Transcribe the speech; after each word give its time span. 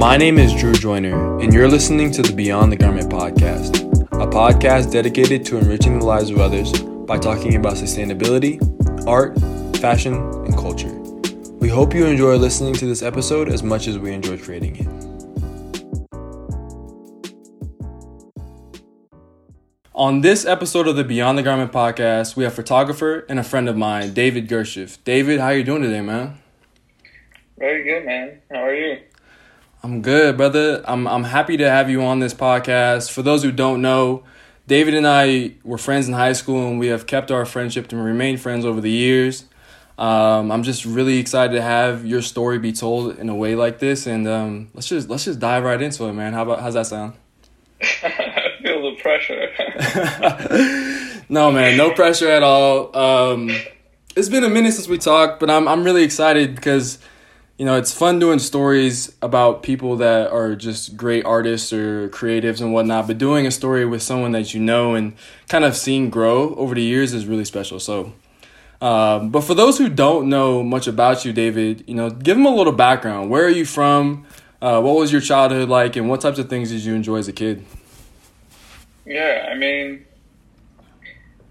My 0.00 0.16
name 0.16 0.38
is 0.38 0.54
Drew 0.54 0.72
Joyner, 0.72 1.38
and 1.40 1.52
you're 1.52 1.68
listening 1.68 2.10
to 2.12 2.22
the 2.22 2.32
Beyond 2.32 2.72
the 2.72 2.76
Garment 2.76 3.10
podcast, 3.10 3.82
a 4.12 4.26
podcast 4.26 4.90
dedicated 4.90 5.44
to 5.44 5.58
enriching 5.58 5.98
the 5.98 6.06
lives 6.06 6.30
of 6.30 6.38
others 6.38 6.72
by 6.72 7.18
talking 7.18 7.56
about 7.56 7.74
sustainability, 7.74 8.56
art, 9.06 9.38
fashion, 9.76 10.14
and 10.14 10.56
culture. 10.56 10.88
We 11.58 11.68
hope 11.68 11.92
you 11.92 12.06
enjoy 12.06 12.36
listening 12.36 12.72
to 12.76 12.86
this 12.86 13.02
episode 13.02 13.50
as 13.50 13.62
much 13.62 13.88
as 13.88 13.98
we 13.98 14.14
enjoy 14.14 14.38
creating 14.38 14.76
it. 14.76 14.86
On 19.94 20.22
this 20.22 20.46
episode 20.46 20.88
of 20.88 20.96
the 20.96 21.04
Beyond 21.04 21.36
the 21.36 21.42
Garment 21.42 21.72
podcast, 21.72 22.36
we 22.36 22.44
have 22.44 22.54
photographer 22.54 23.26
and 23.28 23.38
a 23.38 23.44
friend 23.44 23.68
of 23.68 23.76
mine, 23.76 24.14
David 24.14 24.48
Gershiff. 24.48 24.96
David, 25.04 25.40
how 25.40 25.48
are 25.48 25.56
you 25.58 25.62
doing 25.62 25.82
today, 25.82 26.00
man? 26.00 26.38
Very 27.58 27.84
good, 27.84 28.06
man. 28.06 28.40
How 28.50 28.64
are 28.64 28.74
you? 28.74 29.00
I'm 29.82 30.02
good, 30.02 30.36
brother. 30.36 30.82
I'm 30.86 31.06
I'm 31.06 31.24
happy 31.24 31.56
to 31.56 31.70
have 31.70 31.88
you 31.88 32.02
on 32.02 32.18
this 32.18 32.34
podcast. 32.34 33.10
For 33.10 33.22
those 33.22 33.42
who 33.42 33.50
don't 33.50 33.80
know, 33.80 34.24
David 34.66 34.92
and 34.92 35.06
I 35.06 35.54
were 35.64 35.78
friends 35.78 36.06
in 36.06 36.12
high 36.12 36.34
school, 36.34 36.68
and 36.68 36.78
we 36.78 36.88
have 36.88 37.06
kept 37.06 37.30
our 37.30 37.46
friendship 37.46 37.90
and 37.90 38.04
remained 38.04 38.40
friends 38.42 38.66
over 38.66 38.82
the 38.82 38.90
years. 38.90 39.46
Um, 39.96 40.52
I'm 40.52 40.64
just 40.64 40.84
really 40.84 41.16
excited 41.18 41.54
to 41.54 41.62
have 41.62 42.04
your 42.04 42.20
story 42.20 42.58
be 42.58 42.72
told 42.72 43.18
in 43.18 43.30
a 43.30 43.34
way 43.34 43.54
like 43.54 43.78
this, 43.78 44.06
and 44.06 44.28
um, 44.28 44.68
let's 44.74 44.86
just 44.86 45.08
let's 45.08 45.24
just 45.24 45.38
dive 45.38 45.64
right 45.64 45.80
into 45.80 46.04
it, 46.04 46.12
man. 46.12 46.34
How 46.34 46.42
about 46.42 46.60
how's 46.60 46.74
that 46.74 46.86
sound? 46.86 47.14
I 47.80 48.50
feel 48.62 48.82
the 48.82 48.96
pressure. 49.00 49.48
no, 51.30 51.50
man, 51.50 51.78
no 51.78 51.92
pressure 51.92 52.28
at 52.28 52.42
all. 52.42 52.94
Um, 52.94 53.50
it's 54.14 54.28
been 54.28 54.44
a 54.44 54.50
minute 54.50 54.74
since 54.74 54.88
we 54.88 54.98
talked, 54.98 55.40
but 55.40 55.48
I'm 55.48 55.66
I'm 55.66 55.84
really 55.84 56.02
excited 56.02 56.54
because 56.54 56.98
you 57.60 57.66
know, 57.66 57.76
it's 57.76 57.92
fun 57.92 58.18
doing 58.18 58.38
stories 58.38 59.14
about 59.20 59.62
people 59.62 59.98
that 59.98 60.30
are 60.32 60.56
just 60.56 60.96
great 60.96 61.26
artists 61.26 61.74
or 61.74 62.08
creatives 62.08 62.62
and 62.62 62.72
whatnot, 62.72 63.06
but 63.06 63.18
doing 63.18 63.46
a 63.46 63.50
story 63.50 63.84
with 63.84 64.02
someone 64.02 64.32
that 64.32 64.54
you 64.54 64.60
know 64.60 64.94
and 64.94 65.12
kind 65.46 65.62
of 65.64 65.76
seeing 65.76 66.08
grow 66.08 66.54
over 66.54 66.74
the 66.74 66.80
years 66.80 67.12
is 67.12 67.26
really 67.26 67.44
special. 67.44 67.78
So, 67.78 68.14
um, 68.80 69.28
but 69.28 69.42
for 69.42 69.52
those 69.52 69.76
who 69.76 69.90
don't 69.90 70.30
know 70.30 70.62
much 70.62 70.86
about 70.86 71.26
you, 71.26 71.34
David, 71.34 71.84
you 71.86 71.94
know, 71.94 72.08
give 72.08 72.34
them 72.34 72.46
a 72.46 72.54
little 72.54 72.72
background. 72.72 73.28
Where 73.28 73.44
are 73.44 73.50
you 73.50 73.66
from? 73.66 74.24
Uh, 74.62 74.80
what 74.80 74.96
was 74.96 75.12
your 75.12 75.20
childhood 75.20 75.68
like, 75.68 75.96
and 75.96 76.08
what 76.08 76.22
types 76.22 76.38
of 76.38 76.48
things 76.48 76.70
did 76.70 76.82
you 76.82 76.94
enjoy 76.94 77.18
as 77.18 77.28
a 77.28 77.32
kid? 77.34 77.66
Yeah, 79.04 79.50
I 79.52 79.54
mean, 79.54 80.06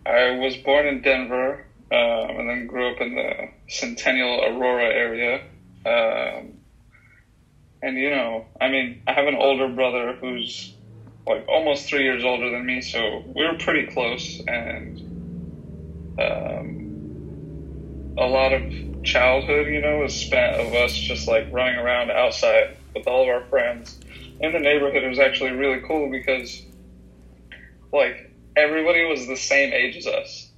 I 0.08 0.40
was 0.40 0.58
born 0.58 0.88
in 0.88 1.04
Denver 1.04 1.64
um, 1.92 2.30
and 2.32 2.50
then 2.50 2.66
grew 2.66 2.96
up 2.96 3.00
in 3.00 3.14
the 3.14 3.50
Centennial 3.68 4.44
Aurora 4.44 4.86
area. 4.86 5.44
Um, 5.86 6.60
and 7.82 7.98
you 7.98 8.10
know, 8.10 8.46
I 8.60 8.70
mean, 8.70 9.02
I 9.08 9.14
have 9.14 9.28
an 9.28 9.36
older 9.36 9.68
brother 9.70 10.18
who's 10.20 10.76
like 11.28 11.46
almost 11.48 11.88
three 11.88 12.04
years 12.04 12.24
older 12.24 12.50
than 12.50 12.66
me, 12.66 12.82
so 12.82 13.24
we 13.36 13.46
are 13.46 13.56
pretty 13.58 13.88
close. 13.92 14.42
And 14.48 15.02
um, 16.20 16.90
a 18.18 18.26
lot 18.26 18.54
of 18.54 18.64
childhood, 19.04 19.68
you 19.68 19.82
know, 19.82 20.00
was 20.00 20.16
spent 20.16 20.56
of 20.56 20.74
us 20.74 20.98
just 20.98 21.28
like 21.28 21.52
running 21.52 21.80
around 21.80 22.12
outside 22.12 22.78
with 22.96 23.08
all 23.08 23.24
of 23.24 23.30
our 23.30 23.48
friends 23.50 24.00
in 24.40 24.52
the 24.52 24.60
neighborhood. 24.60 25.04
It 25.04 25.10
was 25.10 25.20
actually 25.20 25.52
really 25.52 25.82
cool 25.88 26.10
because 26.10 26.62
like 27.94 28.36
everybody 28.56 29.06
was 29.06 29.28
the 29.28 29.38
same 29.38 29.74
age 29.74 29.98
as 29.98 30.08
us, 30.08 30.52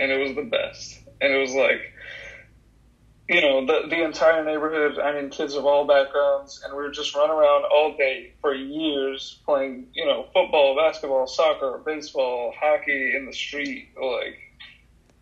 and 0.00 0.10
it 0.10 0.18
was 0.18 0.34
the 0.34 0.50
best. 0.50 0.98
And 1.20 1.32
it 1.32 1.38
was 1.38 1.54
like 1.54 1.80
you 3.28 3.40
know, 3.40 3.64
the, 3.64 3.88
the 3.88 4.04
entire 4.04 4.44
neighborhood, 4.44 4.98
I 4.98 5.12
mean, 5.14 5.30
kids 5.30 5.54
of 5.54 5.64
all 5.64 5.86
backgrounds, 5.86 6.62
and 6.64 6.76
we 6.76 6.82
would 6.82 6.92
just 6.92 7.14
run 7.14 7.30
around 7.30 7.64
all 7.64 7.96
day 7.96 8.32
for 8.40 8.54
years 8.54 9.40
playing, 9.46 9.88
you 9.94 10.04
know, 10.04 10.26
football, 10.32 10.76
basketball, 10.76 11.26
soccer, 11.26 11.80
baseball, 11.84 12.52
hockey 12.58 13.14
in 13.16 13.26
the 13.26 13.32
street, 13.32 13.90
like, 13.96 14.38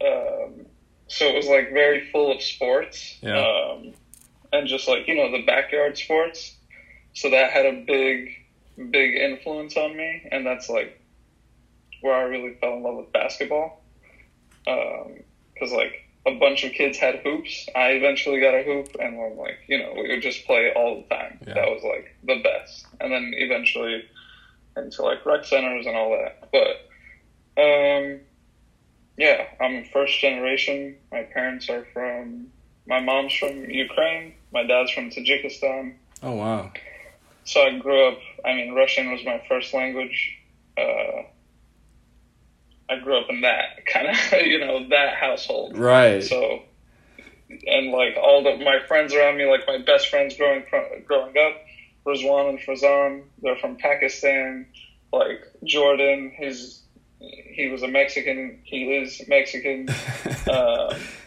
um, 0.05 0.67
so 1.09 1.27
it 1.27 1.35
was 1.35 1.47
like 1.47 1.73
very 1.73 2.11
full 2.11 2.33
of 2.33 2.41
sports, 2.41 3.19
yeah. 3.21 3.39
um, 3.39 3.93
and 4.53 4.67
just 4.67 4.89
like, 4.89 5.07
you 5.07 5.15
know, 5.17 5.31
the 5.31 5.45
backyard 5.45 5.99
sports. 5.99 6.57
So 7.13 7.31
that 7.31 7.51
had 7.51 7.67
a 7.67 7.85
big, 7.85 8.31
big 8.91 9.17
influence 9.17 9.77
on 9.77 9.97
me, 9.97 10.29
and 10.31 10.47
that's 10.47 10.69
like 10.69 11.01
where 12.01 12.15
I 12.15 12.23
really 12.23 12.55
fell 12.61 12.77
in 12.77 12.83
love 12.83 12.97
with 12.97 13.13
basketball. 13.13 13.83
Um, 14.67 15.17
cause 15.59 15.73
like, 15.73 16.10
a 16.27 16.39
bunch 16.39 16.65
of 16.65 16.73
kids 16.73 16.99
had 16.99 17.17
hoops. 17.21 17.69
I 17.75 17.91
eventually 17.91 18.41
got 18.41 18.55
a 18.55 18.63
hoop, 18.63 18.95
and 19.01 19.17
we're 19.17 19.35
like, 19.35 19.59
you 19.69 19.79
know, 19.79 19.93
we 19.95 20.09
would 20.09 20.23
just 20.23 20.45
play 20.47 20.73
all 20.75 20.97
the 20.97 21.15
time. 21.15 21.39
Yeah. 21.47 21.55
That 21.55 21.69
was 21.69 21.83
like 21.83 22.15
the 22.25 22.43
best. 22.43 22.87
And 23.01 23.13
then 23.13 23.33
eventually 23.35 24.05
into 24.77 25.03
like 25.03 25.25
rec 25.25 25.45
centers 25.45 25.87
and 25.87 25.97
all 25.97 26.11
that. 26.11 26.49
But 26.53 27.61
um, 27.61 28.21
yeah, 29.17 29.45
I'm 29.61 29.85
first 29.93 30.19
generation. 30.21 30.97
My 31.11 31.23
parents 31.23 31.69
are 31.69 31.87
from. 31.93 32.49
My 32.87 33.01
mom's 33.01 33.35
from 33.35 33.71
Ukraine. 33.71 34.35
My 34.53 34.65
dad's 34.65 34.91
from 34.91 35.11
Tajikistan. 35.11 35.95
Oh 36.23 36.33
wow! 36.33 36.73
So 37.45 37.63
I 37.63 37.79
grew 37.79 38.09
up. 38.09 38.19
I 38.45 38.55
mean, 38.55 38.75
Russian 38.75 39.11
was 39.11 39.25
my 39.25 39.43
first 39.49 39.73
language. 39.75 40.39
Uh, 40.77 41.23
I 42.91 42.99
grew 42.99 43.19
up 43.19 43.27
in 43.31 43.43
that 43.43 43.87
kind 43.93 44.09
of 44.09 44.47
you 44.47 44.59
know 44.59 44.89
that 44.89 45.15
household. 45.15 45.77
Right. 45.77 46.23
So, 46.23 46.63
and 47.49 47.93
like 47.93 48.17
all 48.21 48.43
the 48.43 48.57
my 48.65 48.81
friends 48.89 49.15
around 49.15 49.39
me, 49.39 49.47
like 49.47 49.67
my 49.67 49.79
best 49.79 50.09
friends 50.09 50.37
growing 50.37 50.65
growing 51.07 51.37
up, 51.39 51.57
Rizwan 52.07 52.51
and 52.51 52.59
Fazan, 52.59 53.23
they're 53.43 53.57
from 53.57 53.77
Pakistan. 53.77 54.67
Like 55.13 55.41
Jordan, 55.65 56.33
he's 56.37 56.83
he 57.19 57.69
was 57.69 57.83
a 57.83 57.89
Mexican. 57.89 58.61
He 58.65 58.85
is 58.97 59.23
Mexican. 59.29 59.89
uh, 60.49 60.95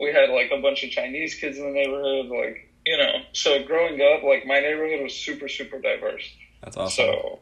we 0.00 0.12
had 0.12 0.30
like 0.30 0.50
a 0.52 0.60
bunch 0.60 0.84
of 0.84 0.90
Chinese 0.90 1.34
kids 1.34 1.58
in 1.58 1.64
the 1.64 1.72
neighborhood. 1.72 2.26
Like 2.26 2.70
you 2.86 2.96
know, 2.96 3.22
so 3.32 3.62
growing 3.64 4.00
up, 4.00 4.22
like 4.22 4.46
my 4.46 4.60
neighborhood 4.60 5.02
was 5.02 5.14
super 5.14 5.48
super 5.48 5.80
diverse. 5.80 6.24
That's 6.62 6.76
awesome. 6.76 7.06
So 7.06 7.40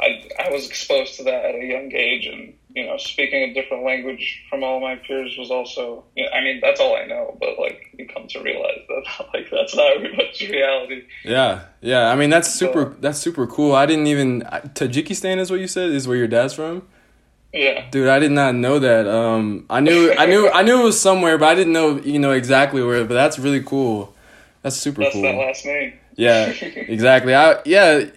I 0.00 0.28
I 0.38 0.50
was 0.50 0.66
exposed 0.66 1.16
to 1.16 1.24
that 1.24 1.44
at 1.44 1.54
a 1.54 1.64
young 1.64 1.92
age, 1.92 2.26
and 2.26 2.54
you 2.74 2.86
know, 2.86 2.96
speaking 2.96 3.50
a 3.50 3.54
different 3.54 3.84
language 3.84 4.44
from 4.48 4.62
all 4.62 4.80
my 4.80 4.96
peers 4.96 5.36
was 5.38 5.50
also. 5.50 6.04
You 6.16 6.24
know, 6.24 6.30
I 6.30 6.42
mean, 6.42 6.60
that's 6.62 6.80
all 6.80 6.96
I 6.96 7.04
know, 7.04 7.36
but 7.40 7.58
like 7.58 7.80
you 7.98 8.06
come 8.06 8.28
to 8.28 8.42
realize 8.42 8.80
that 8.88 9.26
like 9.34 9.50
that's 9.50 9.74
not 9.74 10.02
much 10.16 10.40
reality. 10.40 11.02
Yeah, 11.24 11.64
yeah. 11.80 12.10
I 12.10 12.16
mean, 12.16 12.30
that's 12.30 12.52
super. 12.52 12.96
that's 13.00 13.18
super 13.18 13.46
cool. 13.46 13.74
I 13.74 13.86
didn't 13.86 14.06
even 14.06 14.42
Tajikistan 14.42 15.38
is 15.38 15.50
what 15.50 15.60
you 15.60 15.68
said 15.68 15.90
is 15.90 16.06
where 16.06 16.16
your 16.16 16.28
dad's 16.28 16.54
from. 16.54 16.86
Yeah, 17.52 17.88
dude, 17.90 18.08
I 18.08 18.18
did 18.18 18.32
not 18.32 18.54
know 18.54 18.78
that. 18.78 19.08
Um, 19.08 19.64
I 19.70 19.80
knew, 19.80 20.12
I 20.12 20.26
knew, 20.26 20.50
I 20.50 20.62
knew 20.62 20.82
it 20.82 20.84
was 20.84 21.00
somewhere, 21.00 21.38
but 21.38 21.48
I 21.48 21.54
didn't 21.54 21.72
know, 21.72 21.98
you 21.98 22.18
know, 22.18 22.32
exactly 22.32 22.82
where. 22.82 23.04
But 23.04 23.14
that's 23.14 23.38
really 23.38 23.62
cool. 23.62 24.14
That's 24.62 24.76
super 24.76 25.02
that's 25.02 25.14
cool. 25.14 25.22
That's 25.22 25.34
that 25.34 25.46
last 25.46 25.64
name. 25.64 25.98
Yeah, 26.18 26.46
exactly. 26.48 27.32
I 27.32 27.60
yeah, 27.64 28.00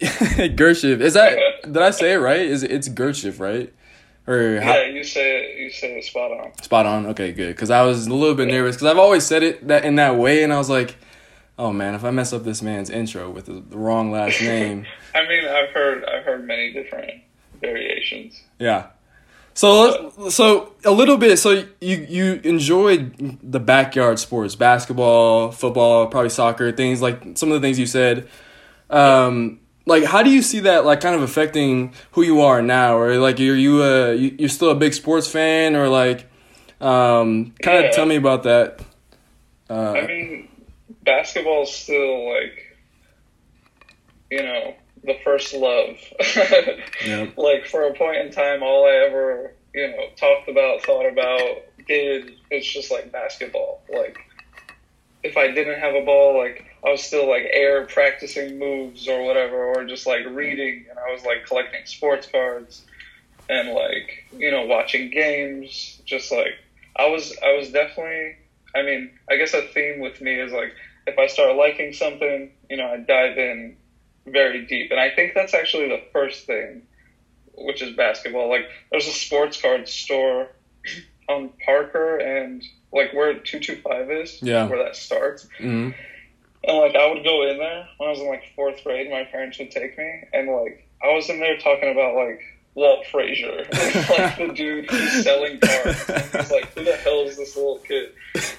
Gershiff. 0.56 1.00
Is 1.00 1.14
that 1.14 1.38
did 1.62 1.78
I 1.78 1.92
say 1.92 2.14
it 2.14 2.16
right? 2.16 2.40
Is 2.40 2.64
it, 2.64 2.72
it's 2.72 2.88
Gershiff, 2.88 3.38
right? 3.38 3.72
Or 4.26 4.60
how, 4.60 4.74
yeah, 4.74 4.86
you 4.86 5.04
say 5.04 5.44
it. 5.44 5.58
You 5.58 5.70
say 5.70 5.98
it 5.98 6.04
spot 6.04 6.32
on. 6.32 6.62
Spot 6.62 6.84
on. 6.84 7.06
Okay, 7.06 7.32
good. 7.32 7.54
Because 7.54 7.70
I 7.70 7.82
was 7.82 8.08
a 8.08 8.12
little 8.12 8.34
bit 8.34 8.48
nervous 8.48 8.74
because 8.74 8.88
I've 8.88 8.98
always 8.98 9.24
said 9.24 9.44
it 9.44 9.68
that 9.68 9.84
in 9.84 9.94
that 9.96 10.16
way, 10.16 10.42
and 10.42 10.52
I 10.52 10.58
was 10.58 10.68
like, 10.68 10.96
oh 11.60 11.72
man, 11.72 11.94
if 11.94 12.02
I 12.02 12.10
mess 12.10 12.32
up 12.32 12.42
this 12.42 12.60
man's 12.60 12.90
intro 12.90 13.30
with 13.30 13.46
the, 13.46 13.60
the 13.60 13.78
wrong 13.78 14.10
last 14.10 14.40
name. 14.42 14.84
I 15.14 15.20
mean, 15.28 15.44
I've 15.44 15.70
heard 15.70 16.04
I've 16.04 16.24
heard 16.24 16.44
many 16.44 16.72
different 16.72 17.22
variations. 17.60 18.42
Yeah. 18.58 18.88
So 19.54 20.28
so 20.30 20.72
a 20.84 20.90
little 20.90 21.16
bit. 21.16 21.38
So 21.38 21.64
you 21.80 22.06
you 22.08 22.40
enjoyed 22.44 23.38
the 23.42 23.60
backyard 23.60 24.18
sports, 24.18 24.54
basketball, 24.54 25.52
football, 25.52 26.06
probably 26.06 26.30
soccer, 26.30 26.72
things 26.72 27.02
like 27.02 27.36
some 27.36 27.50
of 27.52 27.60
the 27.60 27.66
things 27.66 27.78
you 27.78 27.86
said. 27.86 28.28
Um, 28.88 29.60
like 29.86 30.04
how 30.04 30.22
do 30.22 30.30
you 30.30 30.42
see 30.42 30.60
that 30.60 30.84
like 30.84 31.00
kind 31.00 31.14
of 31.14 31.22
affecting 31.22 31.92
who 32.12 32.22
you 32.22 32.40
are 32.40 32.62
now, 32.62 32.96
or 32.96 33.16
like 33.16 33.38
are 33.40 33.42
you 33.42 33.82
a 33.82 34.14
you, 34.14 34.46
are 34.46 34.48
still 34.48 34.70
a 34.70 34.74
big 34.74 34.94
sports 34.94 35.28
fan, 35.28 35.76
or 35.76 35.88
like 35.88 36.26
um, 36.80 37.52
kind 37.62 37.82
yeah. 37.82 37.88
of 37.88 37.94
tell 37.94 38.06
me 38.06 38.16
about 38.16 38.44
that. 38.44 38.80
Uh, 39.68 39.92
I 39.92 40.06
mean, 40.06 40.48
basketball 41.02 41.62
is 41.62 41.72
still 41.72 42.32
like 42.32 42.78
you 44.30 44.42
know 44.42 44.74
the 45.04 45.18
first 45.24 45.54
love. 45.54 45.96
yep. 47.04 47.36
Like 47.36 47.66
for 47.66 47.84
a 47.84 47.94
point 47.94 48.18
in 48.18 48.32
time, 48.32 48.62
all 48.62 48.86
I 48.86 49.06
ever 49.06 49.54
you 49.74 49.88
know 49.88 50.06
talked 50.16 50.48
about, 50.48 50.82
thought 50.82 51.06
about, 51.06 51.62
did 51.86 52.32
it's 52.50 52.70
just 52.70 52.90
like 52.90 53.12
basketball. 53.12 53.82
Like 53.92 54.18
if 55.22 55.36
I 55.36 55.50
didn't 55.50 55.80
have 55.80 55.94
a 55.94 56.04
ball, 56.04 56.38
like 56.38 56.64
I 56.84 56.90
was 56.90 57.02
still 57.02 57.28
like 57.28 57.46
air 57.52 57.84
practicing 57.86 58.58
moves 58.58 59.08
or 59.08 59.22
whatever, 59.24 59.64
or 59.64 59.84
just 59.84 60.06
like 60.06 60.24
reading, 60.26 60.86
and 60.88 60.98
I 60.98 61.12
was 61.12 61.24
like 61.24 61.46
collecting 61.46 61.84
sports 61.84 62.26
cards 62.26 62.84
and 63.48 63.70
like 63.70 64.30
you 64.36 64.50
know 64.50 64.66
watching 64.66 65.10
games. 65.10 66.00
Just 66.04 66.30
like 66.32 66.58
I 66.96 67.08
was, 67.08 67.36
I 67.42 67.56
was 67.56 67.70
definitely. 67.70 68.36
I 68.74 68.80
mean, 68.82 69.10
I 69.30 69.36
guess 69.36 69.52
a 69.52 69.60
theme 69.60 70.00
with 70.00 70.20
me 70.22 70.34
is 70.34 70.50
like 70.50 70.72
if 71.06 71.18
I 71.18 71.26
start 71.26 71.56
liking 71.56 71.92
something, 71.92 72.50
you 72.70 72.76
know, 72.76 72.86
I 72.86 72.96
dive 72.96 73.36
in 73.36 73.76
very 74.26 74.60
deep. 74.66 74.90
And 74.90 75.00
I 75.00 75.10
think 75.10 75.32
that's 75.34 75.54
actually 75.54 75.88
the 75.88 76.00
first 76.12 76.46
thing, 76.46 76.82
which 77.54 77.82
is 77.82 77.94
basketball. 77.94 78.48
Like, 78.48 78.66
there's 78.90 79.06
a 79.06 79.12
sports 79.12 79.60
card 79.60 79.88
store 79.88 80.48
on 81.28 81.50
Parker 81.64 82.16
and 82.18 82.62
like 82.92 83.12
where 83.12 83.34
225 83.34 84.10
is, 84.10 84.38
Yeah. 84.42 84.66
where 84.66 84.82
that 84.82 84.96
starts. 84.96 85.46
hmm 85.58 85.90
And 86.64 86.76
like 86.76 86.94
I 86.94 87.06
would 87.06 87.24
go 87.24 87.42
in 87.48 87.58
there 87.58 87.88
when 87.96 88.08
I 88.08 88.10
was 88.10 88.20
in 88.20 88.26
like 88.28 88.42
fourth 88.54 88.82
grade. 88.84 89.10
My 89.10 89.24
parents 89.24 89.58
would 89.58 89.70
take 89.70 89.96
me, 89.98 90.22
and 90.32 90.48
like 90.48 90.86
I 91.02 91.12
was 91.12 91.28
in 91.28 91.40
there 91.40 91.56
talking 91.56 91.90
about 91.90 92.14
like 92.14 92.40
Walt 92.74 93.04
Frazier, 93.06 93.66
like 93.72 94.38
the 94.38 94.52
dude 94.54 94.90
who's 94.90 95.24
selling 95.24 95.60
cards. 95.60 96.08
And 96.08 96.24
he's 96.24 96.50
like, 96.50 96.72
"Who 96.72 96.84
the 96.84 96.96
hell 96.96 97.20
is 97.22 97.36
this 97.36 97.54
little 97.54 97.78
kid?" 97.78 98.12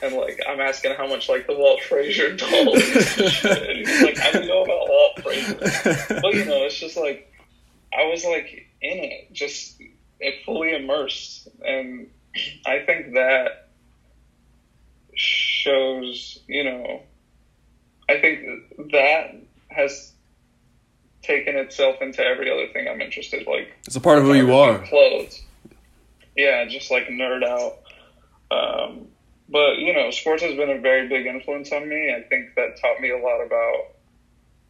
And 0.04 0.16
like 0.16 0.40
I'm 0.48 0.60
asking 0.60 0.94
how 0.96 1.08
much 1.08 1.30
like 1.30 1.48
the 1.48 1.56
Walt 1.56 1.82
Frazier 1.82 2.36
doll 2.36 2.76
is. 2.76 3.18
And 3.44 3.78
he's 3.78 4.02
like, 4.04 4.20
"I 4.20 4.32
don't 4.32 4.48
know 4.48 4.64
about 4.64 4.88
Walt 4.88 5.20
Frazier," 5.24 6.20
but 6.22 6.34
you 6.34 6.46
know, 6.46 6.64
it's 6.64 6.80
just 6.80 6.96
like 6.96 7.32
I 7.92 8.06
was 8.06 8.24
like 8.24 8.68
in 8.82 9.00
it, 9.00 9.34
just 9.34 9.82
it 10.20 10.46
fully 10.46 10.76
immersed, 10.76 11.48
and 11.66 12.08
I 12.66 12.80
think 12.86 13.16
that 13.16 13.70
shows, 15.16 16.40
you 16.48 16.64
know, 16.64 17.02
I 18.10 18.20
think 18.20 18.92
that 18.92 19.36
has 19.70 20.13
taken 21.24 21.56
itself 21.56 21.96
into 22.02 22.22
every 22.24 22.52
other 22.52 22.68
thing 22.74 22.88
I'm 22.88 23.02
interested. 23.02 23.48
Like 23.48 23.74
It's 23.88 23.96
a 23.96 24.02
part 24.02 24.18
of 24.20 24.26
who 24.26 24.34
you 24.34 24.54
are. 24.54 24.80
clothes. 24.80 25.42
Yeah, 26.36 26.66
just 26.66 26.92
like 26.92 27.08
nerd 27.08 27.44
out. 27.44 27.80
Um, 28.52 29.08
but 29.50 29.78
you 29.78 29.94
know, 29.94 30.12
sports 30.12 30.44
has 30.44 30.56
been 30.56 30.70
a 30.70 30.80
very 30.80 31.08
big 31.08 31.26
influence 31.26 31.72
on 31.72 31.88
me. 31.88 32.14
I 32.14 32.22
think 32.28 32.56
that 32.56 32.80
taught 32.82 33.00
me 33.02 33.10
a 33.12 33.18
lot 33.18 33.42
about 33.42 33.76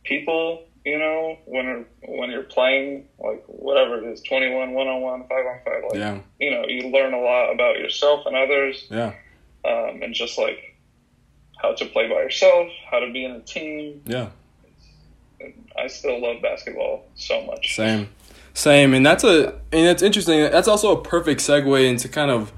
people. 0.03 0.65
You 0.85 0.99
know, 0.99 1.37
when 1.45 1.85
when 2.05 2.29
you're 2.29 2.43
playing 2.43 3.07
like 3.17 3.43
whatever 3.47 4.03
it 4.03 4.11
is, 4.11 4.21
twenty 4.21 4.53
one, 4.53 4.73
one 4.73 4.87
on 4.87 5.01
one, 5.01 5.21
five 5.29 5.45
on 5.45 5.59
five. 5.63 5.83
Like 5.89 5.97
Yeah, 5.99 6.19
you 6.39 6.51
know, 6.51 6.65
you 6.67 6.89
learn 6.89 7.13
a 7.13 7.21
lot 7.21 7.53
about 7.53 7.79
yourself 7.79 8.25
and 8.25 8.35
others 8.35 8.85
yeah, 8.91 9.13
um, 9.63 10.01
and 10.01 10.13
just 10.13 10.37
like 10.37 10.77
how 11.61 11.73
to 11.73 11.85
play 11.85 12.09
by 12.09 12.15
yourself, 12.15 12.67
how 12.91 12.99
to 12.99 13.09
be 13.13 13.23
in 13.23 13.31
a 13.31 13.39
team. 13.39 14.01
yeah. 14.05 14.27
I 15.77 15.87
still 15.87 16.21
love 16.21 16.41
basketball 16.41 17.05
so 17.15 17.41
much. 17.45 17.75
Same, 17.75 18.09
same, 18.53 18.93
and 18.93 19.05
that's 19.05 19.23
a 19.23 19.53
and 19.71 19.87
it's 19.87 20.01
interesting. 20.03 20.39
That's 20.41 20.67
also 20.67 20.95
a 20.97 21.01
perfect 21.01 21.41
segue 21.41 21.87
into 21.87 22.07
kind 22.09 22.31
of 22.31 22.51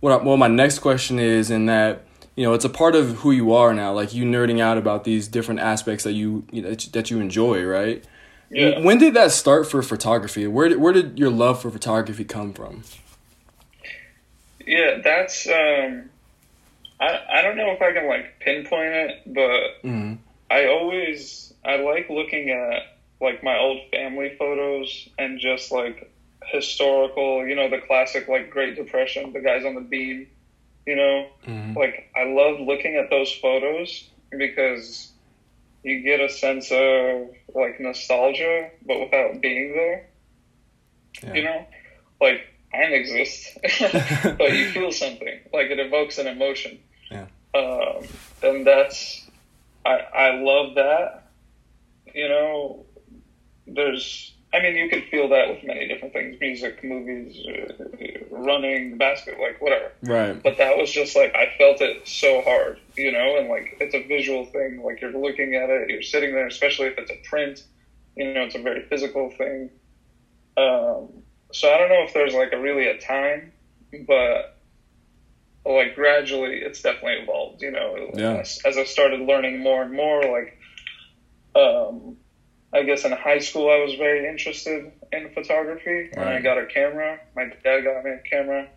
what 0.00 0.12
I, 0.12 0.16
well 0.24 0.36
my 0.36 0.48
next 0.48 0.78
question 0.80 1.18
is, 1.18 1.50
in 1.50 1.66
that 1.66 2.04
you 2.36 2.44
know 2.44 2.54
it's 2.54 2.64
a 2.64 2.70
part 2.70 2.94
of 2.94 3.16
who 3.18 3.30
you 3.30 3.52
are 3.54 3.72
now. 3.74 3.92
Like 3.92 4.14
you 4.14 4.24
nerding 4.24 4.60
out 4.60 4.78
about 4.78 5.04
these 5.04 5.28
different 5.28 5.60
aspects 5.60 6.04
that 6.04 6.12
you, 6.12 6.44
you 6.50 6.62
know, 6.62 6.70
that 6.70 6.84
you- 6.86 6.92
that 6.92 7.10
you 7.10 7.20
enjoy, 7.20 7.62
right? 7.64 8.04
Yeah. 8.50 8.78
When 8.80 8.98
did 8.98 9.14
that 9.14 9.32
start 9.32 9.68
for 9.68 9.82
photography? 9.82 10.46
Where 10.46 10.68
did, 10.68 10.78
where 10.78 10.92
did 10.92 11.18
your 11.18 11.30
love 11.30 11.60
for 11.60 11.70
photography 11.70 12.24
come 12.24 12.52
from? 12.52 12.84
Yeah, 14.66 14.98
that's 15.02 15.46
um, 15.48 16.10
I 17.00 17.18
I 17.30 17.42
don't 17.42 17.56
know 17.56 17.70
if 17.72 17.82
I 17.82 17.92
can 17.92 18.06
like 18.06 18.38
pinpoint 18.40 18.94
it, 18.94 19.22
but 19.26 19.88
Mm-hmm. 19.88 20.14
I 20.50 20.66
always 20.68 21.43
I 21.64 21.76
like 21.76 22.08
looking 22.10 22.50
at 22.50 22.82
like 23.20 23.42
my 23.42 23.56
old 23.58 23.80
family 23.90 24.34
photos 24.38 25.08
and 25.18 25.38
just 25.40 25.72
like 25.72 26.10
historical, 26.46 27.46
you 27.46 27.54
know, 27.54 27.70
the 27.70 27.78
classic 27.78 28.28
like 28.28 28.50
Great 28.50 28.76
Depression, 28.76 29.32
the 29.32 29.40
guys 29.40 29.64
on 29.64 29.74
the 29.74 29.80
beam, 29.80 30.26
you 30.86 30.96
know, 30.96 31.26
Mm-hmm. 31.46 31.76
like 31.76 32.10
I 32.16 32.24
love 32.24 32.60
looking 32.60 32.96
at 32.96 33.10
those 33.10 33.32
photos 33.32 34.08
because 34.30 35.10
you 35.82 36.00
get 36.02 36.20
a 36.20 36.28
sense 36.28 36.70
of 36.72 37.28
like 37.54 37.78
nostalgia, 37.80 38.70
but 38.86 38.98
without 39.00 39.40
being 39.40 39.72
there. 39.74 40.06
Yeah. 41.22 41.34
You 41.34 41.44
know, 41.44 41.66
like 42.20 42.40
I 42.72 42.80
don't 42.82 42.92
exist, 42.94 43.56
but 44.38 44.52
you 44.52 44.70
feel 44.70 44.90
something. 44.92 45.40
Like 45.52 45.70
it 45.70 45.78
evokes 45.78 46.18
an 46.18 46.26
emotion. 46.26 46.78
Yeah. 47.10 47.26
Um, 47.54 48.04
and 48.42 48.66
that's 48.66 49.24
I 49.86 49.98
I 49.98 50.34
love 50.40 50.74
that. 50.76 51.23
You 52.14 52.28
know, 52.28 52.86
there's. 53.66 54.32
I 54.52 54.60
mean, 54.60 54.76
you 54.76 54.86
could 54.86 55.02
feel 55.10 55.28
that 55.30 55.48
with 55.48 55.64
many 55.64 55.88
different 55.88 56.14
things: 56.14 56.36
music, 56.40 56.82
movies, 56.84 57.36
uh, 57.44 58.24
running, 58.30 58.96
basket, 58.98 59.38
like 59.40 59.60
whatever 59.60 59.90
Right. 60.02 60.40
but 60.42 60.58
that 60.58 60.76
was 60.76 60.90
just 60.90 61.16
like 61.16 61.34
I 61.34 61.48
felt 61.58 61.80
it 61.80 61.96
so 62.04 62.40
hard, 62.40 62.78
you 62.96 63.10
know, 63.10 63.36
and 63.36 63.48
like 63.48 63.76
it's 63.80 63.94
a 63.94 64.00
visual 64.00 64.44
thing. 64.44 64.80
Like 64.82 65.00
you're 65.00 65.10
looking 65.10 65.54
at 65.56 65.70
it, 65.70 65.88
you're 65.88 66.02
sitting 66.02 66.32
there, 66.34 66.46
especially 66.46 66.86
if 66.86 66.94
it's 66.98 67.10
a 67.10 67.16
print, 67.28 67.62
you 68.16 68.32
know, 68.32 68.42
it's 68.42 68.54
a 68.54 68.60
very 68.60 68.82
physical 68.82 69.30
thing. 69.30 69.70
Um, 70.56 71.24
so 71.52 71.72
I 71.72 71.78
don't 71.78 71.88
know 71.88 72.02
if 72.02 72.12
there's 72.12 72.34
like 72.34 72.52
a 72.52 72.58
really 72.58 72.86
a 72.86 72.94
time, 72.94 73.52
but 74.06 74.52
like 75.66 75.94
gradually, 75.94 76.60
it's 76.62 76.80
definitely 76.82 77.22
evolved. 77.22 77.62
You 77.62 77.70
know, 77.72 78.10
Yeah. 78.14 78.34
as, 78.34 78.58
as 78.64 78.76
I 78.76 78.84
started 78.84 79.20
learning 79.20 79.60
more 79.60 79.82
and 79.82 79.92
more, 79.92 80.22
like, 80.22 80.54
um, 81.54 82.16
I 82.72 82.82
guess 82.82 83.04
in 83.04 83.12
high 83.12 83.38
school 83.38 83.70
I 83.70 83.76
was 83.84 83.94
very 83.94 84.28
interested 84.28 84.90
in 85.12 85.30
photography, 85.32 86.10
and 86.12 86.24
I 86.24 86.40
got 86.40 86.58
a 86.58 86.66
camera. 86.66 87.20
My 87.36 87.44
dad 87.62 87.82
got 87.82 88.04
me 88.04 88.10
a 88.10 88.18
camera. 88.28 88.68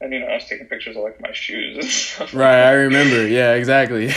And 0.00 0.12
you 0.12 0.20
know, 0.20 0.26
I 0.26 0.34
was 0.36 0.44
taking 0.44 0.66
pictures 0.66 0.96
of 0.96 1.02
like 1.02 1.20
my 1.20 1.32
shoes 1.32 1.76
and 1.76 1.84
stuff. 1.88 2.32
Right. 2.32 2.62
I 2.62 2.72
remember. 2.72 3.26
Yeah. 3.26 3.54
Exactly. 3.54 4.06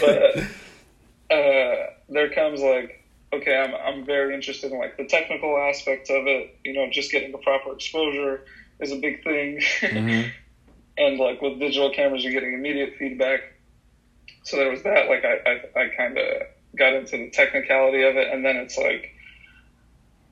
but 0.00 1.34
uh, 1.34 1.86
there 2.10 2.30
comes 2.34 2.60
like, 2.60 3.02
okay, 3.32 3.56
I'm 3.56 3.74
I'm 3.74 4.04
very 4.04 4.34
interested 4.34 4.70
in 4.70 4.78
like 4.78 4.96
the 4.96 5.06
technical 5.06 5.56
aspect 5.58 6.10
of 6.10 6.26
it. 6.26 6.58
You 6.64 6.74
know, 6.74 6.88
just 6.90 7.10
getting 7.10 7.32
the 7.32 7.38
proper 7.38 7.72
exposure 7.72 8.44
is 8.78 8.92
a 8.92 8.96
big 8.96 9.24
thing. 9.24 9.60
Mhm. 9.80 10.30
and 10.98 11.18
like 11.18 11.40
with 11.42 11.58
digital 11.58 11.90
cameras, 11.90 12.22
you're 12.22 12.32
getting 12.32 12.52
immediate 12.54 12.94
feedback. 12.98 13.40
So 14.46 14.56
there 14.58 14.70
was 14.70 14.82
that. 14.84 15.08
Like 15.08 15.24
I 15.24 15.38
I, 15.76 15.82
I 15.82 15.88
kind 15.96 16.18
of 16.18 16.24
got 16.76 16.94
into 16.94 17.18
the 17.18 17.28
technicality 17.28 18.02
of 18.02 18.16
it, 18.16 18.28
and 18.30 18.44
then 18.44 18.56
it's 18.56 18.78
like 18.78 19.10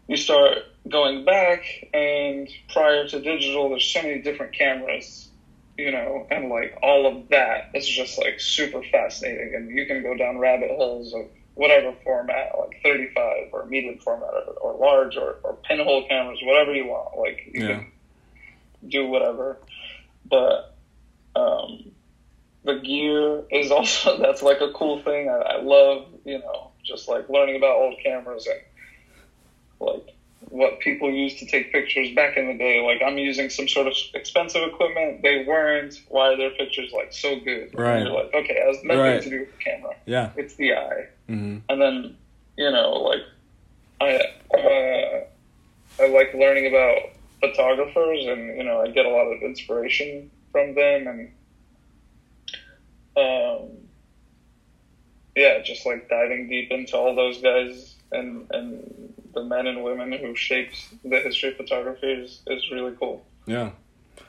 you 0.09 0.17
start 0.17 0.59
going 0.89 1.25
back, 1.25 1.63
and 1.93 2.49
prior 2.69 3.05
to 3.07 3.21
digital, 3.21 3.71
there's 3.71 3.85
so 3.87 4.03
many 4.03 4.21
different 4.21 4.53
cameras, 4.53 5.31
you 5.79 5.91
know, 5.91 6.27
and 6.31 6.49
like 6.49 6.73
all 6.83 7.07
of 7.07 7.29
that 7.31 7.65
is 7.75 7.87
just 7.87 8.19
like 8.19 8.39
super 8.39 8.83
fascinating, 8.93 9.53
and 9.57 9.71
you 9.71 9.87
can 9.87 10.03
go 10.03 10.15
down 10.15 10.39
rabbit 10.39 10.71
holes 10.71 11.13
of 11.15 11.27
whatever 11.55 11.93
format, 12.05 12.51
like 12.59 12.73
35 12.85 13.49
or 13.53 13.65
medium 13.67 13.99
format 13.99 14.31
or, 14.33 14.55
or 14.61 14.77
large 14.79 15.17
or, 15.17 15.39
or 15.45 15.57
pinhole 15.69 16.03
cameras, 16.03 16.41
whatever 16.45 16.75
you 16.75 16.87
want. 16.87 17.17
Like 17.19 17.39
you 17.47 17.63
Yeah. 17.63 17.67
can 17.67 17.87
do 18.89 19.07
whatever, 19.07 19.59
but 20.25 20.63
um, 21.37 21.94
the 22.65 22.81
gear 22.81 23.45
is 23.51 23.71
also 23.79 24.19
that's 24.19 24.43
like 24.43 24.61
a 24.61 24.73
cool 24.73 25.01
thing. 25.03 25.29
I, 25.29 25.35
I 25.57 25.61
love 25.63 26.07
you 26.25 26.39
know 26.39 26.71
just 26.85 27.09
like 27.09 27.29
learning 27.29 27.57
about 27.57 27.77
old 27.77 27.97
cameras 28.03 28.47
and 28.47 28.61
like 29.81 30.07
what 30.51 30.79
people 30.81 31.11
used 31.11 31.39
to 31.39 31.47
take 31.47 31.73
pictures 31.73 32.15
back 32.15 32.37
in 32.37 32.47
the 32.49 32.55
day. 32.59 32.81
Like 32.85 33.01
I'm 33.07 33.17
using 33.19 33.49
some 33.49 33.67
sort 33.67 33.87
of 33.87 33.95
expensive 34.15 34.63
equipment. 34.63 35.23
They 35.23 35.45
weren't. 35.47 35.95
Why 36.09 36.33
are 36.33 36.37
their 36.37 36.51
pictures 36.51 36.93
like 36.95 37.13
so 37.13 37.37
good? 37.41 37.71
And 37.71 37.79
Right. 37.81 38.03
you're 38.03 38.13
like, 38.13 38.35
okay, 38.35 38.55
it 38.55 38.67
has 38.67 38.85
nothing 38.85 38.99
Right. 39.01 39.23
to 39.23 39.31
do 39.31 39.41
with 39.41 39.51
the 39.53 39.57
camera. 39.65 39.95
yeah. 40.07 40.31
It's 40.37 40.55
the 40.57 40.75
eye. 40.75 41.09
hmm 41.29 41.59
And 41.69 41.81
then 41.81 42.17
you 42.57 42.71
know 42.71 42.91
like 42.93 43.23
I 44.01 44.21
uh, 44.57 45.25
I 46.03 46.09
like 46.09 46.35
learning 46.35 46.67
about 46.67 46.99
photographers 47.41 48.27
and 48.27 48.57
you 48.57 48.65
know 48.65 48.81
I 48.83 48.89
get 48.89 49.07
a 49.07 49.11
lot 49.11 49.27
of 49.33 49.43
inspiration 49.43 50.31
from 50.53 50.75
them 50.75 51.07
and 51.09 51.33
um 53.17 53.69
yeah 55.37 55.61
just 55.63 55.87
like 55.87 56.09
diving 56.09 56.49
deep 56.49 56.71
into 56.71 56.97
all 56.97 57.15
those 57.15 57.41
guys 57.41 57.95
and 58.13 58.47
and 58.51 59.15
the 59.35 59.43
men 59.45 59.67
and 59.67 59.83
women 59.83 60.13
who 60.13 60.35
shaped 60.35 60.77
the 61.05 61.19
history 61.21 61.51
of 61.51 61.57
photography 61.57 62.07
is, 62.07 62.41
is 62.47 62.71
really 62.71 62.95
cool. 62.99 63.25
Yeah. 63.47 63.73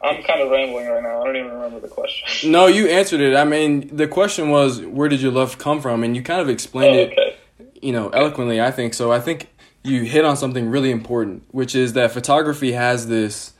I'm 0.02 0.24
kind 0.24 0.42
of 0.42 0.50
rambling 0.50 0.88
right 0.88 1.04
now. 1.04 1.22
I 1.22 1.26
don't 1.26 1.36
even 1.38 1.52
remember 1.52 1.80
the 1.80 1.88
question. 1.88 2.28
No, 2.52 2.68
you 2.68 2.88
answered 2.88 3.22
it. 3.22 3.36
I 3.36 3.44
mean, 3.44 3.96
the 3.96 4.08
question 4.08 4.50
was, 4.50 4.82
where 4.82 5.08
did 5.08 5.22
your 5.22 5.32
love 5.32 5.58
come 5.58 5.80
from? 5.80 6.04
And 6.04 6.16
you 6.16 6.24
kind 6.24 6.42
of 6.42 6.48
Oh, 6.48 6.52
explained 6.52 7.14
it, 7.14 7.40
you 7.82 7.92
know, 7.92 8.10
eloquently. 8.10 8.60
I 8.60 8.72
think 8.72 8.94
so. 8.94 9.12
I 9.12 9.20
think 9.20 9.48
you 9.84 10.04
hit 10.04 10.26
on 10.26 10.36
something 10.38 10.70
really 10.70 10.92
important, 10.92 11.44
which 11.52 11.76
is 11.76 11.94
that 11.94 12.12
photography 12.12 12.72
has 12.72 13.08
this 13.08 13.54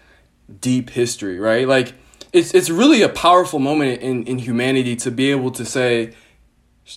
deep 0.62 0.90
history, 0.90 1.40
right? 1.40 1.68
Like, 1.68 1.94
it's 2.36 2.54
it's 2.54 2.70
really 2.70 3.02
a 3.02 3.10
powerful 3.10 3.60
moment 3.60 4.02
in 4.02 4.24
in 4.26 4.38
humanity 4.40 4.96
to 4.98 5.12
be 5.12 5.32
able 5.32 5.52
to 5.52 5.66
say, 5.66 6.14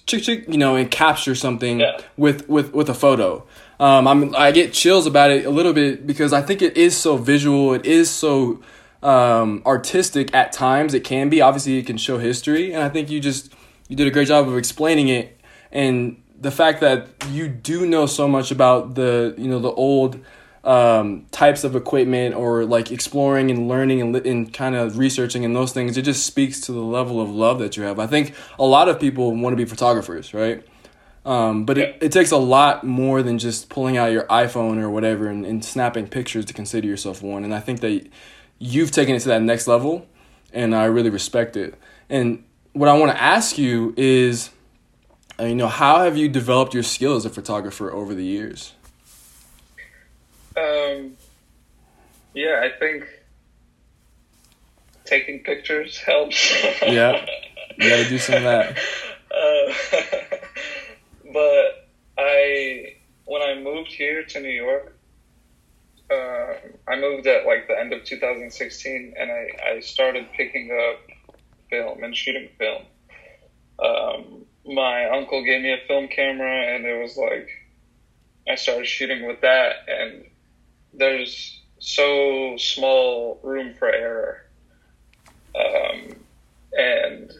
chick 0.06 0.22
chick, 0.22 0.44
you 0.48 0.58
know, 0.58 0.76
and 0.76 0.90
capture 0.90 1.34
something 1.34 1.80
Yeah. 1.80 2.00
with 2.16 2.48
with 2.48 2.72
with 2.74 2.88
a 2.88 2.94
photo. 2.94 3.44
Um, 3.80 4.08
I'm 4.08 4.34
I 4.36 4.50
get 4.50 4.72
chills 4.72 5.06
about 5.06 5.30
it 5.30 5.46
a 5.46 5.50
little 5.50 5.72
bit 5.72 6.06
because 6.06 6.32
I 6.32 6.42
think 6.42 6.62
it 6.62 6.76
is 6.76 6.96
so 6.96 7.16
visual. 7.16 7.72
It 7.74 7.86
is 7.86 8.10
so 8.10 8.60
um, 9.02 9.62
artistic 9.64 10.34
at 10.34 10.52
times. 10.52 10.94
It 10.94 11.04
can 11.04 11.28
be 11.28 11.40
obviously 11.40 11.78
it 11.78 11.86
can 11.86 11.96
show 11.98 12.18
history, 12.18 12.72
and 12.72 12.82
I 12.82 12.88
think 12.88 13.08
you 13.10 13.20
just 13.20 13.52
you 13.88 13.96
did 13.96 14.06
a 14.06 14.10
great 14.10 14.28
job 14.28 14.48
of 14.48 14.56
explaining 14.56 15.08
it, 15.08 15.40
and 15.70 16.20
the 16.40 16.50
fact 16.50 16.80
that 16.80 17.08
you 17.30 17.48
do 17.48 17.86
know 17.86 18.06
so 18.06 18.26
much 18.28 18.50
about 18.50 18.94
the 18.96 19.34
you 19.38 19.48
know 19.48 19.60
the 19.60 19.72
old 19.72 20.18
um, 20.64 21.26
types 21.30 21.64
of 21.64 21.76
equipment 21.76 22.34
or 22.34 22.64
like 22.64 22.90
exploring 22.90 23.50
and 23.50 23.68
learning 23.68 24.00
and, 24.00 24.16
and 24.16 24.52
kind 24.52 24.74
of 24.74 24.98
researching 24.98 25.44
and 25.44 25.54
those 25.54 25.72
things, 25.72 25.96
it 25.96 26.02
just 26.02 26.26
speaks 26.26 26.60
to 26.62 26.72
the 26.72 26.80
level 26.80 27.20
of 27.20 27.30
love 27.30 27.58
that 27.60 27.76
you 27.76 27.84
have. 27.84 27.98
I 27.98 28.06
think 28.06 28.34
a 28.58 28.64
lot 28.66 28.88
of 28.88 29.00
people 29.00 29.34
want 29.34 29.52
to 29.52 29.56
be 29.56 29.64
photographers, 29.64 30.34
right? 30.34 30.66
Um, 31.24 31.64
but 31.64 31.78
it, 31.78 31.98
it 32.00 32.12
takes 32.12 32.30
a 32.30 32.36
lot 32.38 32.84
more 32.84 33.22
than 33.22 33.38
just 33.38 33.68
pulling 33.68 33.96
out 33.96 34.12
your 34.12 34.24
iPhone 34.24 34.80
or 34.80 34.88
whatever 34.88 35.28
and, 35.28 35.44
and 35.44 35.64
snapping 35.64 36.08
pictures 36.08 36.44
to 36.46 36.54
consider 36.54 36.86
yourself 36.86 37.22
one. 37.22 37.44
And 37.44 37.54
I 37.54 37.60
think 37.60 37.80
that 37.80 38.08
you've 38.58 38.90
taken 38.90 39.14
it 39.14 39.20
to 39.20 39.28
that 39.28 39.42
next 39.42 39.66
level, 39.66 40.06
and 40.52 40.74
I 40.74 40.84
really 40.84 41.10
respect 41.10 41.56
it. 41.56 41.74
And 42.08 42.44
what 42.72 42.88
I 42.88 42.94
want 42.94 43.12
to 43.12 43.22
ask 43.22 43.58
you 43.58 43.92
is, 43.96 44.50
uh, 45.38 45.44
you 45.44 45.54
know, 45.54 45.68
how 45.68 46.02
have 46.04 46.16
you 46.16 46.28
developed 46.28 46.74
your 46.74 46.82
skill 46.82 47.14
as 47.16 47.24
a 47.24 47.30
photographer 47.30 47.92
over 47.92 48.14
the 48.14 48.24
years? 48.24 48.72
Um, 50.58 51.16
yeah, 52.34 52.62
I 52.64 52.78
think 52.78 53.04
taking 55.04 55.40
pictures 55.40 55.98
helps. 55.98 56.62
yeah, 56.82 57.24
you 57.76 57.88
got 57.88 57.96
to 57.96 58.08
do 58.08 58.18
some 58.18 58.36
of 58.36 58.42
that. 58.42 58.78
Uh, 59.30 60.36
but 61.32 61.88
I, 62.18 62.96
when 63.24 63.42
I 63.42 63.60
moved 63.60 63.92
here 63.92 64.24
to 64.24 64.40
New 64.40 64.48
York, 64.48 64.94
uh, 66.10 66.54
I 66.88 66.98
moved 66.98 67.26
at 67.26 67.46
like 67.46 67.68
the 67.68 67.78
end 67.78 67.92
of 67.92 68.04
2016, 68.04 69.14
and 69.18 69.30
I, 69.30 69.74
I 69.74 69.80
started 69.80 70.26
picking 70.32 70.70
up 70.70 71.36
film 71.70 72.02
and 72.02 72.16
shooting 72.16 72.48
film. 72.58 72.82
Um, 73.78 74.46
my 74.64 75.08
uncle 75.10 75.44
gave 75.44 75.62
me 75.62 75.72
a 75.72 75.86
film 75.86 76.08
camera, 76.08 76.74
and 76.74 76.84
it 76.84 77.00
was 77.00 77.16
like 77.16 77.48
I 78.48 78.54
started 78.54 78.86
shooting 78.86 79.26
with 79.26 79.42
that, 79.42 79.74
and 79.86 80.24
there's 80.92 81.60
so 81.78 82.56
small 82.56 83.38
room 83.42 83.74
for 83.78 83.90
error, 83.92 84.44
um, 85.54 86.08
and 86.72 87.32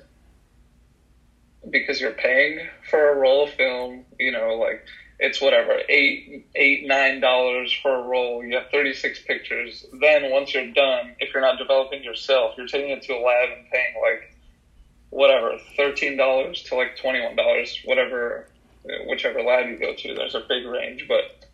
because 1.70 2.00
you're 2.00 2.12
paying 2.12 2.66
for 2.90 3.10
a 3.10 3.16
roll 3.16 3.44
of 3.44 3.50
film, 3.50 4.04
you 4.18 4.32
know, 4.32 4.54
like 4.54 4.84
it's 5.18 5.40
whatever 5.40 5.80
eight 5.88 6.46
eight 6.54 6.86
nine 6.86 7.20
dollars 7.20 7.76
for 7.82 7.94
a 7.94 8.02
roll. 8.02 8.44
You 8.44 8.56
have 8.56 8.70
36 8.70 9.22
pictures. 9.22 9.84
Then 10.00 10.30
once 10.30 10.54
you're 10.54 10.72
done 10.72 11.16
if 11.18 11.34
you're 11.34 11.42
not 11.42 11.58
developing 11.58 12.02
yourself 12.04 12.54
you're 12.56 12.66
taking 12.68 12.90
it 12.90 13.02
to 13.02 13.14
a 13.14 13.20
lab 13.20 13.50
and 13.56 13.68
paying 13.70 13.94
like 14.00 14.34
whatever 15.10 15.58
$13 15.78 16.64
to 16.66 16.74
like 16.76 16.96
$21 16.96 17.84
whatever 17.84 18.46
whichever 19.06 19.42
lab 19.42 19.66
you 19.66 19.76
go 19.76 19.92
to. 19.94 20.14
There's 20.14 20.34
a 20.34 20.44
big 20.48 20.64
range 20.64 21.06
but 21.08 21.47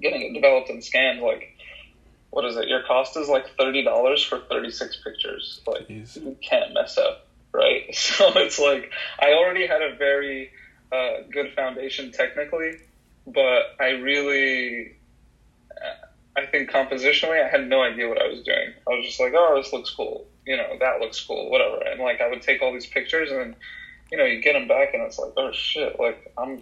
getting 0.00 0.22
it 0.22 0.34
developed 0.34 0.70
and 0.70 0.82
scanned 0.82 1.20
like 1.20 1.56
what 2.30 2.44
is 2.44 2.56
it 2.56 2.68
your 2.68 2.82
cost 2.82 3.16
is 3.16 3.28
like 3.28 3.56
$30 3.56 4.28
for 4.28 4.40
36 4.40 4.98
pictures 5.04 5.60
like 5.66 5.88
Jeez. 5.88 6.16
you 6.16 6.36
can't 6.42 6.74
mess 6.74 6.98
up 6.98 7.26
right 7.52 7.82
so 7.94 8.32
it's 8.36 8.58
like 8.58 8.90
i 9.20 9.32
already 9.32 9.66
had 9.66 9.82
a 9.82 9.94
very 9.96 10.50
uh, 10.92 11.22
good 11.30 11.52
foundation 11.54 12.12
technically 12.12 12.78
but 13.26 13.74
I 13.80 13.90
really, 13.90 14.96
I 16.36 16.46
think 16.46 16.70
compositionally, 16.70 17.42
I 17.42 17.48
had 17.48 17.68
no 17.68 17.82
idea 17.82 18.08
what 18.08 18.20
I 18.20 18.28
was 18.28 18.42
doing. 18.42 18.72
I 18.86 18.90
was 18.94 19.06
just 19.06 19.20
like, 19.20 19.32
oh, 19.34 19.60
this 19.60 19.72
looks 19.72 19.90
cool. 19.90 20.26
You 20.46 20.56
know, 20.56 20.76
that 20.80 21.00
looks 21.00 21.20
cool, 21.24 21.50
whatever. 21.50 21.80
And 21.82 22.00
like, 22.00 22.20
I 22.20 22.28
would 22.28 22.42
take 22.42 22.60
all 22.60 22.72
these 22.72 22.86
pictures 22.86 23.30
and 23.30 23.40
then, 23.40 23.56
you 24.12 24.18
know, 24.18 24.24
you 24.24 24.42
get 24.42 24.52
them 24.52 24.68
back 24.68 24.92
and 24.92 25.02
it's 25.02 25.18
like, 25.18 25.32
oh 25.36 25.52
shit, 25.52 25.98
like 25.98 26.32
I'm, 26.36 26.60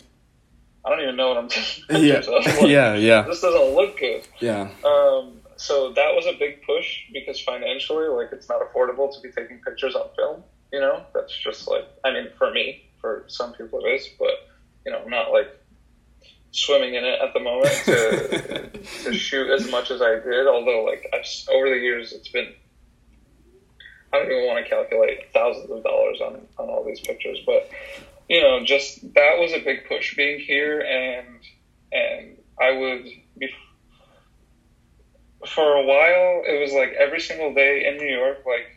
I 0.84 0.90
don't 0.90 1.00
even 1.00 1.16
know 1.16 1.28
what 1.28 1.38
I'm 1.38 1.48
pictures 1.48 1.84
yeah. 1.90 2.20
Like, 2.28 2.62
yeah, 2.62 2.94
yeah. 2.94 3.22
This 3.22 3.40
doesn't 3.40 3.74
look 3.74 3.98
good. 3.98 4.26
Yeah. 4.40 4.70
Um, 4.84 5.40
so 5.56 5.92
that 5.92 6.14
was 6.14 6.26
a 6.26 6.32
big 6.38 6.62
push 6.62 7.02
because 7.12 7.40
financially, 7.40 8.08
like, 8.08 8.30
it's 8.32 8.48
not 8.48 8.60
affordable 8.60 9.14
to 9.14 9.20
be 9.20 9.30
taking 9.30 9.60
pictures 9.60 9.94
on 9.94 10.08
film. 10.16 10.42
You 10.72 10.80
know, 10.80 11.04
that's 11.14 11.36
just 11.36 11.68
like, 11.68 11.86
I 12.04 12.12
mean, 12.12 12.28
for 12.36 12.50
me, 12.50 12.90
for 13.00 13.24
some 13.28 13.52
people 13.52 13.84
it 13.84 13.88
is, 13.90 14.08
but 14.18 14.30
you 14.84 14.92
know, 14.92 15.02
I'm 15.04 15.10
not 15.10 15.30
like 15.30 15.48
swimming 16.50 16.94
in 16.94 17.04
it 17.04 17.20
at 17.20 17.32
the 17.34 17.40
moment 17.40 17.72
to 17.84 18.70
to 19.04 19.12
shoot 19.12 19.50
as 19.50 19.70
much 19.70 19.90
as 19.90 20.00
I 20.00 20.18
did. 20.20 20.46
Although, 20.46 20.84
like 20.84 21.06
I've, 21.12 21.26
over 21.54 21.68
the 21.68 21.76
years, 21.76 22.12
it's 22.12 22.28
been 22.28 22.52
I 24.12 24.18
don't 24.18 24.30
even 24.30 24.46
want 24.46 24.64
to 24.64 24.68
calculate 24.68 25.32
thousands 25.32 25.70
of 25.70 25.82
dollars 25.82 26.20
on 26.20 26.46
on 26.58 26.68
all 26.68 26.84
these 26.84 27.00
pictures, 27.00 27.38
but 27.46 27.68
you 28.32 28.40
know, 28.40 28.64
just 28.64 29.00
that 29.14 29.38
was 29.38 29.52
a 29.52 29.58
big 29.58 29.84
push 29.86 30.16
being 30.16 30.40
here, 30.40 30.80
and 30.80 31.26
and 31.92 32.38
I 32.60 32.70
would 32.72 33.04
be 33.38 33.48
for 35.54 35.74
a 35.74 35.84
while. 35.84 36.42
It 36.46 36.60
was 36.60 36.72
like 36.72 36.92
every 36.92 37.20
single 37.20 37.52
day 37.54 37.86
in 37.86 37.96
New 37.96 38.12
York, 38.12 38.44
like. 38.46 38.68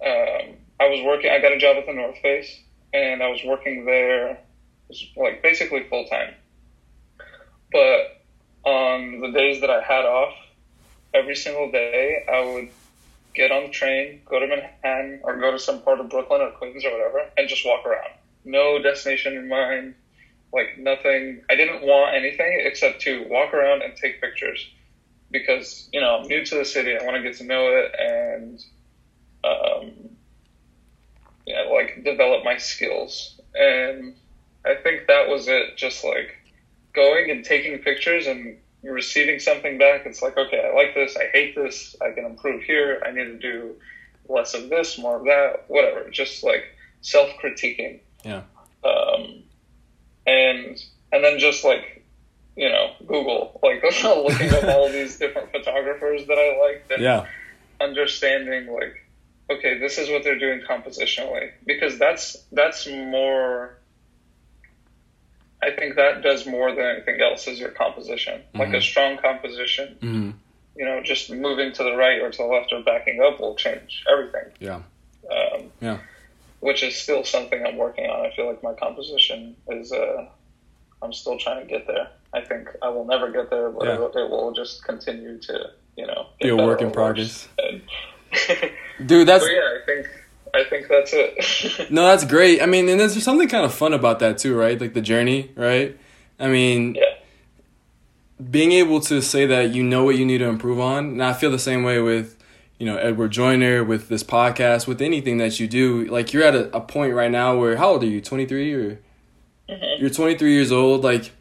Um, 0.00 0.54
I 0.80 0.86
was 0.86 1.02
working. 1.04 1.28
I 1.28 1.40
got 1.40 1.52
a 1.52 1.58
job 1.58 1.76
at 1.76 1.86
the 1.86 1.92
North 1.92 2.18
Face, 2.18 2.60
and 2.92 3.20
I 3.20 3.28
was 3.30 3.42
working 3.44 3.84
there, 3.84 4.38
like 5.16 5.42
basically 5.42 5.82
full 5.90 6.04
time 6.04 6.34
but 7.72 8.22
on 8.64 9.20
the 9.20 9.30
days 9.30 9.60
that 9.60 9.70
I 9.70 9.80
had 9.82 10.04
off, 10.04 10.34
every 11.14 11.36
single 11.36 11.70
day 11.70 12.24
I 12.28 12.40
would 12.40 12.68
get 13.34 13.50
on 13.52 13.64
the 13.64 13.68
train, 13.70 14.22
go 14.24 14.38
to 14.38 14.46
Manhattan, 14.46 15.20
or 15.22 15.36
go 15.36 15.50
to 15.52 15.58
some 15.58 15.80
part 15.82 16.00
of 16.00 16.08
Brooklyn 16.08 16.40
or 16.40 16.50
Queens 16.50 16.84
or 16.84 16.90
whatever, 16.90 17.30
and 17.36 17.48
just 17.48 17.64
walk 17.64 17.86
around. 17.86 18.12
No 18.44 18.80
destination 18.80 19.36
in 19.36 19.48
mind, 19.48 19.94
like 20.52 20.78
nothing. 20.78 21.42
I 21.50 21.56
didn't 21.56 21.82
want 21.82 22.14
anything 22.14 22.60
except 22.64 23.02
to 23.02 23.26
walk 23.28 23.52
around 23.54 23.82
and 23.82 23.96
take 23.96 24.20
pictures 24.20 24.68
because 25.30 25.88
you 25.92 26.00
know 26.00 26.16
I'm 26.16 26.28
new 26.28 26.44
to 26.44 26.54
the 26.56 26.64
city. 26.64 26.96
I 26.96 27.04
want 27.04 27.16
to 27.16 27.22
get 27.22 27.36
to 27.38 27.44
know 27.44 27.68
it 27.68 27.94
and 27.98 28.64
um, 29.44 30.16
yeah, 31.46 31.62
like 31.62 32.04
develop 32.04 32.44
my 32.44 32.56
skills. 32.56 33.40
And 33.54 34.14
I 34.64 34.74
think 34.74 35.06
that 35.08 35.28
was 35.28 35.48
it. 35.48 35.76
Just 35.76 36.04
like 36.04 36.36
going 36.92 37.30
and 37.30 37.44
taking 37.44 37.78
pictures 37.78 38.26
and 38.26 38.58
receiving 38.82 39.38
something 39.38 39.78
back, 39.78 40.02
it's 40.04 40.22
like, 40.22 40.36
okay, 40.36 40.60
I 40.60 40.74
like 40.74 40.94
this, 40.94 41.16
I 41.16 41.26
hate 41.32 41.54
this, 41.54 41.96
I 42.00 42.12
can 42.12 42.24
improve 42.24 42.62
here, 42.62 43.02
I 43.04 43.10
need 43.10 43.24
to 43.24 43.38
do 43.38 43.74
less 44.28 44.54
of 44.54 44.68
this, 44.68 44.98
more 44.98 45.16
of 45.16 45.24
that, 45.24 45.64
whatever. 45.68 46.10
Just 46.10 46.42
like 46.42 46.64
self 47.00 47.30
critiquing. 47.42 48.00
Yeah. 48.24 48.42
Um, 48.84 49.42
and 50.26 50.82
and 51.12 51.24
then 51.24 51.38
just 51.38 51.64
like 51.64 52.04
you 52.56 52.68
know 52.68 52.92
Google, 53.06 53.58
like 53.62 53.82
looking 54.04 54.54
up 54.54 54.64
all 54.64 54.88
these 54.88 55.18
different 55.18 55.52
photographers 55.52 56.26
that 56.26 56.38
I 56.38 56.58
liked, 56.60 56.90
and 56.92 57.02
yeah. 57.02 57.26
understanding 57.80 58.66
like, 58.72 59.06
okay, 59.50 59.78
this 59.78 59.98
is 59.98 60.08
what 60.08 60.24
they're 60.24 60.38
doing 60.38 60.60
compositionally, 60.68 61.52
because 61.64 61.98
that's 61.98 62.36
that's 62.52 62.86
more 62.86 63.78
I 65.62 65.70
think 65.72 65.96
that 65.96 66.22
does 66.22 66.46
more 66.46 66.74
than 66.74 66.84
anything 66.84 67.20
else 67.20 67.46
is 67.48 67.58
your 67.58 67.70
composition. 67.70 68.40
Mm-hmm. 68.40 68.60
Like 68.60 68.74
a 68.74 68.80
strong 68.80 69.18
composition, 69.18 69.96
mm-hmm. 70.00 70.30
you 70.76 70.84
know, 70.84 71.02
just 71.02 71.30
moving 71.30 71.72
to 71.72 71.82
the 71.82 71.96
right 71.96 72.20
or 72.20 72.30
to 72.30 72.38
the 72.38 72.44
left 72.44 72.72
or 72.72 72.82
backing 72.82 73.20
up 73.20 73.40
will 73.40 73.56
change 73.56 74.04
everything. 74.10 74.52
Yeah. 74.60 74.82
Um, 75.30 75.72
yeah. 75.80 75.98
Which 76.60 76.82
is 76.82 76.96
still 76.96 77.24
something 77.24 77.64
I'm 77.64 77.76
working 77.76 78.10
on. 78.10 78.26
I 78.26 78.34
feel 78.34 78.48
like 78.48 78.62
my 78.62 78.74
composition 78.74 79.54
is, 79.68 79.92
uh, 79.92 80.26
I'm 81.00 81.12
still 81.12 81.38
trying 81.38 81.64
to 81.64 81.66
get 81.66 81.86
there. 81.86 82.08
I 82.32 82.40
think 82.40 82.68
I 82.82 82.88
will 82.88 83.04
never 83.04 83.30
get 83.30 83.48
there, 83.48 83.70
but 83.70 83.86
yeah. 83.86 83.94
it, 83.94 84.16
it, 84.16 84.30
will 84.30 84.52
just 84.52 84.84
continue 84.84 85.38
to, 85.38 85.70
you 85.96 86.06
know, 86.06 86.26
be 86.40 86.48
a 86.48 86.56
work 86.56 86.82
in 86.82 86.90
progress. 86.90 87.48
Dude, 89.06 89.28
that's. 89.28 89.44
But 89.44 89.52
yeah, 89.52 89.60
I 89.60 89.78
think 89.86 90.08
I 90.54 90.64
think 90.64 90.88
that's 90.88 91.12
it. 91.14 91.90
no, 91.90 92.06
that's 92.06 92.24
great. 92.24 92.62
I 92.62 92.66
mean, 92.66 92.88
and 92.88 93.00
there's 93.00 93.22
something 93.22 93.48
kind 93.48 93.64
of 93.64 93.74
fun 93.74 93.92
about 93.92 94.18
that 94.20 94.38
too, 94.38 94.56
right? 94.56 94.80
Like 94.80 94.94
the 94.94 95.00
journey, 95.00 95.50
right? 95.54 95.98
I 96.38 96.48
mean, 96.48 96.94
yeah. 96.94 97.02
being 98.50 98.72
able 98.72 99.00
to 99.02 99.20
say 99.20 99.46
that 99.46 99.70
you 99.70 99.82
know 99.82 100.04
what 100.04 100.16
you 100.16 100.24
need 100.24 100.38
to 100.38 100.48
improve 100.48 100.80
on. 100.80 101.06
And 101.06 101.24
I 101.24 101.32
feel 101.32 101.50
the 101.50 101.58
same 101.58 101.82
way 101.82 102.00
with, 102.00 102.37
you 102.78 102.86
know, 102.86 102.96
Edward 102.96 103.30
Joyner, 103.30 103.84
with 103.84 104.08
this 104.08 104.22
podcast, 104.22 104.86
with 104.86 105.02
anything 105.02 105.38
that 105.38 105.58
you 105.58 105.66
do. 105.66 106.04
Like 106.06 106.32
you're 106.32 106.44
at 106.44 106.54
a, 106.54 106.76
a 106.76 106.80
point 106.80 107.14
right 107.14 107.30
now 107.30 107.58
where, 107.58 107.76
how 107.76 107.90
old 107.90 108.02
are 108.02 108.06
you? 108.06 108.20
23 108.20 108.74
or? 108.74 109.00
Mm-hmm. 109.68 110.00
You're 110.00 110.10
23 110.10 110.52
years 110.52 110.72
old. 110.72 111.04
Like, 111.04 111.32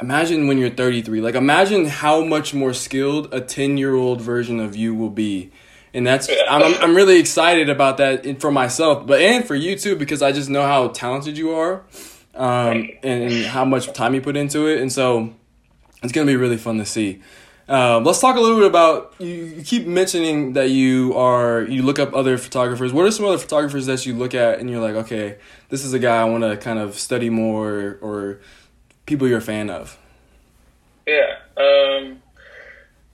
imagine 0.00 0.46
when 0.46 0.58
you're 0.58 0.70
33. 0.70 1.20
Like, 1.20 1.34
imagine 1.34 1.86
how 1.86 2.24
much 2.24 2.52
more 2.52 2.74
skilled 2.74 3.32
a 3.32 3.40
10 3.40 3.78
year 3.78 3.94
old 3.94 4.20
version 4.20 4.60
of 4.60 4.76
you 4.76 4.94
will 4.94 5.10
be 5.10 5.50
and 5.92 6.06
that's 6.06 6.28
yeah. 6.28 6.44
I'm 6.48 6.74
I'm 6.82 6.94
really 6.94 7.18
excited 7.18 7.68
about 7.68 7.96
that 7.98 8.40
for 8.40 8.50
myself, 8.50 9.06
but 9.06 9.20
and 9.20 9.44
for 9.44 9.54
you 9.54 9.76
too 9.76 9.96
because 9.96 10.22
I 10.22 10.32
just 10.32 10.48
know 10.48 10.62
how 10.62 10.88
talented 10.88 11.36
you 11.36 11.52
are, 11.52 11.82
um, 12.34 12.90
and, 13.02 13.24
and, 13.24 13.46
how 13.46 13.64
much 13.64 13.92
time 13.92 14.14
you 14.14 14.20
put 14.20 14.36
into 14.36 14.66
it, 14.66 14.80
and 14.80 14.92
so 14.92 15.34
it's 16.02 16.12
gonna 16.12 16.26
be 16.26 16.36
really 16.36 16.56
fun 16.56 16.78
to 16.78 16.86
see. 16.86 17.20
Um, 17.70 18.02
let's 18.02 18.18
talk 18.18 18.34
a 18.34 18.40
little 18.40 18.58
bit 18.58 18.66
about 18.66 19.14
you, 19.20 19.28
you. 19.28 19.62
keep 19.62 19.86
mentioning 19.86 20.54
that 20.54 20.70
you 20.70 21.14
are 21.14 21.62
you 21.62 21.84
look 21.84 22.00
up 22.00 22.12
other 22.14 22.36
photographers. 22.36 22.92
What 22.92 23.06
are 23.06 23.12
some 23.12 23.26
other 23.26 23.38
photographers 23.38 23.86
that 23.86 24.04
you 24.04 24.12
look 24.12 24.34
at 24.34 24.58
and 24.58 24.68
you're 24.68 24.80
like, 24.80 24.96
okay, 25.04 25.38
this 25.68 25.84
is 25.84 25.92
a 25.92 26.00
guy 26.00 26.20
I 26.20 26.24
want 26.24 26.42
to 26.42 26.56
kind 26.56 26.80
of 26.80 26.98
study 26.98 27.30
more, 27.30 27.96
or 28.00 28.40
people 29.06 29.28
you're 29.28 29.38
a 29.38 29.40
fan 29.40 29.70
of? 29.70 29.96
Yeah, 31.06 31.36
um, 31.56 32.20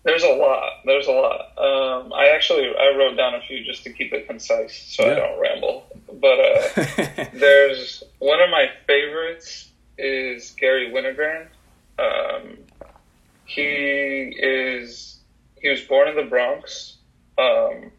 there's 0.05 0.23
a 0.23 0.33
lot. 0.33 0.73
There's 0.87 1.07
a 1.07 1.13
lot. 1.13 1.41
Um, 1.59 2.15
I 2.15 2.29
actually 2.35 2.67
I 2.67 2.97
wrote 2.97 3.15
down 3.15 3.35
a 3.35 3.43
few 3.43 3.63
just 3.63 3.85
to 3.85 3.93
keep 3.93 4.15
it 4.15 4.27
concise, 4.27 4.75
so 4.75 5.05
yeah. 5.05 5.13
I 5.13 5.15
don't 5.17 5.39
ramble. 5.39 5.85
But 6.19 6.41
uh, 6.41 7.27
there's 7.35 8.03
one 8.21 8.41
of 8.41 8.49
my 8.49 8.71
favorites 8.87 9.69
is 9.99 10.53
Garry 10.53 10.91
Winogrand. 10.91 11.49
He 13.47 14.35
is 14.37 15.21
he 15.61 15.69
was 15.69 15.81
born 15.83 16.09
in 16.09 16.17
the 16.17 16.25
Bronx, 16.25 16.97
um, 17.39 17.91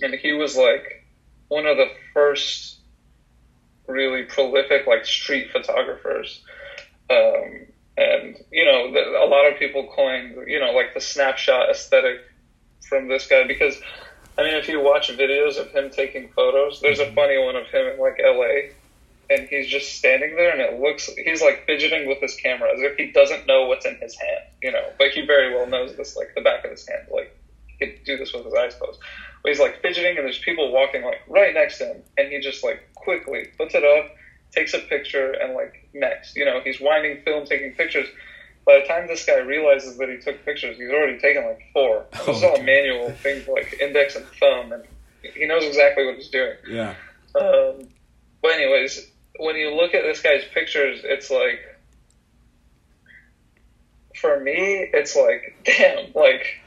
and 0.00 0.14
he 0.14 0.32
was 0.32 0.56
like 0.56 1.04
one 1.48 1.66
of 1.66 1.76
the 1.76 1.88
first 2.14 2.78
really 3.86 4.22
prolific 4.24 4.86
like 4.86 5.04
street 5.04 5.50
photographers. 5.50 6.42
Um, 7.10 7.66
and 7.96 8.36
you 8.50 8.64
know, 8.64 8.92
the, 8.92 9.00
a 9.18 9.26
lot 9.26 9.50
of 9.50 9.58
people 9.58 9.92
coined 9.94 10.48
you 10.48 10.60
know 10.60 10.72
like 10.72 10.94
the 10.94 11.00
snapshot 11.00 11.68
aesthetic 11.68 12.20
from 12.88 13.08
this 13.08 13.26
guy 13.26 13.46
because 13.46 13.78
I 14.38 14.42
mean, 14.42 14.54
if 14.54 14.68
you 14.68 14.80
watch 14.80 15.10
videos 15.10 15.58
of 15.58 15.68
him 15.72 15.90
taking 15.90 16.28
photos, 16.28 16.80
there's 16.80 17.00
a 17.00 17.12
funny 17.12 17.38
one 17.38 17.56
of 17.56 17.66
him 17.66 17.86
in 17.86 17.98
like 17.98 18.20
L.A 18.24 18.72
and 19.30 19.48
he's 19.48 19.68
just 19.68 19.96
standing 19.96 20.36
there, 20.36 20.52
and 20.52 20.60
it 20.60 20.80
looks 20.80 21.08
he's 21.24 21.42
like 21.42 21.64
fidgeting 21.66 22.08
with 22.08 22.20
his 22.20 22.34
camera 22.34 22.70
as 22.74 22.80
if 22.80 22.96
he 22.96 23.12
doesn't 23.12 23.46
know 23.46 23.66
what's 23.66 23.86
in 23.86 23.96
his 23.96 24.14
hand, 24.14 24.44
you 24.62 24.72
know. 24.72 24.84
But 24.98 25.10
he 25.10 25.24
very 25.26 25.54
well 25.54 25.66
knows 25.66 25.96
this, 25.96 26.16
like 26.16 26.34
the 26.34 26.40
back 26.40 26.64
of 26.64 26.70
his 26.70 26.86
hand, 26.86 27.06
like 27.12 27.36
he 27.66 27.86
could 27.86 28.04
do 28.04 28.16
this 28.16 28.32
with 28.32 28.44
his 28.44 28.54
eyes 28.54 28.74
closed. 28.74 29.00
But 29.42 29.50
he's 29.50 29.60
like 29.60 29.80
fidgeting, 29.82 30.16
and 30.16 30.26
there's 30.26 30.38
people 30.38 30.72
walking 30.72 31.02
like 31.02 31.22
right 31.28 31.54
next 31.54 31.78
to 31.78 31.86
him, 31.86 32.02
and 32.18 32.28
he 32.28 32.40
just 32.40 32.62
like 32.62 32.80
quickly 32.94 33.48
puts 33.56 33.74
it 33.74 33.84
up, 33.84 34.14
takes 34.52 34.74
a 34.74 34.78
picture, 34.78 35.32
and 35.32 35.54
like 35.54 35.88
next, 35.94 36.36
you 36.36 36.44
know, 36.44 36.60
he's 36.62 36.80
winding 36.80 37.22
film, 37.22 37.46
taking 37.46 37.72
pictures. 37.72 38.08
By 38.64 38.80
the 38.80 38.86
time 38.86 39.08
this 39.08 39.24
guy 39.24 39.38
realizes 39.38 39.96
that 39.98 40.08
he 40.08 40.18
took 40.18 40.44
pictures, 40.44 40.76
he's 40.76 40.90
already 40.90 41.18
taken 41.18 41.44
like 41.44 41.62
four. 41.72 42.06
This 42.26 42.36
is 42.36 42.42
all 42.44 42.62
manual 42.62 43.10
things 43.10 43.48
like 43.48 43.78
index 43.80 44.14
and 44.14 44.26
thumb, 44.38 44.72
and 44.72 44.84
he 45.22 45.46
knows 45.46 45.64
exactly 45.64 46.06
what 46.06 46.16
he's 46.16 46.28
doing. 46.28 46.54
Yeah. 46.68 46.94
Um, 47.34 47.88
but 48.42 48.52
anyways, 48.52 49.08
when 49.38 49.56
you 49.56 49.74
look 49.74 49.94
at 49.94 50.02
this 50.02 50.20
guy's 50.20 50.44
pictures, 50.52 51.00
it's 51.04 51.30
like, 51.30 51.60
for 54.20 54.38
me, 54.40 54.88
it's 54.92 55.16
like, 55.16 55.56
damn, 55.64 56.12
like, 56.14 56.60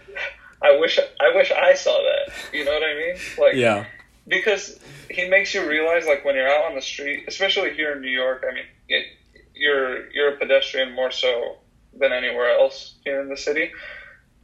I 0.62 0.78
wish, 0.80 1.00
I 1.00 1.36
wish 1.36 1.52
I 1.52 1.74
saw 1.74 1.98
that. 1.98 2.34
You 2.54 2.66
know 2.66 2.72
what 2.72 2.84
I 2.84 2.94
mean? 2.96 3.16
Like, 3.38 3.56
yeah. 3.56 3.86
Because 4.28 4.80
he 5.10 5.30
makes 5.30 5.54
you 5.54 5.68
realize, 5.68 6.08
like, 6.08 6.26
when 6.26 6.36
you're 6.36 6.50
out 6.50 6.66
on 6.66 6.76
the 6.76 6.82
street, 6.82 7.26
especially 7.28 7.74
here 7.74 7.94
in 7.94 8.02
New 8.02 8.10
York, 8.10 8.44
I 8.50 8.54
mean, 8.54 8.66
it, 8.90 9.06
you're 9.54 10.10
you're 10.12 10.34
a 10.34 10.38
pedestrian 10.38 10.94
more 10.94 11.12
so 11.12 11.58
than 11.98 12.12
anywhere 12.12 12.58
else 12.58 12.96
here 13.04 13.22
in 13.22 13.30
the 13.30 13.38
city, 13.38 13.72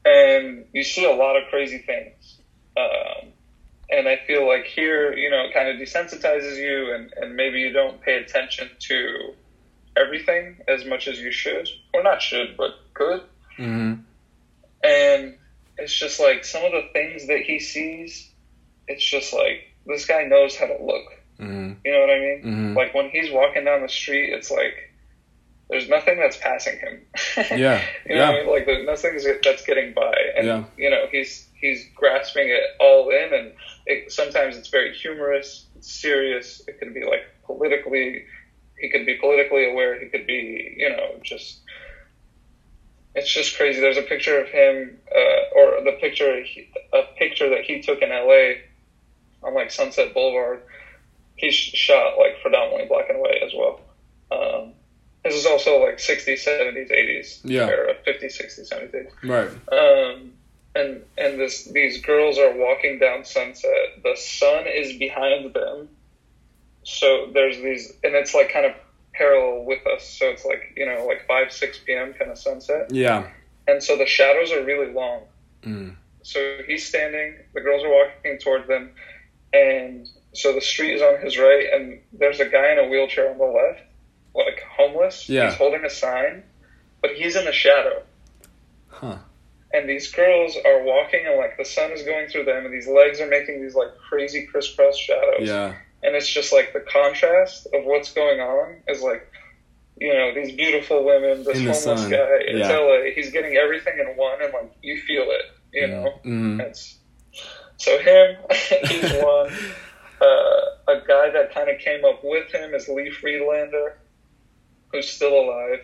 and 0.05 0.65
you 0.73 0.83
see 0.83 1.05
a 1.05 1.15
lot 1.15 1.35
of 1.35 1.49
crazy 1.49 1.79
things. 1.79 2.39
Um, 2.77 3.30
and 3.91 4.07
I 4.07 4.19
feel 4.25 4.47
like 4.47 4.65
here, 4.65 5.13
you 5.13 5.29
know, 5.29 5.43
it 5.43 5.53
kind 5.53 5.67
of 5.67 5.75
desensitizes 5.75 6.57
you, 6.57 6.93
and, 6.93 7.13
and 7.17 7.35
maybe 7.35 7.59
you 7.59 7.71
don't 7.71 8.01
pay 8.01 8.15
attention 8.15 8.69
to 8.79 9.33
everything 9.97 10.57
as 10.67 10.85
much 10.85 11.07
as 11.07 11.19
you 11.19 11.31
should, 11.31 11.67
or 11.93 12.01
not 12.01 12.21
should, 12.21 12.55
but 12.57 12.71
could. 12.93 13.21
Mm-hmm. 13.57 14.01
And 14.83 15.37
it's 15.77 15.93
just 15.93 16.19
like 16.19 16.45
some 16.45 16.63
of 16.63 16.71
the 16.71 16.89
things 16.93 17.27
that 17.27 17.41
he 17.41 17.59
sees, 17.59 18.29
it's 18.87 19.03
just 19.03 19.33
like 19.33 19.67
this 19.85 20.05
guy 20.05 20.23
knows 20.23 20.55
how 20.55 20.67
to 20.67 20.83
look. 20.83 21.11
Mm-hmm. 21.39 21.73
You 21.83 21.91
know 21.91 21.99
what 21.99 22.09
I 22.09 22.19
mean? 22.19 22.41
Mm-hmm. 22.43 22.77
Like 22.77 22.93
when 22.93 23.09
he's 23.09 23.31
walking 23.31 23.65
down 23.65 23.81
the 23.81 23.89
street, 23.89 24.31
it's 24.31 24.49
like 24.49 24.93
there's 25.69 25.89
nothing 25.89 26.17
that's 26.17 26.37
passing 26.37 26.79
him. 26.79 27.01
yeah. 27.37 27.81
you 28.07 28.15
know 28.15 28.21
yeah. 28.21 28.29
I 28.29 28.39
mean? 28.41 28.49
Like 28.49 28.65
there's 28.65 28.85
nothing 28.85 29.19
that's 29.43 29.65
getting 29.65 29.93
by, 29.93 30.13
and 30.37 30.47
yeah. 30.47 30.63
you 30.77 30.89
know 30.89 31.07
he's 31.11 31.47
he's 31.59 31.85
grasping 31.95 32.49
it 32.49 32.61
all 32.79 33.09
in, 33.09 33.33
and 33.33 33.53
it, 33.85 34.11
sometimes 34.11 34.57
it's 34.57 34.69
very 34.69 34.93
humorous, 34.93 35.65
it's 35.75 35.91
serious. 35.91 36.61
It 36.67 36.79
can 36.79 36.93
be 36.93 37.03
like 37.03 37.23
politically, 37.45 38.25
he 38.77 38.89
could 38.89 39.05
be 39.05 39.15
politically 39.15 39.69
aware. 39.69 39.99
He 39.99 40.07
could 40.07 40.27
be, 40.27 40.75
you 40.77 40.89
know, 40.89 41.15
just. 41.21 41.59
It's 43.13 43.29
just 43.29 43.57
crazy. 43.57 43.81
There's 43.81 43.97
a 43.97 44.03
picture 44.03 44.39
of 44.39 44.47
him, 44.47 44.97
uh, 45.13 45.53
or 45.53 45.83
the 45.83 45.97
picture, 45.99 46.45
a 46.93 47.03
picture 47.17 47.49
that 47.49 47.65
he 47.65 47.81
took 47.81 48.01
in 48.01 48.09
L.A. 48.09 48.61
on 49.43 49.53
like 49.53 49.69
Sunset 49.69 50.13
Boulevard. 50.13 50.61
He's 51.35 51.53
shot 51.53 52.17
like 52.17 52.41
predominantly 52.41 52.87
black 52.87 53.09
and 53.09 53.19
white 53.19 53.43
as 53.43 53.51
well. 53.53 53.81
Um, 54.31 54.73
this 55.25 55.35
is 55.35 55.45
also 55.45 55.83
like 55.83 55.97
60s, 55.97 56.47
70s, 56.47 56.89
80s 56.89 57.41
yeah. 57.43 57.67
era, 57.67 57.95
50s, 58.07 58.41
60s, 58.41 58.71
70s, 58.71 59.07
80s. 59.23 59.29
Right. 59.29 60.15
Um, 60.17 60.33
and 60.75 61.03
and 61.17 61.39
this 61.39 61.65
these 61.65 62.01
girls 62.01 62.37
are 62.37 62.53
walking 62.55 62.99
down 62.99 63.25
Sunset. 63.25 64.01
The 64.03 64.15
sun 64.15 64.65
is 64.67 64.97
behind 64.97 65.53
them, 65.53 65.89
so 66.83 67.29
there's 67.33 67.57
these, 67.57 67.91
and 68.03 68.15
it's 68.15 68.33
like 68.33 68.51
kind 68.51 68.65
of 68.65 68.73
parallel 69.13 69.65
with 69.65 69.85
us. 69.87 70.07
So 70.07 70.29
it's 70.29 70.45
like 70.45 70.73
you 70.75 70.85
know 70.85 71.05
like 71.05 71.27
five 71.27 71.51
six 71.51 71.79
p.m. 71.79 72.13
kind 72.13 72.31
of 72.31 72.37
sunset. 72.37 72.91
Yeah. 72.91 73.29
And 73.67 73.83
so 73.83 73.97
the 73.97 74.05
shadows 74.05 74.51
are 74.51 74.63
really 74.63 74.91
long. 74.91 75.21
Mm. 75.63 75.95
So 76.23 76.57
he's 76.65 76.87
standing. 76.87 77.37
The 77.53 77.61
girls 77.61 77.83
are 77.83 77.89
walking 77.89 78.37
towards 78.39 78.67
them, 78.67 78.91
and 79.53 80.07
so 80.33 80.53
the 80.53 80.61
street 80.61 80.95
is 80.95 81.01
on 81.01 81.19
his 81.21 81.37
right, 81.37 81.67
and 81.73 81.99
there's 82.13 82.39
a 82.39 82.45
guy 82.45 82.71
in 82.71 82.79
a 82.79 82.87
wheelchair 82.87 83.29
on 83.29 83.37
the 83.37 83.43
left, 83.43 83.81
like 84.33 84.63
homeless. 84.77 85.27
Yeah. 85.27 85.49
He's 85.49 85.57
holding 85.57 85.83
a 85.83 85.89
sign, 85.89 86.43
but 87.01 87.11
he's 87.11 87.35
in 87.35 87.43
the 87.43 87.51
shadow. 87.51 88.03
Huh 88.87 89.17
and 89.73 89.87
these 89.87 90.11
girls 90.11 90.57
are 90.65 90.83
walking 90.83 91.25
and 91.25 91.37
like 91.37 91.57
the 91.57 91.65
sun 91.65 91.91
is 91.91 92.03
going 92.03 92.27
through 92.27 92.43
them 92.43 92.65
and 92.65 92.73
these 92.73 92.87
legs 92.87 93.19
are 93.19 93.27
making 93.27 93.61
these 93.61 93.75
like 93.75 93.89
crazy 93.97 94.45
crisscross 94.45 94.97
shadows 94.97 95.47
yeah 95.47 95.73
and 96.03 96.15
it's 96.15 96.27
just 96.27 96.51
like 96.51 96.73
the 96.73 96.79
contrast 96.91 97.67
of 97.73 97.85
what's 97.85 98.11
going 98.13 98.39
on 98.39 98.75
is 98.87 99.01
like 99.01 99.31
you 99.97 100.13
know 100.13 100.33
these 100.33 100.55
beautiful 100.55 101.03
women 101.05 101.43
this 101.43 101.57
homeless 101.57 101.83
sun. 101.83 102.09
guy 102.09 102.37
it's 102.39 102.67
yeah. 102.67 102.77
LA 102.77 103.11
he's 103.13 103.31
getting 103.31 103.55
everything 103.55 103.93
in 103.99 104.07
one 104.17 104.41
and 104.41 104.53
like 104.53 104.75
you 104.81 104.99
feel 105.01 105.25
it 105.27 105.43
you 105.73 105.87
mm-hmm. 105.87 106.03
know 106.03 106.11
mm-hmm. 106.25 106.61
it's 106.61 106.97
so 107.77 107.97
him 107.99 108.37
he's 108.87 109.11
one 109.21 109.53
uh, 110.21 110.93
a 110.93 111.01
guy 111.07 111.31
that 111.31 111.51
kind 111.53 111.69
of 111.69 111.79
came 111.79 112.05
up 112.05 112.19
with 112.23 112.51
him 112.51 112.73
is 112.73 112.87
Lee 112.87 113.09
Friedlander 113.09 113.97
who's 114.91 115.09
still 115.09 115.33
alive 115.33 115.79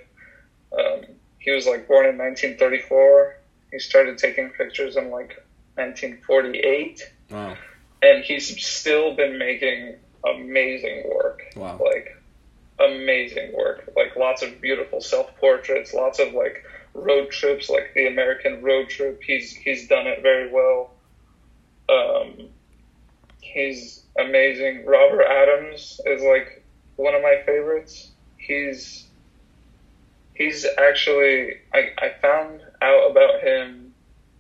um, 0.78 1.02
he 1.40 1.52
was 1.52 1.66
like 1.66 1.88
born 1.88 2.06
in 2.06 2.18
1934 2.18 3.38
he 3.72 3.80
started 3.80 4.18
taking 4.18 4.50
pictures 4.50 4.96
in 4.96 5.10
like 5.10 5.44
1948. 5.76 7.12
Wow. 7.32 7.58
And 8.02 8.24
he's 8.24 8.64
still 8.66 9.16
been 9.16 9.38
making 9.38 9.96
amazing 10.26 11.04
work. 11.14 11.42
Wow. 11.56 11.80
Like 11.84 12.16
amazing 12.80 13.54
work. 13.54 13.90
Like 13.96 14.16
lots 14.16 14.42
of 14.42 14.62
beautiful 14.62 15.02
self 15.02 15.36
portraits, 15.38 15.94
lots 15.94 16.20
of 16.20 16.34
like 16.34 16.64
road 16.94 17.32
trips, 17.32 17.70
like 17.70 17.94
the 17.96 18.08
American 18.08 18.62
road 18.62 18.90
trip. 18.90 19.22
He's 19.24 19.52
he's 19.52 19.88
done 19.88 20.08
it 20.08 20.22
very 20.22 20.52
well. 20.52 20.92
Um, 21.90 22.50
he's 23.42 24.04
amazing. 24.18 24.86
Robert 24.86 25.24
Adams 25.24 26.00
is 26.06 26.22
like 26.22 26.64
one 26.96 27.16
of 27.16 27.22
my 27.22 27.42
favorites. 27.46 28.12
He's 28.38 29.08
he's 30.34 30.66
actually 30.78 31.56
I, 31.74 31.92
I 31.98 32.14
found 32.22 32.62
out 32.82 33.12
about 33.12 33.42
him 33.42 33.94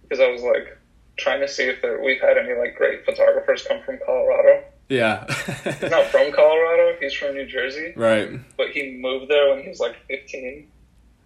because 0.04 0.20
I 0.20 0.30
was 0.30 0.42
like 0.42 0.78
trying 1.18 1.42
to 1.42 1.48
see 1.48 1.64
if 1.64 1.82
there, 1.82 2.02
we've 2.02 2.22
had 2.22 2.38
any 2.38 2.54
like 2.58 2.76
great 2.76 3.06
photographers 3.06 3.64
come 3.68 3.82
from 3.84 4.00
Colorado. 4.06 4.64
Yeah. 4.90 5.26
he's 5.64 5.92
not 5.92 6.06
from 6.06 6.32
Colorado. 6.32 6.98
He's 7.00 7.14
from 7.14 7.36
New 7.36 7.46
Jersey. 7.46 7.94
Right. 7.96 8.40
But 8.56 8.70
he 8.70 8.98
moved 9.02 9.30
there 9.30 9.50
when 9.50 9.62
he 9.62 9.70
was 9.70 9.80
like 9.80 9.96
15, 10.08 10.68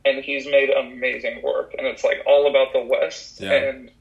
and 0.06 0.24
he's 0.24 0.46
made 0.48 0.70
amazing 0.72 1.42
work. 1.44 1.76
And 1.78 1.86
it's 1.86 2.04
like 2.04 2.24
all 2.26 2.50
about 2.50 2.74
the 2.74 2.82
West. 2.82 3.40
Yeah. 3.40 3.54
And 3.54 3.92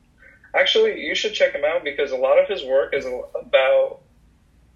actually, 0.55 1.01
you 1.05 1.15
should 1.15 1.35
check 1.35 1.53
him 1.53 1.65
out 1.65 1.85
because 1.85 2.11
a 2.11 2.17
lot 2.17 2.39
of 2.39 2.49
his 2.49 2.65
work 2.65 2.95
is 2.95 3.05
about 3.05 4.01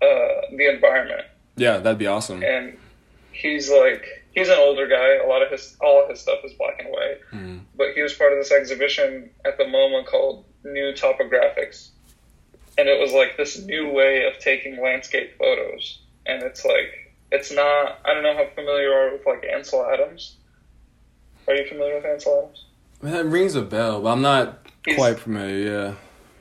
uh, 0.02 0.42
the 0.50 0.68
environment. 0.70 1.26
Yeah, 1.56 1.78
that'd 1.78 1.98
be 1.98 2.06
awesome. 2.06 2.42
And 2.42 2.76
he's 3.32 3.70
like 3.70 4.23
he's 4.34 4.48
an 4.48 4.58
older 4.58 4.86
guy. 4.86 5.16
A 5.16 5.26
lot 5.26 5.42
of 5.42 5.50
his 5.50 5.76
all 5.80 6.02
of 6.02 6.10
his 6.10 6.20
stuff 6.20 6.38
is 6.44 6.52
black 6.54 6.80
and 6.80 6.88
white. 6.90 7.20
Mm. 7.32 7.60
But 7.76 7.88
he 7.94 8.02
was 8.02 8.12
part 8.14 8.32
of 8.32 8.38
this 8.38 8.52
exhibition 8.52 9.30
at 9.44 9.56
the 9.58 9.64
MoMA 9.64 10.04
called 10.06 10.44
New 10.64 10.92
Topographics, 10.92 11.88
and 12.78 12.88
it 12.88 13.00
was 13.00 13.12
like 13.12 13.36
this 13.36 13.58
new 13.58 13.90
way 13.90 14.24
of 14.26 14.38
taking 14.40 14.80
landscape 14.82 15.36
photos. 15.38 16.00
And 16.26 16.42
it's 16.42 16.64
like 16.64 17.14
it's 17.32 17.52
not. 17.52 17.98
I 18.04 18.14
don't 18.14 18.22
know 18.22 18.34
how 18.36 18.46
familiar 18.54 18.84
you 18.88 18.92
are 18.92 19.12
with 19.12 19.26
like 19.26 19.44
Ansel 19.50 19.84
Adams. 19.86 20.36
Are 21.46 21.54
you 21.54 21.66
familiar 21.68 21.96
with 21.96 22.04
Ansel 22.06 22.38
Adams? 22.44 22.64
That 23.02 23.26
rings 23.26 23.54
a 23.54 23.62
bell, 23.62 24.00
but 24.00 24.08
I'm 24.12 24.22
not 24.22 24.66
He's- 24.84 24.96
quite 24.96 25.18
familiar. 25.18 25.70
Yeah. 25.70 25.94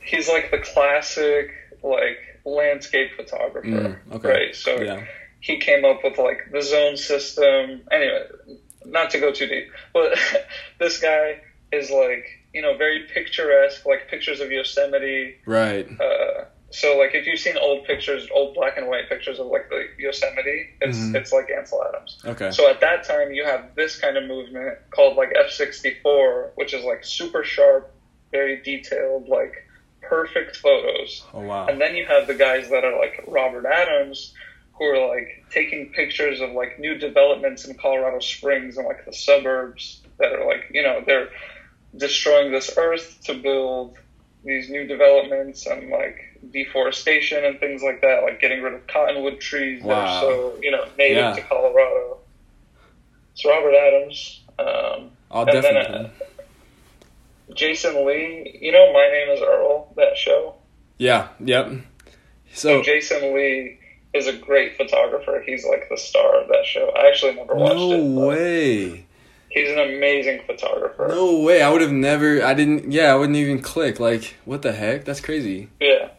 He's 0.06 0.27
like 0.29 0.51
the 0.51 0.60
classic 0.60 1.51
like 1.82 2.17
landscape 2.45 3.12
photographer, 3.15 3.67
Mm, 3.67 3.97
okay. 4.13 4.29
right? 4.29 4.56
So 4.56 4.79
Yeah. 4.82 5.03
He 5.43 5.60
came 5.60 5.84
up 5.84 5.99
with 6.06 6.17
like 6.17 6.49
the 6.53 6.62
zone 6.62 6.95
system. 6.95 7.82
Anyway, 7.91 8.23
not 8.86 9.10
to 9.12 9.19
go 9.19 9.34
too 9.34 9.45
deep, 9.45 9.67
but 9.93 10.17
this 10.79 10.99
guy 11.01 11.41
is 11.71 11.91
like 11.91 12.25
you 12.53 12.62
know 12.62 12.77
very 12.77 13.06
picturesque, 13.13 13.86
like 13.86 14.08
pictures 14.08 14.39
of 14.39 14.49
Yosemite. 14.51 15.36
Right. 15.45 15.86
Uh, 15.99 16.45
so 16.71 16.97
like 16.97 17.13
if 17.13 17.27
you've 17.27 17.39
seen 17.39 17.58
old 17.58 17.84
pictures, 17.86 18.25
old 18.34 18.56
black 18.56 18.77
and 18.77 18.88
white 18.88 19.10
pictures 19.10 19.38
of 19.38 19.47
like 19.47 19.67
the 19.69 19.86
Yosemite, 19.99 20.69
it's 20.79 20.97
Mhm. 20.97 21.15
it's 21.15 21.34
like 21.34 21.51
Ansel 21.51 21.84
Adams. 21.89 22.21
Okay. 22.25 22.51
So 22.51 22.69
at 22.69 22.79
that 22.79 23.03
time, 23.03 23.34
you 23.34 23.43
have 23.43 23.75
this 23.75 23.99
kind 23.99 24.15
of 24.15 24.23
movement 24.23 24.77
called 24.91 25.17
like 25.17 25.34
F64, 25.34 26.51
which 26.56 26.73
is 26.73 26.86
like 26.86 27.03
super 27.03 27.43
sharp, 27.43 27.93
very 28.32 28.62
detailed, 28.62 29.27
like 29.27 29.67
perfect 30.01 30.56
photos. 30.56 31.21
Oh 31.34 31.41
wow. 31.41 31.67
And 31.67 31.82
then 31.82 31.95
you 31.97 32.06
have 32.06 32.27
the 32.27 32.34
guys 32.34 32.69
that 32.69 32.86
are 32.86 32.97
like 32.97 33.25
Robert 33.27 33.65
Adams, 33.65 34.34
who 34.74 34.86
are 34.86 35.08
like 35.08 35.46
taking 35.52 35.92
pictures 35.94 36.42
of 36.42 36.52
like 36.52 36.80
new 36.80 36.98
developments 36.98 37.66
in 37.66 37.76
Colorado 37.76 38.20
Springs 38.20 38.78
and 38.78 38.88
like 38.88 39.06
the 39.06 39.14
suburbs 39.14 40.02
that 40.18 40.34
are 40.34 40.46
like, 40.48 40.70
you 40.74 40.82
know, 40.82 41.02
they're 41.06 41.30
destroying 41.96 42.52
this 42.52 42.72
earth 42.78 43.20
to 43.26 43.36
build 43.36 43.98
these 44.44 44.70
new 44.70 44.86
developments 44.88 45.66
and 45.68 45.90
like 45.90 46.40
deforestation 46.52 47.46
and 47.46 47.60
things 47.60 47.82
like 47.84 48.02
that, 48.02 48.24
like 48.24 48.42
getting 48.42 48.62
rid 48.62 48.74
of 48.74 48.86
cottonwood 48.88 49.40
trees 49.40 49.82
that 49.84 49.92
are 49.92 50.22
so, 50.22 50.58
you 50.62 50.72
know, 50.72 50.84
native 50.98 51.18
Yeah. 51.18 51.34
to 51.34 51.42
Colorado. 51.44 52.18
It's 53.34 53.46
Robert 53.46 53.74
Adams. 53.76 54.42
Um, 54.60 55.12
I'll 55.32 55.44
and 55.50 55.64
then, 55.64 55.74
definitely. 55.74 56.06
uh, 56.06 57.54
Jason 57.56 58.06
Lee, 58.06 58.58
you 58.62 58.72
know, 58.72 58.92
My 58.94 59.08
Name 59.12 59.30
is 59.30 59.42
Earl, 59.42 59.94
that 59.96 60.18
show? 60.18 60.56
yeah. 60.98 61.30
Yep. 61.40 61.72
So 62.54 62.84
Jason 62.84 63.34
Lee 63.36 63.80
is 64.13 64.28
a 64.28 64.34
great 64.34 64.78
photographer. 64.78 65.41
He's 65.45 65.65
like 65.65 65.88
the 65.89 65.97
star 65.97 66.41
of 66.41 66.47
that 66.49 66.65
show. 66.65 66.91
I 66.95 67.08
actually 67.08 67.36
never 67.36 67.56
watched 67.56 67.76
no 67.76 67.91
it. 67.93 68.15
but 68.15 68.28
way. 68.28 69.06
He's 69.49 69.69
an 69.69 69.80
amazing 69.80 70.41
photographer. 70.47 71.08
No 71.10 71.39
way. 71.41 71.62
I 71.62 71.69
would 71.69 71.82
have 71.82 71.91
never. 71.91 72.43
I 72.43 72.54
didn't. 72.54 72.91
Yeah. 72.91 73.13
I 73.13 73.15
wouldn't 73.15 73.38
even 73.38 73.62
click. 73.62 73.99
Like, 73.99 74.36
what 74.45 74.62
the 74.62 74.71
heck? 74.71 75.06
That's 75.06 75.21
crazy. 75.21 75.69
Yeah, 75.80 76.10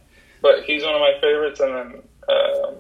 but 0.42 0.64
he's 0.64 0.84
one 0.84 0.94
of 0.94 1.00
my 1.00 1.14
favorites. 1.20 1.58
And 1.60 1.74
then, 1.74 2.02
um, 2.28 2.74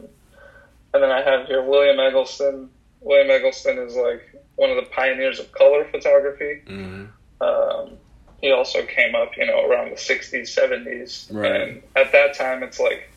and 0.94 1.02
then 1.02 1.10
I 1.10 1.22
have 1.22 1.46
here 1.48 1.62
William 1.62 1.98
Eggleston. 1.98 2.70
William 3.00 3.30
Eggleston 3.30 3.78
is 3.78 3.96
like 3.96 4.22
one 4.56 4.70
of 4.70 4.76
the 4.76 4.88
pioneers 4.90 5.40
of 5.40 5.50
color 5.52 5.84
photography. 5.90 6.62
hmm 6.66 7.04
Um, 7.40 7.98
he 8.40 8.52
also 8.52 8.84
came 8.86 9.14
up, 9.14 9.36
you 9.36 9.46
know, 9.46 9.66
around 9.68 9.90
the 9.90 9.96
60s, 9.96 10.48
70s. 10.54 11.32
Right. 11.34 11.60
And 11.60 11.82
at 11.96 12.12
that 12.12 12.34
time, 12.34 12.62
it's 12.62 12.78
like 12.78 13.08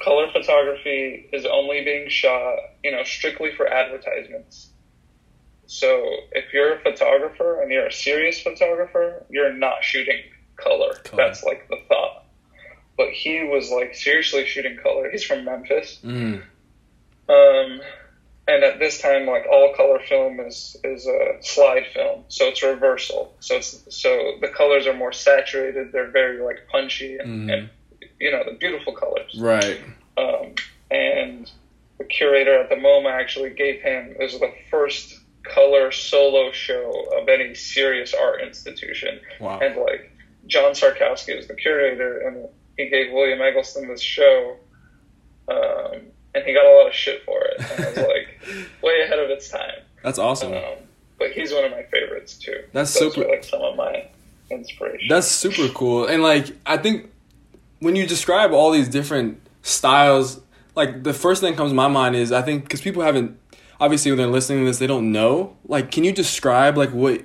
color 0.00 0.30
photography 0.32 1.28
is 1.32 1.44
only 1.44 1.84
being 1.84 2.08
shot, 2.08 2.58
you 2.82 2.90
know, 2.90 3.02
strictly 3.04 3.50
for 3.56 3.66
advertisements. 3.66 4.70
So 5.66 6.02
if 6.32 6.52
you're 6.52 6.74
a 6.74 6.80
photographer 6.80 7.60
and 7.60 7.70
you're 7.70 7.86
a 7.86 7.92
serious 7.92 8.40
photographer, 8.40 9.26
you're 9.28 9.52
not 9.52 9.82
shooting 9.84 10.22
color. 10.56 10.94
Color. 11.04 11.24
That's 11.24 11.42
like 11.44 11.68
the 11.68 11.76
thought. 11.88 12.24
But 12.96 13.10
he 13.10 13.44
was 13.44 13.70
like 13.70 13.94
seriously 13.94 14.46
shooting 14.46 14.78
color. 14.82 15.10
He's 15.10 15.24
from 15.24 15.44
Memphis. 15.44 16.00
Mm. 16.02 16.42
Um, 17.28 17.80
and 18.48 18.64
at 18.64 18.78
this 18.78 19.00
time, 19.00 19.26
like 19.26 19.44
all 19.46 19.74
color 19.76 20.00
film 20.08 20.40
is 20.40 20.76
is 20.82 21.06
a 21.06 21.36
slide 21.42 21.84
film, 21.92 22.24
so 22.28 22.46
it's 22.46 22.62
reversal. 22.62 23.36
So 23.40 23.56
it's 23.56 23.84
so 23.90 24.38
the 24.40 24.48
colors 24.48 24.86
are 24.86 24.94
more 24.94 25.12
saturated. 25.12 25.92
They're 25.92 26.10
very 26.10 26.42
like 26.42 26.66
punchy 26.72 27.18
and, 27.18 27.48
Mhm. 27.48 27.52
and 27.52 27.70
you 28.20 28.30
know 28.30 28.42
the 28.44 28.56
beautiful 28.58 28.92
colors. 28.94 29.36
Right. 29.38 29.80
Um, 30.16 30.54
and 30.90 31.50
the 31.98 32.04
curator 32.04 32.60
at 32.60 32.68
the 32.68 32.76
MoMA 32.76 33.10
actually 33.10 33.50
gave 33.50 33.80
him 33.80 34.14
this 34.18 34.32
was 34.32 34.40
the 34.40 34.52
first 34.70 35.20
color 35.42 35.90
solo 35.90 36.52
show 36.52 37.06
of 37.18 37.28
any 37.28 37.54
serious 37.54 38.14
art 38.14 38.42
institution. 38.42 39.20
Wow. 39.40 39.58
And 39.60 39.76
like 39.76 40.12
John 40.46 40.72
Szarkowski 40.72 41.36
was 41.36 41.46
the 41.46 41.54
curator, 41.54 42.20
and 42.26 42.48
he 42.76 42.88
gave 42.88 43.12
William 43.12 43.40
Eggleston 43.40 43.88
this 43.88 44.00
show, 44.00 44.56
um, 45.48 46.00
and 46.34 46.44
he 46.44 46.52
got 46.54 46.64
a 46.66 46.74
lot 46.76 46.86
of 46.88 46.94
shit 46.94 47.22
for 47.24 47.40
it. 47.42 47.60
And 47.60 47.84
I 47.84 47.88
was 47.88 47.96
like, 47.98 48.82
way 48.82 49.02
ahead 49.04 49.18
of 49.18 49.30
its 49.30 49.48
time. 49.48 49.82
That's 50.02 50.18
awesome. 50.18 50.52
Um, 50.54 50.74
but 51.18 51.32
he's 51.32 51.52
one 51.52 51.64
of 51.64 51.70
my 51.70 51.82
favorites 51.84 52.36
too. 52.38 52.62
That's 52.72 52.92
Those 52.98 53.14
super- 53.14 53.26
Are, 53.26 53.30
like 53.32 53.44
some 53.44 53.62
of 53.62 53.76
my 53.76 54.08
inspiration. 54.50 55.08
That's 55.08 55.26
super 55.26 55.68
cool. 55.74 56.06
And 56.06 56.22
like 56.22 56.56
I 56.64 56.76
think 56.76 57.10
when 57.80 57.96
you 57.96 58.06
describe 58.06 58.52
all 58.52 58.70
these 58.70 58.88
different 58.88 59.40
styles, 59.62 60.40
like 60.74 61.02
the 61.02 61.14
first 61.14 61.40
thing 61.40 61.52
that 61.52 61.56
comes 61.56 61.70
to 61.70 61.74
my 61.74 61.88
mind 61.88 62.16
is 62.16 62.32
I 62.32 62.42
think 62.42 62.64
because 62.64 62.80
people 62.80 63.02
haven't 63.02 63.38
obviously 63.80 64.10
when 64.10 64.18
they're 64.18 64.26
listening 64.26 64.60
to 64.60 64.66
this 64.66 64.78
they 64.78 64.86
don't 64.86 65.12
know. 65.12 65.56
Like, 65.64 65.90
can 65.90 66.04
you 66.04 66.12
describe 66.12 66.76
like 66.76 66.90
what 66.90 67.24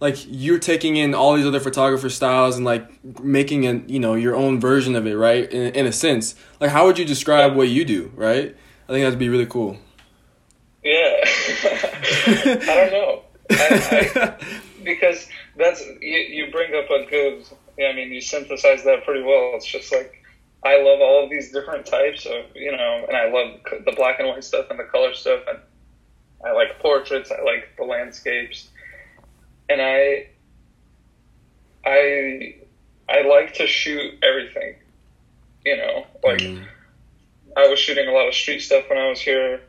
like 0.00 0.16
you're 0.28 0.58
taking 0.58 0.96
in 0.96 1.14
all 1.14 1.34
these 1.34 1.46
other 1.46 1.60
photographer 1.60 2.10
styles 2.10 2.56
and 2.56 2.64
like 2.64 3.22
making 3.22 3.66
an 3.66 3.84
you 3.88 4.00
know 4.00 4.14
your 4.14 4.34
own 4.34 4.60
version 4.60 4.96
of 4.96 5.06
it, 5.06 5.14
right? 5.16 5.50
In, 5.52 5.74
in 5.74 5.86
a 5.86 5.92
sense, 5.92 6.34
like 6.60 6.70
how 6.70 6.86
would 6.86 6.98
you 6.98 7.04
describe 7.04 7.54
what 7.54 7.68
you 7.68 7.84
do, 7.84 8.12
right? 8.16 8.56
I 8.88 8.92
think 8.92 9.04
that'd 9.04 9.18
be 9.18 9.28
really 9.28 9.46
cool. 9.46 9.78
yeah. 10.82 11.20
I 11.24 12.64
don't 12.66 12.92
know. 12.92 13.22
I, 13.50 14.10
I, 14.16 14.60
because 14.84 15.28
that's 15.56 15.80
you, 16.00 16.18
you 16.18 16.50
bring 16.50 16.74
up 16.74 16.90
a 16.90 17.08
good. 17.08 17.44
Yeah, 17.78 17.88
I 17.88 17.94
mean, 17.94 18.12
you 18.12 18.20
synthesize 18.20 18.84
that 18.84 19.04
pretty 19.04 19.22
well. 19.22 19.52
It's 19.54 19.66
just 19.66 19.92
like 19.92 20.22
I 20.64 20.76
love 20.82 21.00
all 21.00 21.24
of 21.24 21.30
these 21.30 21.50
different 21.52 21.86
types 21.86 22.26
of 22.26 22.44
you 22.54 22.72
know, 22.72 23.04
and 23.08 23.16
I 23.16 23.30
love 23.30 23.60
the 23.84 23.92
black 23.92 24.18
and 24.20 24.28
white 24.28 24.44
stuff 24.44 24.66
and 24.70 24.78
the 24.78 24.84
color 24.84 25.14
stuff, 25.14 25.40
and 25.48 25.58
I 26.44 26.52
like 26.52 26.78
portraits. 26.80 27.30
I 27.32 27.42
like 27.42 27.76
the 27.76 27.84
landscapes, 27.84 28.68
and 29.68 29.80
I 29.80 30.28
I 31.84 32.56
I 33.08 33.22
like 33.22 33.54
to 33.54 33.66
shoot 33.66 34.18
everything. 34.22 34.76
You 35.64 35.76
know, 35.76 36.06
like 36.22 36.40
Mm. 36.40 36.66
I 37.56 37.68
was 37.68 37.78
shooting 37.78 38.08
a 38.08 38.12
lot 38.12 38.28
of 38.28 38.34
street 38.34 38.60
stuff 38.60 38.88
when 38.88 38.98
I 38.98 39.08
was 39.08 39.20
here, 39.20 39.60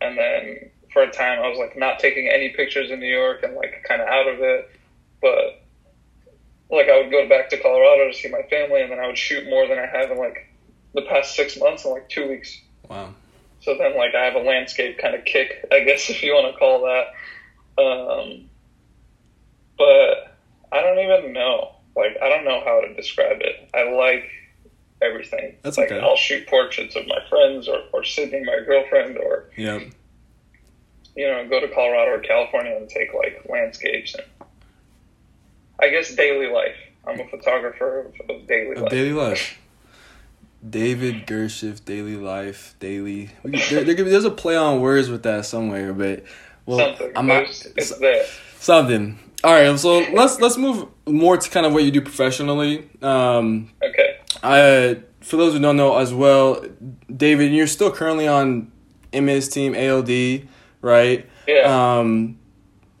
and 0.00 0.16
then 0.16 0.70
for 0.92 1.02
a 1.02 1.10
time 1.10 1.40
I 1.40 1.48
was 1.48 1.58
like 1.58 1.76
not 1.76 1.98
taking 1.98 2.28
any 2.28 2.50
pictures 2.50 2.90
in 2.90 3.00
New 3.00 3.06
York 3.12 3.42
and 3.42 3.54
like 3.54 3.84
kind 3.88 4.00
of 4.02 4.08
out 4.08 4.28
of 4.28 4.40
it. 4.40 4.70
But 5.20 5.61
like 6.72 6.88
I 6.88 7.00
would 7.00 7.10
go 7.10 7.28
back 7.28 7.50
to 7.50 7.58
Colorado 7.60 8.10
to 8.10 8.14
see 8.16 8.28
my 8.30 8.42
family, 8.48 8.80
and 8.80 8.90
then 8.90 8.98
I 8.98 9.06
would 9.06 9.18
shoot 9.18 9.48
more 9.48 9.68
than 9.68 9.78
I 9.78 9.86
have 9.86 10.10
in 10.10 10.18
like 10.18 10.48
the 10.94 11.02
past 11.02 11.36
six 11.36 11.58
months 11.58 11.84
in 11.84 11.92
like 11.92 12.08
two 12.08 12.28
weeks. 12.28 12.58
Wow. 12.88 13.14
So 13.60 13.76
then 13.78 13.96
like 13.96 14.14
I 14.14 14.24
have 14.24 14.34
a 14.34 14.40
landscape 14.40 14.98
kind 14.98 15.14
of 15.14 15.24
kick, 15.24 15.66
I 15.70 15.80
guess 15.80 16.08
if 16.10 16.22
you 16.22 16.32
want 16.32 16.52
to 16.52 16.58
call 16.58 16.80
that. 16.80 17.82
Um, 17.82 18.48
but 19.78 20.36
I 20.72 20.82
don't 20.82 20.98
even 20.98 21.32
know. 21.32 21.76
Like 21.94 22.16
I 22.22 22.28
don't 22.30 22.44
know 22.44 22.62
how 22.64 22.80
to 22.80 22.94
describe 22.94 23.38
it. 23.40 23.68
I 23.74 23.90
like 23.90 24.30
everything. 25.02 25.56
That's 25.62 25.76
like 25.76 25.92
okay. 25.92 26.00
I'll 26.00 26.16
shoot 26.16 26.46
portraits 26.46 26.96
of 26.96 27.06
my 27.06 27.18
friends 27.28 27.68
or, 27.68 27.80
or 27.92 28.02
Sydney, 28.02 28.42
my 28.44 28.60
girlfriend, 28.64 29.18
or 29.18 29.50
Yep. 29.56 29.82
you 31.16 31.26
know, 31.26 31.46
go 31.48 31.60
to 31.60 31.68
Colorado 31.68 32.12
or 32.12 32.20
California 32.20 32.74
and 32.76 32.88
take 32.88 33.12
like 33.12 33.44
landscapes 33.48 34.14
and 34.14 34.24
I 35.82 35.88
guess 35.90 36.14
daily 36.14 36.46
life. 36.46 36.76
I'm 37.06 37.18
a 37.20 37.26
photographer 37.28 38.00
of, 38.00 38.30
of 38.30 38.46
daily 38.46 38.76
Of 38.76 38.82
life. 38.82 38.90
daily 38.90 39.12
life. 39.12 39.58
David 40.68 41.26
Gershiff, 41.26 41.84
daily 41.84 42.16
life, 42.16 42.76
daily. 42.78 43.30
There, 43.44 43.82
there 43.82 43.96
be, 43.96 44.02
there's 44.04 44.24
a 44.24 44.30
play 44.30 44.56
on 44.56 44.80
words 44.80 45.08
with 45.10 45.24
that 45.24 45.44
somewhere, 45.44 45.92
but 45.92 46.22
well, 46.66 46.78
Something. 46.78 47.12
I'm 47.16 47.26
not 47.26 47.42
it's 47.76 47.98
there. 47.98 48.24
something. 48.60 49.18
All 49.42 49.52
right, 49.52 49.76
so 49.76 49.98
let's 50.12 50.38
let's 50.40 50.56
move 50.56 50.86
more 51.04 51.36
to 51.36 51.50
kind 51.50 51.66
of 51.66 51.72
what 51.72 51.82
you 51.82 51.90
do 51.90 52.00
professionally. 52.00 52.88
Um, 53.02 53.72
Okay. 53.82 54.18
I 54.44 55.00
for 55.20 55.36
those 55.36 55.52
who 55.54 55.58
don't 55.58 55.76
know 55.76 55.98
as 55.98 56.14
well, 56.14 56.64
David, 57.14 57.52
you're 57.52 57.66
still 57.66 57.90
currently 57.90 58.28
on 58.28 58.70
MS 59.12 59.48
team 59.48 59.74
ALD, 59.74 60.46
right? 60.80 61.28
Yeah. 61.48 61.98
Um, 61.98 62.38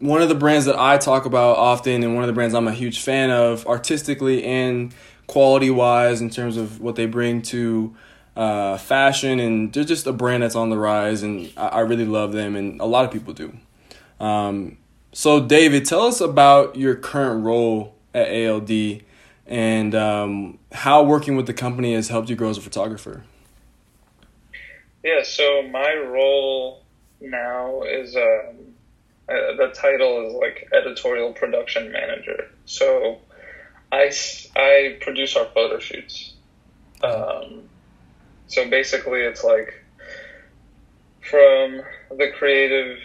one 0.02 0.20
of 0.20 0.28
the 0.28 0.34
brands 0.34 0.66
that 0.66 0.76
I 0.76 0.98
talk 0.98 1.26
about 1.26 1.56
often, 1.56 2.02
and 2.02 2.14
one 2.14 2.24
of 2.24 2.26
the 2.26 2.32
brands 2.32 2.54
I'm 2.54 2.66
a 2.66 2.72
huge 2.72 3.00
fan 3.00 3.30
of, 3.30 3.64
artistically 3.66 4.42
and 4.42 4.92
quality 5.28 5.70
wise, 5.70 6.20
in 6.20 6.28
terms 6.28 6.56
of 6.56 6.80
what 6.80 6.96
they 6.96 7.06
bring 7.06 7.40
to 7.42 7.94
uh, 8.36 8.78
fashion, 8.78 9.38
and 9.38 9.72
they're 9.72 9.84
just 9.84 10.06
a 10.08 10.12
brand 10.12 10.42
that's 10.42 10.56
on 10.56 10.70
the 10.70 10.76
rise, 10.76 11.22
and 11.22 11.52
I, 11.56 11.68
I 11.68 11.80
really 11.80 12.04
love 12.04 12.32
them, 12.32 12.56
and 12.56 12.80
a 12.80 12.84
lot 12.84 13.04
of 13.04 13.12
people 13.12 13.32
do. 13.32 13.56
Um, 14.18 14.76
so, 15.12 15.40
David, 15.40 15.84
tell 15.84 16.02
us 16.02 16.20
about 16.20 16.74
your 16.74 16.96
current 16.96 17.44
role 17.44 17.94
at 18.12 18.28
ALD 18.28 19.02
and 19.46 19.94
um, 19.94 20.58
how 20.72 21.02
working 21.02 21.36
with 21.36 21.46
the 21.46 21.54
company 21.54 21.94
has 21.94 22.08
helped 22.08 22.28
you 22.28 22.36
grow 22.36 22.50
as 22.50 22.58
a 22.58 22.60
photographer. 22.60 23.24
Yeah, 25.04 25.22
so 25.22 25.62
my 25.62 25.94
role 25.94 26.82
now 27.20 27.82
is 27.82 28.16
um, 28.16 28.71
Uh, 29.28 29.56
the 29.56 29.72
title 29.74 30.26
is 30.26 30.34
like 30.34 30.68
editorial 30.72 31.32
production 31.32 31.92
manager. 31.92 32.50
So 32.64 33.18
I, 33.90 34.12
I 34.56 34.98
produce 35.00 35.36
our 35.36 35.46
photo 35.46 35.78
shoots. 35.78 36.34
Um, 37.02 37.62
so 38.48 38.68
basically, 38.68 39.20
it's 39.20 39.44
like 39.44 39.82
from 41.20 41.82
the 42.10 42.30
creative, 42.36 42.98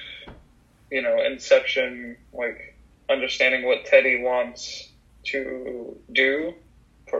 you 0.92 1.02
know, 1.02 1.24
inception, 1.24 2.18
like 2.34 2.76
understanding 3.10 3.66
what 3.66 3.86
Teddy 3.86 4.22
wants 4.22 4.90
to 5.26 5.98
do 6.12 6.54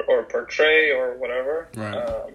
or 0.08 0.24
portray 0.24 0.92
or 0.92 1.18
whatever. 1.18 1.70
Right. 1.76 1.94
Um, 1.94 2.34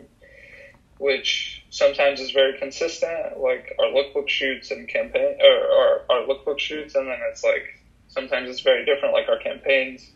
which 0.98 1.51
sometimes 1.72 2.20
is 2.20 2.30
very 2.32 2.58
consistent, 2.58 3.38
like 3.38 3.74
our 3.78 3.86
lookbook 3.86 4.28
shoots 4.28 4.70
and 4.70 4.86
campaign, 4.86 5.38
or, 5.40 5.56
or 5.56 6.02
our 6.10 6.26
lookbook 6.26 6.58
shoots, 6.58 6.94
and 6.94 7.08
then 7.08 7.18
it's 7.30 7.42
like 7.42 7.64
sometimes 8.08 8.50
it's 8.50 8.60
very 8.60 8.84
different, 8.84 9.14
like 9.14 9.28
our 9.28 9.38
campaigns. 9.38 10.08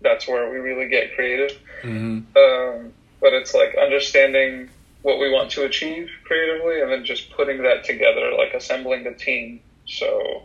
That's 0.00 0.26
where 0.26 0.50
we 0.50 0.56
really 0.56 0.88
get 0.88 1.14
creative. 1.14 1.56
hmm 1.82 2.20
Um, 2.34 2.92
but 3.20 3.34
it's 3.34 3.54
like 3.54 3.76
understanding 3.80 4.70
what 5.02 5.18
we 5.18 5.30
want 5.30 5.50
to 5.50 5.64
achieve 5.64 6.08
creatively 6.24 6.80
and 6.80 6.90
then 6.90 7.04
just 7.04 7.30
putting 7.36 7.62
that 7.64 7.84
together, 7.84 8.32
like 8.36 8.54
assembling 8.54 9.04
the 9.04 9.12
team. 9.12 9.60
So 9.86 10.44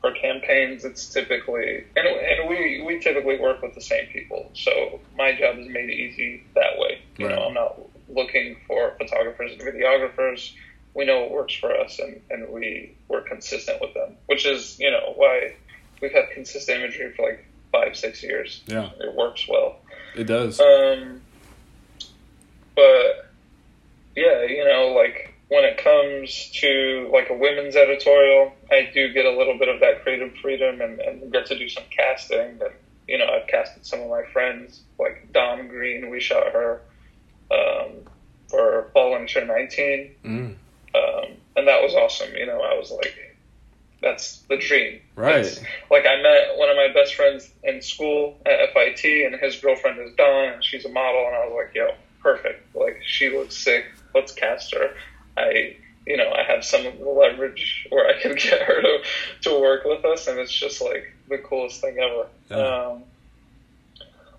for 0.00 0.10
campaigns, 0.10 0.84
it's 0.84 1.06
typically, 1.06 1.84
and, 1.94 2.06
and 2.08 2.48
we, 2.48 2.82
we 2.84 2.98
typically 2.98 3.38
work 3.38 3.62
with 3.62 3.74
the 3.74 3.80
same 3.80 4.06
people. 4.08 4.50
So 4.54 5.00
my 5.16 5.32
job 5.38 5.56
is 5.58 5.68
made 5.68 5.88
easy 5.88 6.42
that 6.56 6.78
way. 6.78 6.98
You 7.16 7.28
know, 7.28 7.42
I'm 7.44 7.54
not 7.54 7.78
looking 8.08 8.56
for 8.66 8.94
photographers 8.98 9.52
and 9.52 9.60
videographers. 9.62 10.52
We 10.94 11.04
know 11.04 11.22
what 11.22 11.30
works 11.32 11.54
for 11.54 11.74
us 11.76 11.98
and, 11.98 12.20
and 12.30 12.48
we, 12.50 12.96
we're 13.08 13.22
consistent 13.22 13.80
with 13.80 13.94
them, 13.94 14.16
which 14.26 14.46
is, 14.46 14.78
you 14.78 14.90
know, 14.90 15.12
why 15.16 15.54
we've 16.00 16.12
had 16.12 16.30
consistent 16.32 16.80
imagery 16.82 17.12
for 17.16 17.22
like 17.24 17.46
five, 17.72 17.96
six 17.96 18.22
years. 18.22 18.62
Yeah, 18.66 18.90
It 19.00 19.14
works 19.14 19.46
well. 19.48 19.78
it 20.14 20.24
does. 20.24 20.60
Um, 20.60 21.20
but 22.76 23.30
yeah, 24.16 24.44
you 24.44 24.64
know, 24.64 24.92
like 24.96 25.34
when 25.48 25.64
it 25.64 25.78
comes 25.78 26.50
to 26.60 27.10
like 27.12 27.30
a 27.30 27.34
women's 27.34 27.76
editorial, 27.76 28.52
I 28.70 28.90
do 28.92 29.12
get 29.12 29.24
a 29.24 29.36
little 29.36 29.58
bit 29.58 29.68
of 29.68 29.80
that 29.80 30.02
creative 30.02 30.34
freedom 30.36 30.80
and, 30.80 31.00
and 31.00 31.32
get 31.32 31.46
to 31.46 31.58
do 31.58 31.68
some 31.68 31.84
casting. 31.90 32.38
And 32.38 32.62
you 33.06 33.18
know, 33.18 33.26
I've 33.26 33.46
casted 33.48 33.84
some 33.84 34.00
of 34.00 34.08
my 34.10 34.22
friends, 34.32 34.80
like 34.98 35.32
Dawn 35.32 35.68
Green. 35.68 36.10
We 36.10 36.20
shot 36.20 36.52
her 36.52 36.80
um, 37.50 37.90
for 38.48 38.88
Fall 38.92 39.12
Winter 39.12 39.44
19, 39.44 40.14
Mm. 40.24 40.54
um, 40.94 41.30
and 41.56 41.68
that 41.68 41.82
was 41.82 41.94
awesome. 41.94 42.34
You 42.34 42.46
know, 42.46 42.60
I 42.60 42.74
was 42.76 42.90
like, 42.90 43.14
that's 44.02 44.38
the 44.50 44.56
dream. 44.56 45.00
Right. 45.16 45.36
It's- 45.40 45.60
like 45.90 46.04
I 46.06 46.20
met 46.20 46.56
one 46.58 46.68
of 46.68 46.76
my 46.76 46.88
best 46.92 47.14
friends 47.14 47.50
in 47.62 47.80
school 47.82 48.36
at 48.44 48.72
FIT, 48.72 49.04
and 49.26 49.34
his 49.40 49.56
girlfriend 49.56 49.98
is 50.00 50.14
Dawn, 50.14 50.52
and 50.54 50.64
she's 50.64 50.84
a 50.84 50.88
model, 50.90 51.26
and 51.26 51.34
I 51.36 51.46
was 51.46 51.54
like, 51.64 51.74
yo, 51.74 51.94
perfect. 52.22 52.74
Like 52.74 53.00
she 53.04 53.30
looks 53.30 53.56
sick. 53.56 53.86
Let's 54.14 54.32
cast 54.32 54.74
her. 54.74 54.94
I, 55.36 55.76
you 56.06 56.16
know, 56.16 56.30
I 56.32 56.42
have 56.44 56.64
some 56.64 56.86
of 56.86 56.98
the 56.98 57.08
leverage 57.08 57.86
where 57.90 58.06
I 58.06 58.20
can 58.20 58.34
get 58.36 58.62
her 58.62 58.80
to 58.82 58.98
to 59.42 59.60
work 59.60 59.84
with 59.84 60.04
us, 60.04 60.26
and 60.28 60.38
it's 60.38 60.52
just 60.52 60.80
like 60.82 61.12
the 61.28 61.38
coolest 61.38 61.80
thing 61.80 61.96
ever. 61.98 62.26
Yeah. 62.50 62.86
Um, 62.88 63.02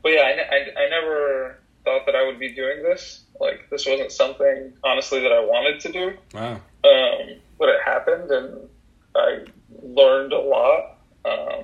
but 0.03 0.11
yeah, 0.13 0.21
I, 0.21 0.55
I, 0.55 0.83
I 0.85 0.89
never 0.89 1.57
thought 1.85 2.05
that 2.07 2.15
I 2.15 2.25
would 2.25 2.39
be 2.39 2.49
doing 2.53 2.83
this. 2.83 3.21
Like 3.39 3.69
this 3.69 3.85
wasn't 3.85 4.11
something 4.11 4.73
honestly 4.83 5.21
that 5.21 5.31
I 5.31 5.39
wanted 5.39 5.79
to 5.81 5.91
do 5.91 6.17
Wow. 6.33 6.53
um, 6.83 7.35
but 7.57 7.69
it 7.69 7.81
happened 7.85 8.29
and 8.31 8.69
I 9.15 9.45
learned 9.81 10.33
a 10.33 10.39
lot. 10.39 10.97
Um, 11.23 11.63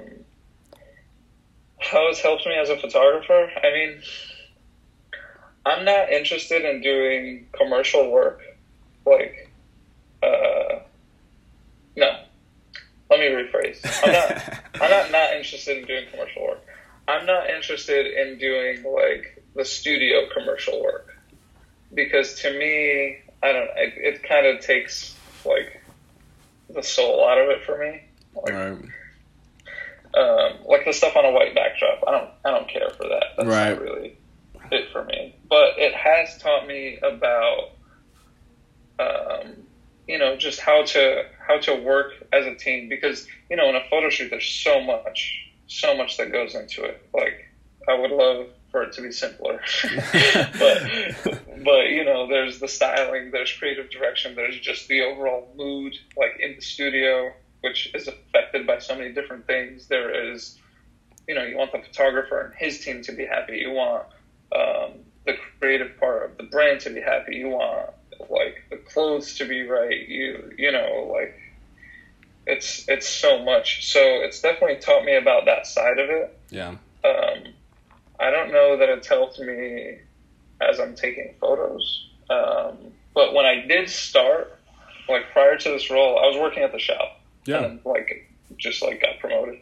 how 1.80 2.08
it's 2.10 2.22
helped 2.22 2.46
me 2.46 2.56
as 2.56 2.70
a 2.70 2.78
photographer? 2.78 3.50
I 3.64 3.72
mean, 3.72 4.02
I'm 5.66 5.84
not 5.86 6.10
interested 6.12 6.64
in 6.64 6.82
doing 6.82 7.48
commercial 7.54 8.10
work. 8.12 8.42
Like, 9.06 9.50
uh, 10.24 10.80
no. 11.98 12.20
Let 13.10 13.20
me 13.20 13.26
rephrase. 13.28 13.82
I'm 14.04 14.12
not. 14.14 14.62
I'm 14.82 14.90
not 14.90 15.12
not 15.12 15.34
interested 15.34 15.78
in 15.80 15.86
doing 15.86 16.06
commercial 16.12 16.44
work. 16.44 16.66
I'm 17.08 17.26
not 17.26 17.50
interested 17.50 18.06
in 18.08 18.38
doing 18.38 18.84
like 18.84 19.40
the 19.56 19.66
studio 19.66 20.28
commercial 20.34 20.82
work 20.82 21.08
because 21.94 22.36
to 22.42 22.52
me, 22.58 23.20
I 23.44 23.52
don't. 23.52 23.70
It, 23.76 23.94
it 23.98 24.24
kind 24.24 24.46
of 24.46 24.62
takes 24.62 25.16
like 25.46 25.82
the 26.70 26.84
soul 26.84 27.28
out 27.28 27.38
of 27.38 27.50
it 27.50 27.64
for 27.66 27.78
me. 27.78 28.02
Like, 28.36 28.54
right. 28.54 28.72
um, 30.16 30.58
like 30.66 30.86
the 30.86 30.94
stuff 30.94 31.16
on 31.16 31.26
a 31.26 31.32
white 31.32 31.54
backdrop. 31.56 32.04
I 32.08 32.12
don't. 32.12 32.30
I 32.46 32.52
don't 32.52 32.70
care 32.70 32.90
for 32.92 33.08
that. 33.10 33.26
That's 33.38 33.48
Right. 33.50 33.70
not 33.74 33.82
really 33.82 34.18
it 34.72 34.92
for 34.92 35.04
me. 35.06 35.36
But 35.50 35.78
it 35.78 35.94
has 35.94 36.38
taught 36.38 36.66
me 36.66 36.98
about, 37.04 37.72
um, 39.00 39.54
you 40.08 40.18
know, 40.18 40.38
just 40.38 40.60
how 40.60 40.84
to 40.84 41.26
how 41.46 41.60
to 41.60 41.76
work 41.76 42.14
as 42.32 42.46
a 42.46 42.56
team 42.56 42.88
because 42.90 43.28
you 43.50 43.58
know 43.58 43.70
in 43.70 43.76
a 43.76 43.84
photo 43.90 44.10
shoot 44.10 44.30
there's 44.30 44.48
so 44.48 44.82
much 44.82 45.48
so 45.68 45.96
much 45.96 46.18
that 46.18 46.32
goes 46.32 46.56
into 46.56 46.84
it. 46.84 47.06
Like 47.14 47.50
I 47.88 47.94
would 47.96 48.12
love 48.12 48.48
for 48.72 48.84
it 48.84 48.94
to 48.94 49.02
be 49.02 49.12
simpler, 49.12 49.62
but 50.60 50.84
but 51.64 51.90
you 51.90 52.04
know 52.04 52.28
there's 52.28 52.60
the 52.60 52.68
styling, 52.68 53.32
there's 53.32 53.52
creative 53.54 53.90
direction, 53.90 54.36
there's 54.36 54.60
just 54.60 54.88
the 54.88 55.02
overall 55.02 55.54
mood 55.56 55.96
like 56.18 56.40
in 56.40 56.56
the 56.56 56.62
studio, 56.62 57.32
which 57.62 57.94
is 57.94 58.08
affected 58.08 58.66
by 58.66 58.80
so 58.80 58.96
many 58.96 59.12
different 59.12 59.46
things. 59.46 59.88
There 59.88 60.34
is, 60.34 60.58
you 61.28 61.36
know, 61.36 61.44
you 61.44 61.58
want 61.58 61.72
the 61.72 61.80
photographer 61.80 62.42
and 62.42 62.54
his 62.56 62.84
team 62.84 63.02
to 63.04 63.12
be 63.12 63.26
happy. 63.26 63.58
You 63.58 63.72
want 63.72 64.06
um, 64.56 64.94
the 65.26 65.36
creative 65.60 65.98
part 66.00 66.32
of 66.32 66.38
the 66.38 66.44
brand 66.44 66.82
to 66.82 66.90
be 66.90 67.02
happy. 67.02 67.36
You 67.36 67.50
want 67.50 67.90
like 68.30 68.64
the 68.70 68.78
clothes 68.78 69.38
to 69.38 69.46
be 69.46 69.64
right. 69.64 70.08
You 70.08 70.54
you 70.58 70.72
know 70.72 71.12
like 71.14 71.38
it's 72.48 72.88
it's 72.88 73.08
so 73.08 73.44
much. 73.44 73.92
So 73.92 74.00
it's 74.02 74.42
definitely 74.42 74.78
taught 74.78 75.06
me 75.06 75.16
about 75.16 75.46
that 75.46 75.68
side 75.68 76.00
of 76.00 76.10
it. 76.10 76.40
Yeah. 76.50 76.76
Um, 77.04 77.54
I 78.22 78.30
don't 78.30 78.52
know 78.52 78.78
that 78.78 78.88
it's 78.90 79.08
helped 79.08 79.40
me 79.40 79.98
as 80.62 80.80
I'm 80.80 80.96
taking 80.96 81.34
photos. 81.42 82.08
Um, 82.30 82.78
but 83.16 83.34
when 83.34 83.46
I 83.46 83.62
did 83.66 83.90
start, 83.90 84.58
like 85.10 85.32
prior 85.34 85.58
to 85.58 85.70
this 85.70 85.90
role, 85.90 86.20
I 86.20 86.28
was 86.28 86.38
working 86.40 86.62
at 86.64 86.72
the 86.72 86.80
shop. 86.80 87.20
Yeah. 87.46 87.64
And 87.64 87.80
like 87.84 88.30
just 88.58 88.82
like 88.84 89.02
got 89.02 89.18
promoted. 89.20 89.60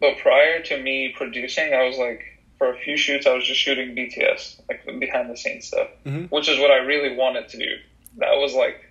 But 0.00 0.18
prior 0.18 0.62
to 0.62 0.80
me 0.80 1.12
producing, 1.16 1.74
I 1.74 1.82
was 1.82 1.98
like 1.98 2.22
for 2.58 2.72
a 2.72 2.76
few 2.78 2.96
shoots, 2.96 3.26
I 3.26 3.34
was 3.34 3.44
just 3.44 3.58
shooting 3.60 3.96
BTS, 3.96 4.60
like 4.68 4.84
behind 5.00 5.30
the 5.30 5.36
scenes 5.36 5.66
stuff, 5.66 5.88
Mhm. 6.06 6.30
which 6.30 6.48
is 6.48 6.58
what 6.58 6.70
I 6.70 6.76
really 6.76 7.16
wanted 7.16 7.48
to 7.48 7.58
do. 7.58 7.76
That 8.18 8.36
was 8.36 8.54
like 8.54 8.84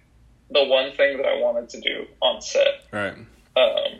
the 0.51 0.63
one 0.63 0.91
thing 0.93 1.17
that 1.17 1.25
I 1.25 1.35
wanted 1.35 1.69
to 1.69 1.79
do 1.79 2.07
on 2.21 2.41
set 2.41 2.81
Right. 2.91 3.13
um, 3.55 3.99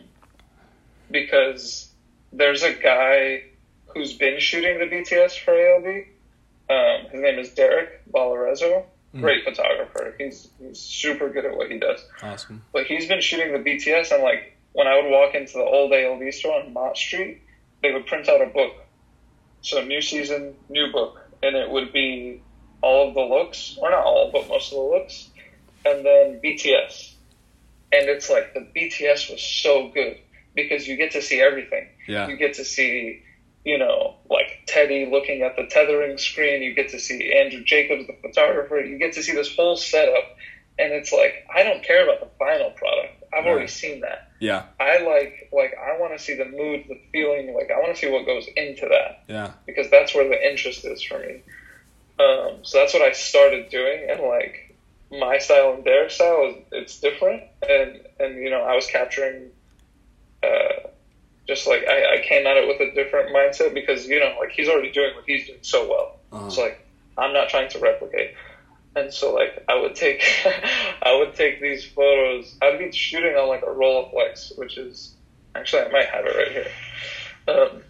because 1.10 1.90
there's 2.32 2.62
a 2.62 2.72
guy 2.74 3.44
who's 3.94 4.12
been 4.14 4.40
shooting 4.40 4.78
the 4.78 4.86
BTS 4.86 5.38
for 5.44 5.52
ALD. 5.52 6.04
Um, 6.68 7.10
his 7.10 7.20
name 7.20 7.38
is 7.38 7.50
Derek 7.50 8.02
Balarezo. 8.12 8.84
Mm. 9.14 9.20
Great 9.20 9.44
photographer. 9.44 10.14
He's, 10.18 10.48
he's 10.60 10.78
super 10.78 11.30
good 11.30 11.44
at 11.44 11.56
what 11.56 11.70
he 11.70 11.78
does. 11.78 12.00
Awesome. 12.22 12.62
But 12.72 12.86
he's 12.86 13.08
been 13.08 13.20
shooting 13.20 13.52
the 13.52 13.58
BTS, 13.58 14.12
and 14.12 14.22
like 14.22 14.56
when 14.72 14.86
I 14.86 14.96
would 15.00 15.10
walk 15.10 15.34
into 15.34 15.54
the 15.54 15.64
old 15.64 15.92
ALD 15.92 16.32
store 16.32 16.62
on 16.62 16.72
Mott 16.72 16.96
Street, 16.96 17.42
they 17.82 17.92
would 17.92 18.06
print 18.06 18.28
out 18.28 18.40
a 18.40 18.46
book. 18.46 18.72
So 19.62 19.82
new 19.84 20.00
season, 20.00 20.54
new 20.68 20.92
book, 20.92 21.20
and 21.42 21.56
it 21.56 21.68
would 21.68 21.92
be 21.92 22.42
all 22.82 23.08
of 23.08 23.14
the 23.14 23.20
looks, 23.20 23.76
or 23.80 23.90
not 23.90 24.04
all, 24.04 24.30
but 24.32 24.48
most 24.48 24.72
of 24.72 24.78
the 24.78 24.84
looks, 24.84 25.28
and 25.84 26.04
then 26.04 26.40
BTS. 26.42 27.14
And 27.92 28.08
it's 28.08 28.30
like 28.30 28.54
the 28.54 28.60
BTS 28.60 29.30
was 29.30 29.42
so 29.42 29.88
good 29.88 30.18
because 30.54 30.86
you 30.86 30.96
get 30.96 31.12
to 31.12 31.22
see 31.22 31.40
everything. 31.40 31.88
Yeah. 32.06 32.28
You 32.28 32.36
get 32.36 32.54
to 32.54 32.64
see, 32.64 33.22
you 33.64 33.78
know, 33.78 34.16
like 34.30 34.62
Teddy 34.66 35.08
looking 35.10 35.42
at 35.42 35.56
the 35.56 35.66
tethering 35.66 36.18
screen. 36.18 36.62
You 36.62 36.74
get 36.74 36.90
to 36.90 36.98
see 36.98 37.32
Andrew 37.32 37.62
Jacobs, 37.64 38.06
the 38.06 38.16
photographer. 38.22 38.80
You 38.80 38.98
get 38.98 39.12
to 39.14 39.22
see 39.22 39.32
this 39.32 39.54
whole 39.54 39.76
setup, 39.76 40.36
and 40.78 40.92
it's 40.92 41.12
like 41.12 41.46
I 41.54 41.62
don't 41.62 41.82
care 41.82 42.04
about 42.04 42.20
the 42.20 42.30
final 42.38 42.70
product. 42.70 43.22
I've 43.32 43.46
already 43.46 43.68
seen 43.68 44.00
that. 44.00 44.30
Yeah. 44.40 44.64
I 44.80 44.98
like 44.98 45.50
like 45.52 45.74
I 45.78 45.98
want 46.00 46.16
to 46.16 46.22
see 46.22 46.34
the 46.34 46.46
mood, 46.46 46.86
the 46.88 47.00
feeling. 47.12 47.54
Like 47.54 47.70
I 47.70 47.78
want 47.78 47.94
to 47.94 48.00
see 48.00 48.10
what 48.10 48.26
goes 48.26 48.46
into 48.56 48.88
that 48.88 49.24
Yeah. 49.28 49.52
because 49.66 49.90
that's 49.90 50.14
where 50.14 50.28
the 50.28 50.50
interest 50.50 50.84
is 50.84 51.02
for 51.02 51.18
me. 51.18 51.42
Um, 52.18 52.58
so 52.62 52.78
that's 52.78 52.92
what 52.92 53.02
I 53.02 53.12
started 53.12 53.70
doing, 53.70 54.08
and 54.10 54.20
like 54.22 54.76
my 55.10 55.38
style 55.38 55.72
and 55.74 55.84
their 55.84 56.08
style 56.10 56.50
is 56.50 56.56
it's 56.72 57.00
different, 57.00 57.44
and 57.68 58.00
and 58.18 58.36
you 58.36 58.50
know 58.50 58.62
I 58.62 58.74
was 58.74 58.86
capturing, 58.86 59.50
uh, 60.42 60.88
just 61.50 61.66
like 61.66 61.82
I, 61.88 62.18
I 62.18 62.22
came 62.22 62.46
at 62.46 62.56
it 62.56 62.68
with 62.68 62.80
a 62.80 62.94
different 62.94 63.34
mindset 63.34 63.74
because 63.74 64.06
you 64.06 64.20
know 64.20 64.36
like 64.38 64.50
he's 64.50 64.68
already 64.68 64.92
doing 64.92 65.16
what 65.16 65.24
he's 65.26 65.48
doing 65.48 65.58
so 65.62 65.88
well. 65.88 66.20
Uh-huh. 66.30 66.48
So 66.48 66.62
like 66.62 66.86
I'm 67.18 67.32
not 67.32 67.48
trying 67.48 67.68
to 67.70 67.80
replicate. 67.80 68.34
And 68.94 69.12
so 69.12 69.34
like 69.34 69.64
I 69.68 69.80
would 69.80 69.96
take 69.96 70.22
I 71.02 71.16
would 71.18 71.34
take 71.34 71.60
these 71.60 71.84
photos. 71.84 72.56
I'd 72.62 72.78
be 72.78 72.92
shooting 72.92 73.34
on 73.34 73.48
like 73.48 73.62
a 73.66 73.70
roll 73.72 74.06
of 74.06 74.12
Rolleiflex, 74.12 74.56
which 74.56 74.78
is 74.78 75.16
actually 75.56 75.82
I 75.82 75.88
might 75.90 76.06
have 76.06 76.24
it 76.24 76.36
right 76.36 76.52
here. 76.52 76.68
Um, 77.48 77.82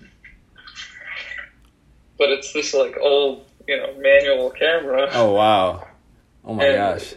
but 2.16 2.30
it's 2.30 2.54
this 2.54 2.72
like 2.72 2.96
old, 2.98 3.46
you 3.68 3.76
know, 3.76 3.94
manual 3.98 4.48
camera. 4.50 5.10
Oh 5.12 5.34
wow! 5.34 5.86
Oh 6.46 6.54
my 6.54 6.64
And 6.64 6.98
gosh! 6.98 7.14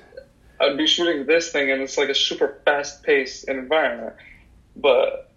I'd 0.59 0.75
be 0.75 0.87
shooting 0.87 1.25
this 1.25 1.53
thing, 1.53 1.71
and 1.71 1.81
it's 1.81 1.97
like 1.97 2.09
a 2.09 2.15
super 2.15 2.59
fast-paced 2.65 3.47
environment. 3.47 4.15
But 4.75 5.29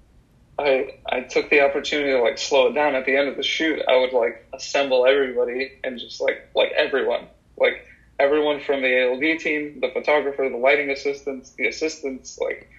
I 0.59 0.95
I 1.07 1.21
took 1.21 1.51
the 1.51 1.61
opportunity 1.61 2.13
to 2.13 2.23
like 2.23 2.39
slow 2.39 2.69
it 2.69 2.75
down. 2.75 2.95
At 2.95 3.05
the 3.05 3.17
end 3.17 3.29
of 3.29 3.37
the 3.37 3.43
shoot, 3.43 3.81
I 3.87 3.97
would 3.97 4.13
like 4.13 4.47
assemble 4.55 5.07
everybody 5.07 5.73
and 5.85 5.99
just 5.99 6.21
like 6.21 6.49
like 6.55 6.73
everyone, 6.73 7.27
like 7.59 7.87
everyone 8.19 8.61
from 8.61 8.81
the 8.81 9.05
ALD 9.05 9.39
team, 9.39 9.81
the 9.81 9.91
photographer, 9.91 10.49
the 10.49 10.57
lighting 10.57 10.91
assistants, 10.91 11.51
the 11.51 11.67
assistants, 11.67 12.39
like 12.41 12.71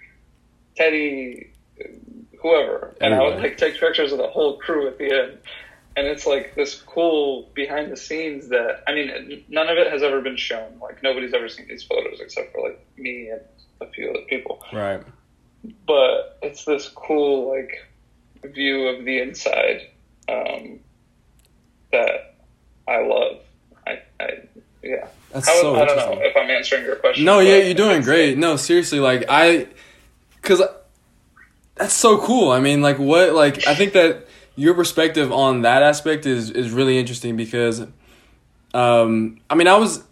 Teddy, 0.75 1.51
whoever, 2.41 2.95
and 2.99 3.13
I 3.13 3.21
would 3.21 3.37
like 3.37 3.57
take 3.57 3.79
pictures 3.79 4.11
of 4.11 4.17
the 4.17 4.27
whole 4.27 4.57
crew 4.57 4.87
at 4.87 4.97
the 4.97 5.11
end. 5.11 5.37
And 5.95 6.05
it's 6.05 6.27
like 6.27 6.53
this 6.53 6.75
cool 6.75 7.49
behind 7.55 7.91
the 7.91 7.97
scenes 7.97 8.49
that 8.49 8.83
I 8.87 8.93
mean, 8.93 9.43
none 9.49 9.67
of 9.67 9.77
it 9.77 9.91
has 9.91 10.03
ever 10.03 10.21
been 10.21 10.37
shown. 10.37 10.79
Like 10.81 11.03
nobody's 11.03 11.33
ever 11.33 11.49
seen 11.49 11.67
these 11.67 11.83
photos 11.83 12.19
except 12.19 12.53
for 12.53 12.61
like 12.61 12.79
me 12.97 13.29
and 13.29 13.41
a 13.81 13.91
few 13.91 14.09
other 14.09 14.25
people. 14.27 14.63
Right. 14.73 15.03
But 15.85 16.37
it's 16.41 16.65
this 16.65 16.89
cool 16.89 17.49
like 17.49 17.85
view 18.43 18.87
of 18.87 19.05
the 19.05 19.19
inside 19.19 19.87
um, 20.29 20.79
that 21.91 22.35
I 22.87 23.01
love. 23.01 23.39
I, 23.85 24.01
I 24.19 24.29
yeah. 24.83 25.07
That's 25.31 25.47
How, 25.47 25.61
so 25.61 25.75
I 25.75 25.85
don't 25.85 25.97
know 25.97 26.21
if 26.21 26.35
I'm 26.35 26.49
answering 26.49 26.85
your 26.85 26.95
question. 26.95 27.25
No, 27.25 27.39
yeah, 27.39 27.57
you're 27.57 27.73
doing 27.73 28.01
great. 28.01 28.37
No, 28.37 28.55
seriously, 28.55 28.99
like 28.99 29.25
I, 29.27 29.67
cause 30.41 30.61
that's 31.75 31.93
so 31.93 32.17
cool. 32.19 32.51
I 32.51 32.59
mean, 32.59 32.81
like 32.81 32.97
what, 32.97 33.33
like 33.33 33.67
I 33.67 33.75
think 33.75 33.93
that 33.93 34.27
your 34.55 34.73
perspective 34.73 35.31
on 35.31 35.61
that 35.61 35.83
aspect 35.83 36.25
is 36.25 36.49
is 36.49 36.71
really 36.71 36.97
interesting 36.97 37.35
because, 37.37 37.85
um, 38.73 39.39
I 39.49 39.55
mean, 39.55 39.67
I 39.67 39.77
was, 39.77 40.03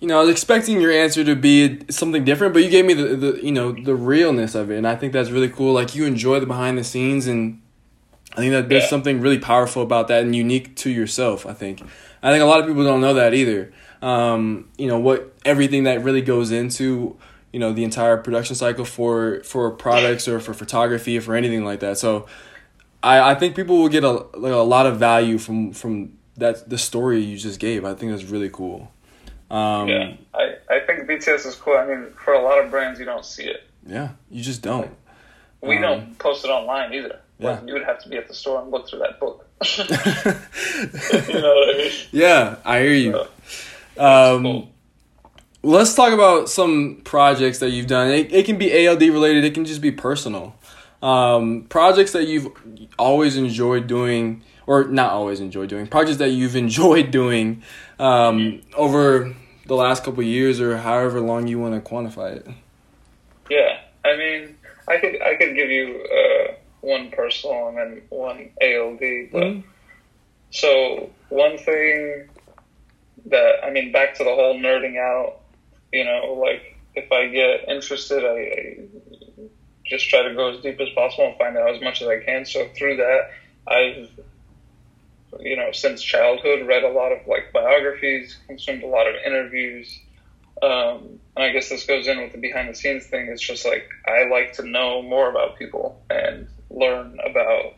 you 0.00 0.08
know, 0.08 0.18
I 0.18 0.22
was 0.22 0.30
expecting 0.30 0.80
your 0.80 0.90
answer 0.90 1.22
to 1.24 1.36
be 1.36 1.80
something 1.90 2.24
different, 2.24 2.54
but 2.54 2.62
you 2.62 2.70
gave 2.70 2.84
me 2.86 2.94
the 2.94 3.16
the 3.16 3.40
you 3.44 3.52
know 3.52 3.72
the 3.72 3.94
realness 3.94 4.54
of 4.54 4.70
it, 4.70 4.78
and 4.78 4.86
I 4.88 4.96
think 4.96 5.12
that's 5.12 5.30
really 5.30 5.48
cool. 5.50 5.72
Like 5.74 5.94
you 5.94 6.06
enjoy 6.06 6.40
the 6.40 6.46
behind 6.46 6.78
the 6.78 6.84
scenes, 6.84 7.26
and 7.26 7.60
I 8.32 8.36
think 8.36 8.52
that 8.52 8.68
there's 8.68 8.84
Yeah. 8.84 8.88
something 8.88 9.20
really 9.20 9.38
powerful 9.38 9.82
about 9.82 10.08
that 10.08 10.22
and 10.22 10.34
unique 10.34 10.74
to 10.76 10.90
yourself. 10.90 11.46
I 11.46 11.52
think. 11.52 11.82
I 12.22 12.30
think 12.32 12.42
a 12.42 12.46
lot 12.46 12.60
of 12.60 12.66
people 12.66 12.84
don't 12.84 13.00
know 13.00 13.14
that 13.14 13.34
either. 13.34 13.72
Um, 14.02 14.68
you 14.78 14.86
know 14.88 14.98
what 14.98 15.34
everything 15.44 15.84
that 15.84 16.02
really 16.02 16.22
goes 16.22 16.50
into 16.50 17.16
you 17.52 17.58
know 17.60 17.72
the 17.72 17.84
entire 17.84 18.16
production 18.16 18.56
cycle 18.56 18.84
for 18.86 19.42
for 19.44 19.70
products 19.70 20.26
or 20.28 20.40
for 20.40 20.54
photography 20.54 21.18
or 21.18 21.20
for 21.20 21.34
anything 21.34 21.64
like 21.64 21.80
that. 21.80 21.98
So 21.98 22.26
I 23.02 23.32
I 23.32 23.34
think 23.34 23.54
people 23.54 23.76
will 23.78 23.90
get 23.90 24.04
a 24.04 24.12
like 24.12 24.52
a 24.52 24.64
lot 24.76 24.86
of 24.86 24.98
value 24.98 25.36
from 25.36 25.72
from 25.72 26.12
that 26.38 26.70
the 26.70 26.78
story 26.78 27.20
you 27.20 27.36
just 27.36 27.60
gave. 27.60 27.84
I 27.84 27.92
think 27.94 28.12
that's 28.12 28.24
really 28.24 28.48
cool. 28.48 28.90
Um, 29.50 29.88
Yeah, 29.88 30.12
I, 30.34 30.54
I 30.70 30.80
think 30.80 31.08
BTS 31.08 31.46
is 31.46 31.54
cool. 31.56 31.76
I 31.76 31.86
mean, 31.86 32.06
for 32.24 32.34
a 32.34 32.42
lot 32.42 32.62
of 32.64 32.70
brands, 32.70 32.98
you 33.00 33.04
don't 33.06 33.24
see 33.24 33.44
it. 33.44 33.64
yeah, 33.86 34.10
you 34.30 34.42
just 34.42 34.62
don't. 34.62 34.90
We 35.62 35.76
Um, 35.76 35.82
don't 35.82 36.18
post 36.18 36.44
it 36.44 36.48
online 36.48 36.94
either. 36.94 37.20
Like, 37.38 37.60
yeah. 37.60 37.66
you 37.66 37.72
would 37.74 37.84
have 37.84 37.98
to 38.02 38.08
be 38.08 38.16
at 38.16 38.28
the 38.28 38.34
store 38.34 38.60
and 38.62 38.70
look 38.70 38.88
through 38.88 39.00
that 39.00 39.18
book. 39.18 39.46
you 39.78 41.40
know 41.40 41.54
what 41.54 41.74
I 41.74 41.78
mean? 41.78 41.92
yeah, 42.12 42.56
I 42.64 42.80
hear 42.80 42.92
you. 42.92 43.12
So, 43.96 44.04
Um, 44.36 44.42
cool. 44.42 44.70
Let's 45.62 45.94
talk 45.94 46.12
about 46.14 46.48
some 46.48 47.02
projects 47.04 47.58
that 47.58 47.70
you've 47.70 47.86
done. 47.86 48.10
It, 48.10 48.32
it 48.32 48.46
can 48.46 48.56
be 48.56 48.86
ALD 48.88 49.02
related. 49.02 49.44
It 49.44 49.52
can 49.52 49.66
just 49.66 49.82
be 49.82 49.90
personal. 49.90 50.54
Um, 51.02 51.66
projects 51.68 52.12
that 52.12 52.26
you've 52.28 52.48
always 52.98 53.36
enjoyed 53.36 53.86
doing, 53.86 54.42
or 54.66 54.84
not 54.84 55.12
always 55.12 55.40
enjoyed 55.40 55.68
doing. 55.68 55.86
Projects 55.86 56.16
that 56.18 56.30
you've 56.30 56.56
enjoyed 56.66 57.10
doing 57.10 57.62
um, 57.98 58.62
over 58.74 59.34
the 59.70 59.76
last 59.76 60.02
couple 60.02 60.18
of 60.18 60.26
years, 60.26 60.60
or 60.60 60.76
however 60.76 61.20
long 61.20 61.46
you 61.46 61.56
want 61.60 61.72
to 61.82 61.90
quantify 61.90 62.34
it. 62.34 62.46
Yeah, 63.48 63.78
I 64.04 64.16
mean, 64.16 64.56
I 64.88 64.98
could 64.98 65.22
I 65.22 65.36
could 65.36 65.54
give 65.54 65.70
you 65.70 66.04
uh, 66.12 66.54
one 66.80 67.12
personal 67.12 67.68
and 67.68 67.76
then 67.78 68.02
one 68.10 68.50
ALD, 68.60 68.98
but 69.30 69.42
Mhm. 69.42 69.62
so 70.50 71.10
one 71.28 71.56
thing 71.56 72.28
that 73.26 73.64
I 73.64 73.70
mean, 73.70 73.92
back 73.92 74.14
to 74.16 74.24
the 74.24 74.34
whole 74.34 74.58
nerding 74.58 74.98
out. 74.98 75.38
You 75.92 76.04
know, 76.04 76.32
like 76.34 76.76
if 76.96 77.12
I 77.12 77.28
get 77.28 77.68
interested, 77.68 78.24
I, 78.24 78.38
I 78.38 79.48
just 79.86 80.08
try 80.08 80.22
to 80.22 80.34
go 80.34 80.48
as 80.50 80.60
deep 80.62 80.80
as 80.80 80.88
possible 80.96 81.28
and 81.28 81.38
find 81.38 81.56
out 81.56 81.72
as 81.76 81.80
much 81.80 82.02
as 82.02 82.08
I 82.08 82.18
can. 82.18 82.44
So 82.44 82.66
through 82.76 82.96
that, 82.96 83.30
I've 83.68 84.10
you 85.38 85.56
know 85.56 85.70
since 85.72 86.02
childhood 86.02 86.66
read 86.66 86.82
a 86.82 86.88
lot 86.88 87.12
of 87.12 87.26
like 87.26 87.52
biographies, 87.52 88.36
consumed 88.46 88.82
a 88.82 88.86
lot 88.86 89.06
of 89.08 89.14
interviews. 89.24 89.98
Um, 90.62 91.20
and 91.36 91.44
I 91.44 91.52
guess 91.52 91.70
this 91.70 91.86
goes 91.86 92.06
in 92.06 92.20
with 92.20 92.32
the 92.32 92.38
behind 92.38 92.68
the 92.68 92.74
scenes 92.74 93.06
thing. 93.06 93.28
It's 93.28 93.40
just 93.40 93.64
like 93.64 93.88
I 94.06 94.28
like 94.28 94.54
to 94.54 94.66
know 94.66 95.02
more 95.02 95.30
about 95.30 95.56
people 95.58 96.02
and 96.10 96.48
learn 96.68 97.18
about, 97.24 97.76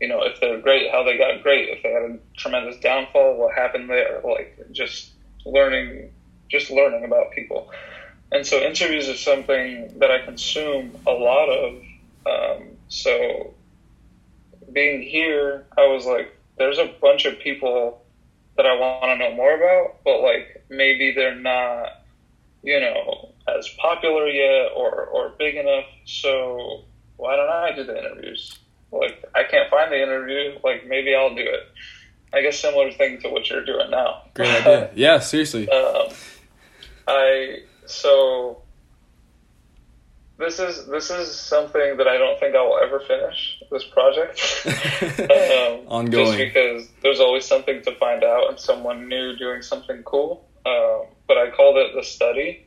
you 0.00 0.08
know, 0.08 0.22
if 0.22 0.40
they're 0.40 0.60
great, 0.60 0.90
how 0.90 1.02
they 1.02 1.18
got 1.18 1.42
great, 1.42 1.68
if 1.68 1.82
they 1.82 1.92
had 1.92 2.02
a 2.02 2.18
tremendous 2.36 2.78
downfall, 2.80 3.36
what 3.36 3.54
happened 3.54 3.90
there, 3.90 4.20
like 4.24 4.58
just 4.72 5.10
learning, 5.44 6.10
just 6.48 6.70
learning 6.70 7.04
about 7.04 7.32
people. 7.32 7.70
And 8.32 8.46
so 8.46 8.60
interviews 8.60 9.08
are 9.08 9.16
something 9.16 9.98
that 9.98 10.10
I 10.10 10.24
consume 10.24 10.98
a 11.06 11.12
lot 11.12 11.48
of. 11.48 11.82
Um, 12.26 12.68
so 12.88 13.54
being 14.72 15.02
here, 15.02 15.66
I 15.76 15.86
was 15.86 16.06
like, 16.06 16.34
there's 16.58 16.78
a 16.78 16.92
bunch 17.00 17.24
of 17.24 17.38
people 17.38 18.02
that 18.56 18.66
I 18.66 18.74
want 18.74 19.04
to 19.04 19.16
know 19.16 19.34
more 19.34 19.54
about, 19.54 20.02
but 20.04 20.20
like 20.20 20.64
maybe 20.70 21.12
they're 21.14 21.34
not, 21.34 21.88
you 22.62 22.80
know, 22.80 23.32
as 23.48 23.68
popular 23.78 24.28
yet 24.28 24.70
or, 24.76 25.06
or 25.06 25.30
big 25.38 25.56
enough. 25.56 25.86
So 26.04 26.84
why 27.16 27.36
don't 27.36 27.50
I 27.50 27.74
do 27.74 27.84
the 27.84 27.98
interviews? 27.98 28.58
Like 28.92 29.24
I 29.34 29.44
can't 29.44 29.70
find 29.70 29.90
the 29.90 30.00
interview. 30.00 30.58
Like 30.62 30.86
maybe 30.86 31.14
I'll 31.14 31.34
do 31.34 31.42
it. 31.42 31.68
I 32.32 32.42
guess 32.42 32.58
similar 32.58 32.90
thing 32.92 33.20
to 33.22 33.28
what 33.28 33.48
you're 33.48 33.64
doing 33.64 33.90
now. 33.90 34.22
Great 34.34 34.48
idea. 34.60 34.90
Yeah, 34.94 35.18
seriously. 35.20 35.68
um, 35.68 36.08
I 37.06 37.60
so 37.86 38.62
this 40.38 40.58
is 40.58 40.86
this 40.86 41.10
is 41.10 41.34
something 41.34 41.96
that 41.96 42.08
I 42.08 42.18
don't 42.18 42.38
think 42.40 42.56
I 42.56 42.62
will 42.62 42.78
ever 42.78 43.00
finish 43.00 43.62
this 43.70 43.84
project. 43.84 44.40
um, 45.20 45.86
Ongoing. 45.88 46.26
Just 46.26 46.38
because 46.38 46.88
there's 47.02 47.20
always 47.20 47.44
something 47.44 47.82
to 47.82 47.94
find 47.96 48.24
out 48.24 48.48
and 48.48 48.58
someone 48.58 49.08
new 49.08 49.36
doing 49.36 49.62
something 49.62 50.02
cool. 50.02 50.48
Um, 50.66 51.06
but 51.28 51.38
I 51.38 51.50
called 51.50 51.76
it 51.76 51.94
the 51.94 52.02
study, 52.02 52.66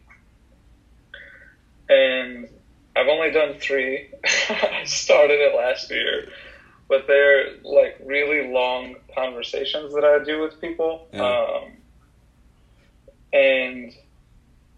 and 1.90 2.48
I've 2.96 3.08
only 3.08 3.32
done 3.32 3.60
three. 3.60 4.12
I 4.50 4.84
started 4.86 5.40
it 5.40 5.56
last 5.56 5.92
year, 5.92 6.30
but 6.88 7.06
they're 7.06 7.58
like 7.64 8.00
really 8.06 8.52
long 8.52 8.96
conversations 9.14 9.94
that 9.94 10.06
I 10.06 10.24
do 10.24 10.42
with 10.42 10.62
people. 10.62 11.08
Yeah. 11.12 11.24
Um, 11.24 11.72
and 13.34 13.94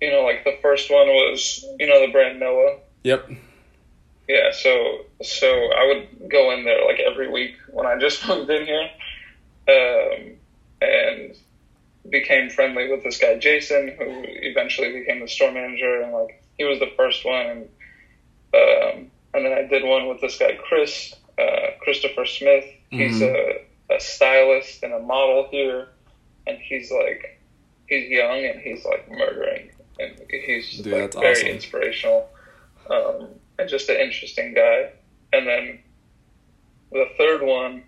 you 0.02 0.12
know, 0.12 0.24
like 0.24 0.44
the 0.44 0.58
first 0.62 0.90
one 0.90 1.08
was 1.08 1.66
you 1.80 1.88
know 1.88 2.06
the 2.06 2.12
brand 2.12 2.40
Noah. 2.40 2.78
Yep. 3.04 3.30
Yeah, 4.28 4.52
so 4.52 5.06
so 5.24 5.48
I 5.48 5.88
would 5.88 6.30
go 6.30 6.52
in 6.52 6.64
there 6.64 6.86
like 6.86 7.00
every 7.00 7.30
week 7.30 7.56
when 7.72 7.86
I 7.86 7.98
just 7.98 8.28
moved 8.28 8.50
in 8.50 8.66
here, 8.66 8.90
um, 9.68 10.36
and 10.82 11.36
became 12.10 12.50
friendly 12.50 12.90
with 12.90 13.04
this 13.04 13.18
guy 13.18 13.38
Jason, 13.38 13.96
who 13.98 14.24
eventually 14.26 14.92
became 15.00 15.20
the 15.20 15.28
store 15.28 15.52
manager, 15.52 16.02
and 16.02 16.14
like 16.14 16.42
he 16.58 16.64
was 16.64 16.80
the 16.80 16.92
first 16.96 17.26
one, 17.26 17.46
and 17.46 17.62
um, 18.54 19.12
and 19.34 19.46
then 19.46 19.54
I 19.54 19.64
did 19.64 19.84
one 19.84 20.08
with 20.08 20.22
this 20.22 20.38
guy 20.38 20.56
Chris, 20.56 21.14
uh, 21.38 21.72
Christopher 21.82 22.26
Smith. 22.26 22.66
He's 22.90 23.22
a, 23.22 23.62
a 23.92 24.00
stylist 24.00 24.82
and 24.82 24.94
a 24.94 25.00
model 25.00 25.48
here, 25.52 25.90
and 26.48 26.58
he's 26.58 26.92
like 26.92 27.40
he's 27.88 28.10
young 28.10 28.46
and 28.46 28.60
he's 28.60 28.86
like 28.86 29.10
murdering, 29.10 29.70
and 30.00 30.20
he's 30.30 30.80
Dude, 30.80 30.94
like 30.94 31.14
very 31.14 31.32
awesome. 31.34 31.48
inspirational 31.48 32.30
um, 32.90 33.28
and 33.58 33.70
just 33.70 33.90
an 33.90 33.98
interesting 33.98 34.54
guy. 34.54 34.92
And 35.32 35.48
then 35.48 35.80
the 36.92 37.06
third 37.18 37.42
one, 37.42 37.84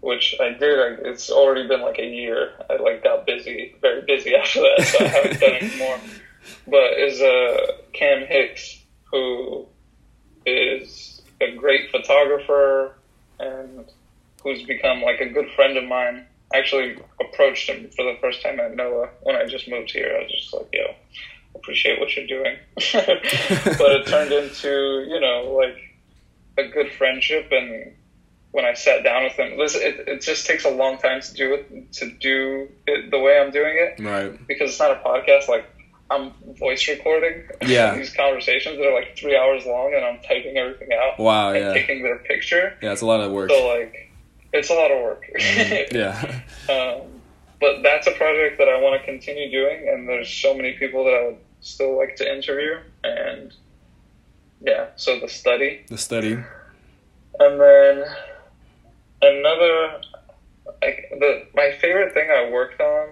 which 0.00 0.36
I 0.40 0.50
did, 0.50 0.78
I, 0.78 1.08
it's 1.10 1.30
already 1.30 1.66
been 1.66 1.80
like 1.82 1.98
a 1.98 2.06
year. 2.06 2.52
I 2.70 2.76
like 2.76 3.02
got 3.02 3.26
busy, 3.26 3.74
very 3.80 4.02
busy 4.02 4.34
after 4.36 4.60
that, 4.60 4.86
so 4.86 5.04
I 5.04 5.08
haven't 5.08 5.40
done 5.40 5.54
any 5.60 5.78
more. 5.78 5.98
But 6.68 6.98
is 6.98 7.20
uh, 7.20 7.72
Cam 7.92 8.26
Hicks, 8.26 8.80
who 9.10 9.66
is 10.44 11.22
a 11.40 11.54
great 11.56 11.90
photographer 11.90 12.94
and 13.40 13.84
who's 14.42 14.62
become 14.62 15.02
like 15.02 15.20
a 15.20 15.28
good 15.28 15.50
friend 15.56 15.76
of 15.76 15.84
mine. 15.84 16.26
Actually 16.54 16.96
approached 17.20 17.68
him 17.68 17.90
for 17.96 18.04
the 18.04 18.16
first 18.20 18.40
time 18.42 18.60
at 18.60 18.74
Noah 18.76 19.08
when 19.22 19.34
I 19.36 19.46
just 19.46 19.68
moved 19.68 19.90
here. 19.90 20.16
I 20.16 20.22
was 20.22 20.32
just 20.32 20.54
like, 20.54 20.68
yo, 20.72 20.94
appreciate 21.54 21.98
what 21.98 22.14
you're 22.16 22.26
doing. 22.26 22.56
but 22.92 23.90
it 23.92 24.06
turned 24.06 24.32
into, 24.32 25.06
you 25.08 25.18
know, 25.20 25.52
like 25.60 25.76
a 26.58 26.70
good 26.70 26.92
friendship. 26.92 27.48
And 27.50 27.92
when 28.52 28.64
I 28.64 28.74
sat 28.74 29.02
down 29.02 29.24
with 29.24 29.32
him, 29.32 29.58
listen, 29.58 29.82
it, 29.82 30.08
it 30.08 30.22
just 30.22 30.46
takes 30.46 30.64
a 30.64 30.70
long 30.70 30.98
time 30.98 31.20
to 31.20 31.34
do 31.34 31.54
it, 31.54 31.92
to 31.94 32.10
do 32.12 32.68
it 32.86 33.10
the 33.10 33.18
way 33.18 33.38
I'm 33.40 33.50
doing 33.50 33.74
it. 33.76 34.00
Right. 34.02 34.46
Because 34.46 34.70
it's 34.70 34.78
not 34.78 34.92
a 34.92 35.00
podcast. 35.00 35.48
Like, 35.48 35.64
I'm 36.08 36.32
voice 36.60 36.86
recording 36.88 37.42
Yeah. 37.66 37.94
these 37.96 38.14
conversations 38.14 38.78
that 38.78 38.86
are 38.86 38.94
like 38.94 39.16
three 39.18 39.36
hours 39.36 39.66
long, 39.66 39.92
and 39.94 40.04
I'm 40.04 40.20
typing 40.22 40.56
everything 40.56 40.90
out 40.92 41.18
Wow. 41.18 41.50
and 41.50 41.58
Yeah. 41.64 41.72
taking 41.72 42.04
their 42.04 42.18
picture. 42.18 42.74
Yeah. 42.80 42.92
It's 42.92 43.02
a 43.02 43.06
lot 43.06 43.20
of 43.20 43.32
work. 43.32 43.50
So 43.50 43.66
like, 43.66 44.05
it's 44.58 44.70
a 44.70 44.74
lot 44.74 44.90
of 44.90 45.02
work. 45.02 45.24
Yeah. 45.92 46.40
um, 46.68 47.02
but 47.60 47.82
that's 47.82 48.06
a 48.06 48.12
project 48.12 48.58
that 48.58 48.68
I 48.68 48.80
want 48.80 49.00
to 49.00 49.06
continue 49.06 49.50
doing, 49.50 49.88
and 49.88 50.08
there's 50.08 50.28
so 50.30 50.54
many 50.54 50.72
people 50.74 51.04
that 51.04 51.14
I 51.14 51.24
would 51.26 51.38
still 51.60 51.96
like 51.96 52.16
to 52.16 52.30
interview, 52.30 52.78
and 53.04 53.52
yeah. 54.60 54.88
So 54.96 55.18
the 55.20 55.28
study, 55.28 55.84
The 55.88 55.96
study. 55.98 56.32
and 57.38 57.60
then 57.60 58.04
another, 59.22 60.00
like 60.82 61.08
the 61.18 61.46
my 61.54 61.72
favorite 61.80 62.12
thing 62.14 62.30
I 62.30 62.50
worked 62.50 62.80
on 62.80 63.08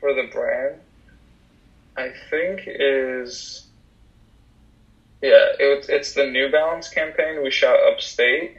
for 0.00 0.14
the 0.14 0.28
brand, 0.32 0.76
I 1.96 2.12
think 2.30 2.62
is. 2.66 3.66
Yeah, 5.22 5.48
it, 5.58 5.86
it's 5.90 6.14
the 6.14 6.26
New 6.26 6.50
Balance 6.50 6.88
campaign 6.88 7.42
we 7.42 7.50
shot 7.50 7.78
upstate 7.92 8.56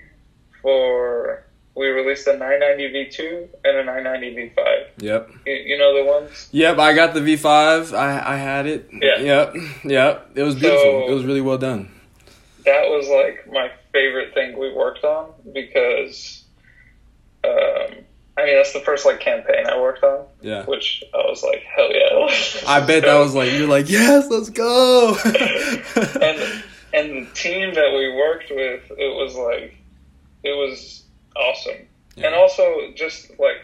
for. 0.61 1.43
We 1.73 1.87
released 1.87 2.27
a 2.27 2.37
990 2.37 2.93
V2 3.17 3.47
and 3.63 3.77
a 3.77 3.83
990 3.85 4.35
V5. 4.55 4.85
Yep. 4.97 5.31
You, 5.45 5.53
you 5.53 5.77
know 5.77 5.95
the 5.95 6.03
ones? 6.09 6.49
Yep. 6.51 6.77
I 6.79 6.93
got 6.93 7.13
the 7.13 7.21
V5. 7.21 7.93
I 7.97 8.33
I 8.33 8.35
had 8.37 8.65
it. 8.67 8.89
Yeah. 8.91 9.19
Yep. 9.19 9.55
Yep. 9.85 10.31
It 10.35 10.43
was 10.43 10.55
beautiful. 10.55 10.81
So- 10.81 11.07
it 11.09 11.13
was 11.13 11.23
really 11.25 11.41
well 11.41 11.57
done. 11.57 11.89
That 12.65 12.83
was 12.89 13.07
like 13.07 13.51
my 13.51 13.71
favorite 13.91 14.33
thing 14.35 14.55
we 14.59 14.71
worked 14.71 15.03
on 15.03 15.31
because, 15.51 16.43
um, 17.43 17.95
I 18.37 18.45
mean, 18.45 18.55
that's 18.55 18.73
the 18.73 18.81
first 18.81 19.03
like 19.05 19.19
campaign 19.19 19.65
I 19.67 19.79
worked 19.79 20.03
on, 20.03 20.25
Yeah. 20.41 20.65
which 20.65 21.03
I 21.13 21.17
was 21.17 21.41
like, 21.43 21.63
hell 21.63 21.89
yeah. 21.91 22.27
I 22.67 22.85
bet 22.85 23.03
that 23.03 23.17
was 23.17 23.33
like 23.33 23.51
you're 23.53 23.67
like 23.67 23.89
yes, 23.89 24.27
let's 24.29 24.49
go. 24.49 25.15
and 25.25 26.63
and 26.93 27.25
the 27.25 27.29
team 27.33 27.73
that 27.73 27.93
we 27.97 28.13
worked 28.13 28.49
with, 28.51 28.83
it 28.91 29.15
was 29.15 29.35
like, 29.35 29.75
it 30.43 30.55
was 30.55 31.00
awesome, 31.35 31.87
Yeah. 32.15 32.27
and 32.27 32.35
also 32.35 32.91
just 32.95 33.37
like, 33.39 33.61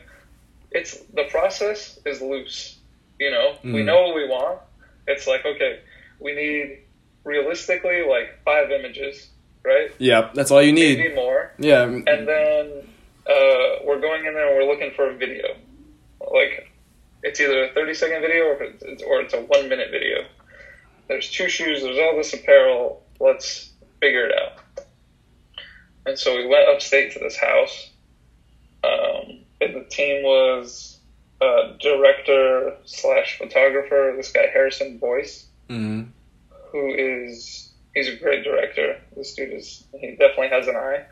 it's 0.72 0.98
the 1.14 1.24
process 1.26 2.00
is 2.06 2.22
loose. 2.22 2.78
You 3.20 3.32
know, 3.32 3.58
we 3.64 3.82
Mhm. 3.82 3.86
know 3.86 4.02
what 4.04 4.16
we 4.16 4.28
want. 4.28 4.60
It's 5.08 5.26
like 5.28 5.46
okay, 5.46 5.80
we 6.20 6.34
need 6.34 6.80
realistically 7.24 8.04
like 8.04 8.42
five 8.46 8.72
images, 8.72 9.30
right? 9.64 9.92
Yeah, 9.98 10.30
That's 10.34 10.52
all 10.52 10.62
you 10.62 10.72
need. 10.74 10.98
Maybe 11.00 11.14
more. 11.16 11.52
Yeah. 11.58 11.84
and 11.84 12.28
then 12.28 12.88
uh, 13.26 13.80
we're 13.84 14.00
going 14.00 14.26
in 14.26 14.34
there 14.34 14.48
and 14.48 14.56
we're 14.58 14.72
looking 14.72 14.92
for 14.92 15.10
a 15.10 15.14
video. 15.14 15.56
Like 16.32 16.70
it's 17.24 17.40
either 17.40 17.64
a 17.66 17.70
thirty 17.74 17.94
second 17.94 18.22
video 18.22 18.44
or 18.46 18.64
it's, 18.64 19.04
or 19.04 19.22
it's 19.22 19.34
a 19.34 19.42
one 19.42 19.68
minute 19.70 19.90
video. 19.92 20.26
There's 21.08 21.30
two 21.30 21.50
shoes. 21.50 21.82
There's 21.84 21.98
all 22.00 22.16
this 22.18 22.34
apparel. 22.34 23.04
Let's 23.20 23.72
figure 24.00 24.28
it 24.28 24.36
out. 24.42 24.60
And 26.08 26.18
so 26.18 26.36
we 26.36 26.46
went 26.48 26.68
upstate 26.70 27.12
to 27.14 27.20
this 27.20 27.36
house. 27.38 27.92
Um, 28.84 29.40
and 29.60 29.76
the 29.76 29.86
team 29.90 30.24
was 30.24 31.00
uh, 31.42 31.74
director 31.80 32.78
slash 32.86 33.38
photographer. 33.38 34.14
This 34.16 34.32
guy 34.32 34.48
Harrison 34.52 34.98
Boyce 34.98 35.46
hmm 35.70 36.04
who 36.72 36.94
is 36.94 37.72
he's 37.94 38.08
a 38.10 38.16
great 38.16 38.44
director. 38.44 39.00
This 39.16 39.34
dude 39.34 39.54
is 39.54 39.84
he 39.94 40.12
definitely 40.12 40.50
has 40.50 40.68
an 40.68 40.76
eye. 40.76 41.06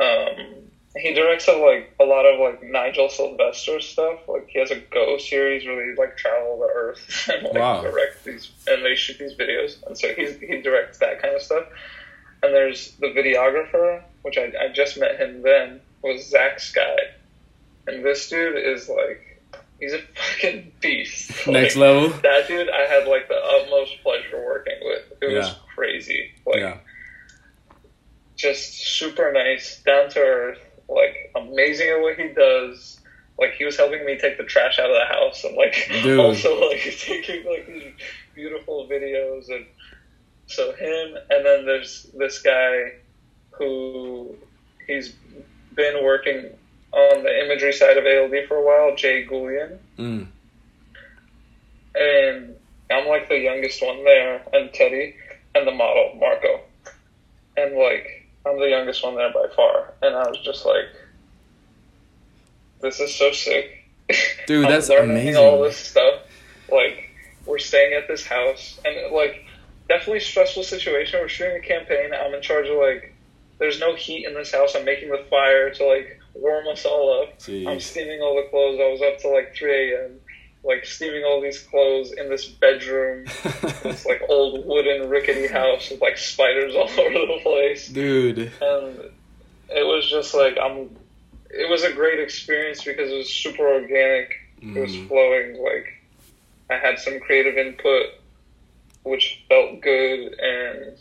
Um, 0.00 0.70
he 0.96 1.12
directs 1.12 1.48
a, 1.48 1.52
like 1.52 1.94
a 2.00 2.04
lot 2.04 2.24
of 2.24 2.38
like 2.38 2.62
Nigel 2.62 3.08
Sylvester 3.08 3.80
stuff. 3.80 4.20
Like 4.28 4.48
he 4.48 4.60
has 4.60 4.70
a 4.70 4.76
Go 4.76 5.18
series 5.18 5.66
where 5.66 5.74
they 5.76 6.00
like 6.00 6.16
travel 6.16 6.58
the 6.58 6.72
Earth 6.72 7.28
and 7.32 7.42
like 7.42 7.54
Wow. 7.54 7.82
direct 7.82 8.24
these 8.24 8.50
and 8.66 8.84
they 8.84 8.94
shoot 8.94 9.18
these 9.18 9.34
videos. 9.34 9.84
And 9.86 9.98
so 9.98 10.14
he's 10.14 10.38
he 10.38 10.60
directs 10.62 10.98
that 10.98 11.20
kind 11.20 11.34
of 11.34 11.42
stuff. 11.42 11.64
And 12.44 12.54
there's 12.54 12.92
the 13.00 13.06
videographer, 13.06 14.02
which 14.22 14.36
I, 14.36 14.52
I 14.60 14.68
just 14.72 14.98
met 14.98 15.18
him 15.18 15.40
then, 15.42 15.80
was 16.02 16.28
Zach 16.28 16.60
Sky. 16.60 16.96
And 17.86 18.04
this 18.04 18.28
dude 18.28 18.56
is 18.56 18.88
like 18.88 19.40
he's 19.80 19.92
a 19.94 19.98
fucking 20.14 20.72
beast. 20.80 21.30
Next 21.46 21.76
Like, 21.76 21.76
level. 21.76 22.08
that 22.20 22.46
dude 22.48 22.68
I 22.68 22.82
had 22.86 23.06
like 23.06 23.28
the 23.28 23.34
utmost 23.36 23.92
pleasure 24.02 24.42
working 24.44 24.78
with. 24.82 25.02
It 25.22 25.26
was 25.36 25.48
Yeah. 25.48 25.54
crazy. 25.74 26.30
Like 26.46 26.60
Yeah. 26.60 26.78
just 28.36 28.74
super 28.96 29.32
nice, 29.32 29.82
down 29.84 30.10
to 30.10 30.20
earth, 30.20 30.58
like 30.88 31.32
amazing 31.36 31.88
at 31.88 32.00
what 32.00 32.16
he 32.18 32.28
does. 32.28 33.00
Like 33.38 33.52
he 33.54 33.64
was 33.64 33.76
helping 33.76 34.04
me 34.06 34.16
take 34.18 34.38
the 34.38 34.44
trash 34.44 34.78
out 34.78 34.90
of 34.90 34.96
the 34.96 35.12
house 35.14 35.44
and 35.44 35.56
like 35.56 35.88
Dude. 36.02 36.20
also 36.20 36.68
like 36.68 36.80
taking 36.98 37.44
like 37.44 37.66
these 37.66 37.92
beautiful 38.34 38.88
videos 38.88 39.48
and 39.48 39.66
so 40.46 40.72
him 40.72 41.16
and 41.30 41.44
then 41.46 41.64
there's 41.66 42.06
this 42.16 42.40
guy 42.40 42.92
who 43.52 44.34
he's 44.86 45.14
been 45.74 46.04
working 46.04 46.50
on 46.92 47.22
the 47.24 47.44
imagery 47.44 47.72
side 47.72 47.96
of 47.96 48.04
ALD 48.04 48.46
for 48.46 48.56
a 48.56 48.64
while, 48.64 48.96
Jay 48.96 49.26
Goulian 49.26 49.78
Mm. 49.98 50.26
and 51.94 52.54
I'm 52.90 53.08
like 53.08 53.28
the 53.28 53.38
youngest 53.38 53.82
one 53.82 54.04
there, 54.04 54.42
and 54.52 54.72
Teddy, 54.72 55.16
and 55.54 55.66
the 55.66 55.72
model 55.72 56.16
Marco, 56.20 56.60
and 57.56 57.74
like 57.76 58.26
I'm 58.46 58.58
the 58.58 58.68
youngest 58.68 59.02
one 59.02 59.16
there 59.16 59.32
by 59.32 59.46
far, 59.56 59.94
and 60.02 60.14
I 60.14 60.28
was 60.28 60.38
just 60.44 60.66
like, 60.66 60.84
this 62.80 63.00
is 63.00 63.14
so 63.14 63.32
sick, 63.32 63.88
Dude, 64.46 64.64
that's 64.68 64.90
amazing. 64.90 65.36
All 65.36 65.62
this 65.62 65.78
stuff, 65.78 66.20
like 66.70 67.10
we're 67.46 67.58
staying 67.58 67.94
at 67.94 68.06
this 68.06 68.26
house, 68.26 68.78
and 68.84 69.12
like 69.14 69.44
definitely 69.88 70.20
stressful 70.20 70.62
situation. 70.62 71.20
We're 71.20 71.28
shooting 71.28 71.56
a 71.56 71.60
campaign. 71.60 72.10
I'm 72.14 72.34
in 72.34 72.42
charge 72.42 72.68
of 72.68 72.76
like, 72.78 73.14
there's 73.58 73.78
no 73.80 73.94
heat 73.94 74.26
in 74.26 74.34
this 74.34 74.52
house. 74.52 74.74
I'm 74.74 74.84
making 74.84 75.10
the 75.10 75.24
fire 75.30 75.70
to 75.70 75.84
like 75.86 76.18
warm 76.34 76.66
us 76.68 76.84
all 76.84 77.22
up. 77.22 77.38
I'm 77.68 77.80
steaming 77.80 78.20
all 78.20 78.34
the 78.36 78.48
clothes. 78.50 78.80
I 78.80 78.90
was 78.90 79.00
up 79.02 79.18
till 79.18 79.32
like 79.32 79.54
3 79.54 79.92
a.m. 79.92 80.20
Like 80.64 80.84
steaming 80.86 81.24
all 81.24 81.40
these 81.42 81.60
clothes 81.60 82.12
in 82.12 82.30
this 82.30 82.46
bedroom, 82.46 83.26
this 83.82 84.06
like 84.06 84.22
old 84.28 84.64
wooden 84.66 85.10
rickety 85.10 85.46
house 85.46 85.90
with 85.90 86.00
like 86.00 86.16
spiders 86.16 86.74
all 86.76 86.88
over 86.88 87.12
the 87.12 87.38
place, 87.42 87.86
Dude. 87.88 88.38
and 88.62 88.98
it 89.68 89.86
was 89.86 90.08
just 90.08 90.32
like 90.34 90.56
I'm. 90.60 90.96
It 91.50 91.68
was 91.70 91.84
a 91.84 91.92
great 91.92 92.18
experience 92.18 92.82
because 92.82 93.12
it 93.12 93.14
was 93.16 93.30
super 93.30 93.68
organic. 93.68 94.32
It 94.62 94.78
was 94.80 94.90
Mm. 94.92 95.08
flowing. 95.08 95.62
Like 95.62 95.86
I 96.70 96.78
had 96.78 96.98
some 96.98 97.20
creative 97.20 97.58
input, 97.58 98.06
which 99.04 99.44
felt 99.48 99.80
good, 99.80 100.34
and 100.38 100.96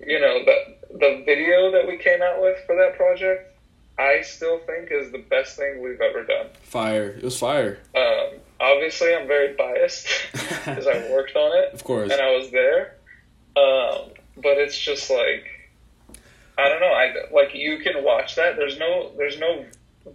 you 0.00 0.18
know 0.20 0.44
the 0.44 0.74
the 0.98 1.22
video 1.26 1.70
that 1.72 1.86
we 1.86 1.98
came 1.98 2.22
out 2.22 2.40
with 2.40 2.58
for 2.66 2.74
that 2.76 2.96
project. 2.96 3.52
I 3.98 4.20
still 4.20 4.58
think 4.66 4.90
is 4.90 5.10
the 5.10 5.24
best 5.30 5.56
thing 5.56 5.82
we've 5.82 6.00
ever 6.02 6.22
done. 6.22 6.48
Fire. 6.64 7.12
It 7.16 7.22
was 7.22 7.38
fire. 7.38 7.78
Um, 7.94 8.40
obviously, 8.60 9.14
I'm 9.14 9.26
very 9.26 9.54
biased 9.54 10.06
because 10.32 10.86
I 10.86 11.10
worked 11.10 11.34
on 11.34 11.56
it 11.56 11.72
Of 11.72 11.82
course. 11.82 12.12
and 12.12 12.20
I 12.20 12.36
was 12.36 12.50
there. 12.50 12.96
Um, 13.56 14.10
but 14.36 14.58
it's 14.58 14.78
just 14.78 15.08
like 15.08 15.46
I 16.58 16.68
don't 16.68 16.80
know. 16.80 16.92
I 16.92 17.14
like 17.32 17.54
you 17.54 17.78
can 17.78 18.04
watch 18.04 18.36
that. 18.36 18.56
There's 18.56 18.78
no 18.78 19.12
there's 19.16 19.38
no 19.38 19.64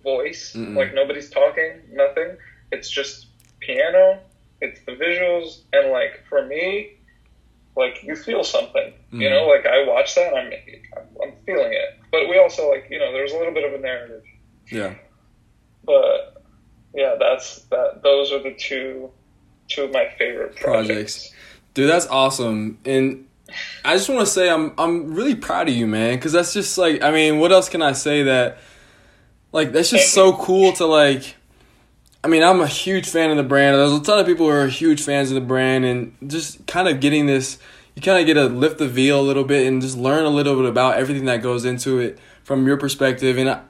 voice. 0.03 0.53
Mm-mm. 0.53 0.75
Like 0.75 0.93
nobody's 0.93 1.31
talking. 1.31 1.81
Nothing. 1.91 2.37
It's 2.71 2.89
just 2.89 3.27
piano. 3.61 4.19
It's 4.61 4.79
the 4.85 4.93
visuals 4.93 5.61
and 5.73 5.91
like 5.91 6.23
for 6.29 6.45
me, 6.45 6.91
like 7.75 8.03
you 8.03 8.15
feel 8.15 8.43
something. 8.43 8.93
You 9.11 9.27
Mhm. 9.27 9.29
know, 9.31 9.47
like 9.47 9.65
I 9.65 9.83
watch 9.87 10.15
that. 10.15 10.33
I'm 10.35 10.51
I'm 11.23 11.33
feeling 11.45 11.73
it. 11.73 11.89
But 12.11 12.29
we 12.29 12.37
also 12.37 12.69
like 12.69 12.87
you 12.89 12.99
know 12.99 13.11
there's 13.11 13.31
a 13.33 13.37
little 13.37 13.53
bit 13.53 13.63
of 13.63 13.73
a 13.73 13.81
narrative. 13.81 14.23
Yeah. 14.71 14.93
But 15.83 16.43
yeah, 16.93 17.15
that's 17.19 17.63
that. 17.71 18.01
Those 18.03 18.31
are 18.31 18.39
the 18.39 18.51
two 18.53 19.09
two 19.67 19.83
of 19.83 19.91
my 19.93 20.07
favorite 20.17 20.55
projects. 20.57 20.87
Projects. 20.87 21.33
Dude, 21.73 21.89
that's 21.89 22.07
awesome. 22.07 22.77
And 22.85 23.25
I 23.85 23.95
just 23.95 24.09
want 24.09 24.21
to 24.21 24.25
say 24.25 24.49
I'm 24.49 24.73
I'm 24.77 25.13
really 25.15 25.35
proud 25.35 25.69
of 25.69 25.73
you, 25.73 25.87
man, 25.87 26.19
cuz 26.19 26.33
that's 26.33 26.53
just 26.53 26.77
like 26.77 27.01
I 27.01 27.11
mean, 27.11 27.39
what 27.39 27.51
else 27.51 27.69
can 27.69 27.81
I 27.81 27.93
say 27.93 28.23
that 28.23 28.57
like 29.51 29.71
that's 29.71 29.89
just 29.89 30.13
so 30.13 30.33
cool 30.33 30.71
to 30.73 30.85
like 30.85 31.35
I 32.23 32.27
mean, 32.27 32.43
I'm 32.43 32.61
a 32.61 32.67
huge 32.67 33.09
fan 33.09 33.31
of 33.31 33.37
the 33.37 33.43
brand. 33.43 33.75
There's 33.75 33.93
a 33.93 34.01
ton 34.01 34.19
of 34.19 34.25
people 34.25 34.45
who 34.45 34.51
are 34.51 34.67
huge 34.67 35.01
fans 35.01 35.31
of 35.31 35.35
the 35.35 35.41
brand 35.41 35.85
and 35.85 36.15
just 36.27 36.65
kind 36.67 36.87
of 36.87 36.99
getting 36.99 37.25
this 37.25 37.57
you 37.95 38.01
kind 38.01 38.19
of 38.19 38.25
get 38.25 38.35
to 38.35 38.45
lift 38.45 38.77
the 38.77 38.87
veil 38.87 39.19
a 39.19 39.21
little 39.23 39.43
bit 39.43 39.67
and 39.67 39.81
just 39.81 39.97
learn 39.97 40.23
a 40.23 40.29
little 40.29 40.55
bit 40.55 40.65
about 40.65 40.97
everything 40.97 41.25
that 41.25 41.41
goes 41.41 41.65
into 41.65 41.99
it 41.99 42.17
from 42.43 42.65
your 42.65 42.77
perspective 42.77 43.37
and 43.37 43.49
I, 43.49 43.61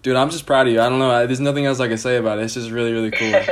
Dude, 0.00 0.14
I'm 0.14 0.30
just 0.30 0.46
proud 0.46 0.68
of 0.68 0.72
you. 0.72 0.80
I 0.80 0.88
don't 0.88 1.00
know. 1.00 1.10
I, 1.10 1.26
there's 1.26 1.40
nothing 1.40 1.66
else 1.66 1.80
I 1.80 1.88
can 1.88 1.98
say 1.98 2.16
about 2.16 2.38
it. 2.38 2.44
It's 2.44 2.54
just 2.54 2.70
really, 2.70 2.92
really 2.92 3.10
cool. 3.10 3.32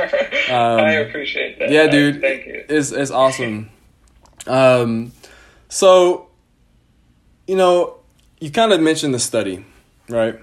Um, 0.47 0.79
I 0.79 0.91
appreciate 0.91 1.59
that. 1.59 1.69
yeah, 1.69 1.87
dude. 1.87 2.21
Thank 2.21 2.45
you. 2.45 2.63
It's 2.69 2.93
it's 2.93 3.11
awesome. 3.11 3.69
Um, 4.47 5.11
so, 5.67 6.29
you 7.47 7.57
know, 7.57 7.97
you 8.39 8.49
kind 8.49 8.71
of 8.71 8.79
mentioned 8.79 9.13
the 9.13 9.19
study, 9.19 9.65
right? 10.07 10.39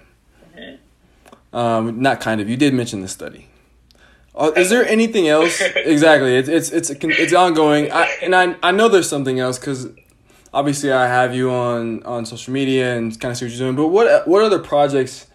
Um, 1.55 2.03
not 2.03 2.21
kind 2.21 2.43
of. 2.43 2.51
You 2.51 2.59
did 2.59 2.75
mention 2.75 3.01
the 3.01 3.09
study. 3.09 3.49
Uh, 4.35 4.51
is 4.57 4.69
there 4.69 4.87
anything 4.87 5.29
else? 5.29 5.61
exactly. 5.77 6.35
It's 6.37 6.49
it's 6.49 6.71
it's 6.71 6.91
it's 6.91 7.33
ongoing. 7.33 7.91
I, 7.93 8.13
and 8.23 8.35
I 8.35 8.57
I 8.63 8.73
know 8.73 8.89
there's 8.89 9.09
something 9.09 9.39
else 9.39 9.59
because 9.59 9.89
obviously 10.53 10.93
I 10.93 11.07
have 11.07 11.35
you 11.35 11.51
on 11.51 12.03
on 12.05 12.27
social 12.27 12.53
media 12.53 12.97
and 12.97 13.19
kind 13.21 13.33
of 13.33 13.39
see 13.39 13.45
what 13.45 13.53
you're 13.53 13.59
doing. 13.59 13.77
But 13.77 13.89
what 13.89 14.27
what 14.27 14.43
other 14.43 14.59
projects 14.59 15.27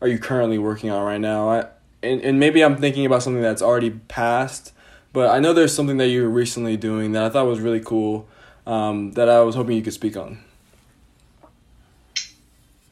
are 0.00 0.08
you 0.08 0.18
currently 0.18 0.58
working 0.58 0.90
on 0.90 1.04
right 1.04 1.20
now? 1.20 1.48
I, 1.48 1.66
and 2.02 2.20
and 2.20 2.38
maybe 2.38 2.62
I'm 2.62 2.76
thinking 2.76 3.06
about 3.06 3.22
something 3.22 3.42
that's 3.42 3.62
already 3.62 3.90
passed. 3.90 4.72
But 5.12 5.30
I 5.30 5.38
know 5.38 5.52
there's 5.52 5.74
something 5.74 5.96
that 5.98 6.08
you 6.08 6.22
were 6.22 6.28
recently 6.28 6.76
doing 6.76 7.12
that 7.12 7.22
I 7.22 7.30
thought 7.30 7.46
was 7.46 7.60
really 7.60 7.80
cool. 7.80 8.28
Um, 8.66 9.12
that 9.12 9.28
I 9.28 9.40
was 9.40 9.54
hoping 9.54 9.76
you 9.76 9.82
could 9.82 9.92
speak 9.92 10.16
on. 10.16 10.38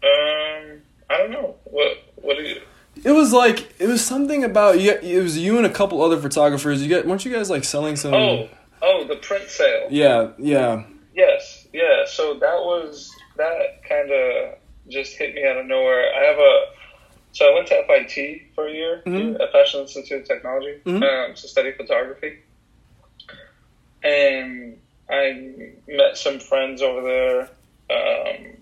Um, 0.05 0.83
I 1.09 1.17
don't 1.17 1.31
know. 1.31 1.55
What 1.65 1.99
What 2.17 2.37
you? 2.39 2.61
It 3.05 3.11
was 3.13 3.33
like 3.33 3.75
it 3.81 3.87
was 3.89 4.05
something 4.05 4.45
about 4.45 4.81
you. 4.81 4.93
It 4.93 5.23
was 5.23 5.37
you 5.37 5.57
and 5.57 5.67
a 5.67 5.71
couple 5.71 6.03
other 6.03 6.19
photographers. 6.21 6.83
You 6.83 6.89
get 6.89 7.07
weren't 7.07 7.25
you 7.25 7.33
guys 7.33 7.51
like 7.51 7.65
selling 7.65 7.97
some? 7.97 8.15
Oh, 8.15 8.49
oh, 8.81 9.05
the 9.09 9.17
print 9.17 9.49
sale. 9.49 9.89
Yeah, 9.91 10.29
yeah. 10.39 10.85
Yes, 11.15 11.67
yeah. 11.73 12.05
So 12.07 12.35
that 12.35 12.61
was 12.61 13.11
that 13.37 13.83
kind 13.89 14.11
of 14.11 14.55
just 14.89 15.17
hit 15.17 15.35
me 15.35 15.45
out 15.47 15.57
of 15.57 15.67
nowhere. 15.67 16.13
I 16.15 16.25
have 16.27 16.39
a 16.39 16.65
so 17.33 17.51
I 17.51 17.55
went 17.55 17.67
to 17.69 17.83
FIT 17.87 18.43
for 18.55 18.69
a 18.69 18.73
year 18.73 19.03
Mhm. 19.07 19.41
at 19.41 19.51
Fashion 19.53 19.81
Institute 19.81 20.21
of 20.23 20.29
Technology 20.29 20.79
Mhm. 20.85 21.03
um, 21.03 21.35
to 21.35 21.49
study 21.49 21.73
photography, 21.73 22.39
and 24.05 24.79
I 25.11 25.73
met 25.89 26.17
some 26.17 26.39
friends 26.39 26.83
over 26.83 27.03
there. 27.03 27.41
Um, 27.91 28.57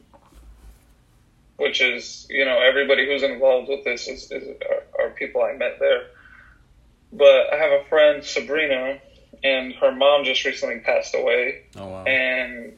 which 1.60 1.80
is, 1.80 2.26
you 2.30 2.44
know, 2.44 2.58
everybody 2.60 3.06
who's 3.06 3.22
involved 3.22 3.68
with 3.68 3.84
this 3.84 4.08
is, 4.08 4.30
is 4.32 4.48
are, 4.68 5.04
are 5.06 5.10
people 5.10 5.42
I 5.42 5.52
met 5.52 5.78
there. 5.78 6.02
But 7.12 7.52
I 7.52 7.56
have 7.56 7.72
a 7.72 7.84
friend, 7.88 8.24
Sabrina, 8.24 8.98
and 9.44 9.72
her 9.74 9.92
mom 9.92 10.24
just 10.24 10.44
recently 10.44 10.80
passed 10.80 11.14
away 11.14 11.62
Oh 11.76 11.86
wow. 11.86 12.04
and 12.04 12.72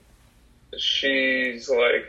she's 0.78 1.68
like 1.68 2.06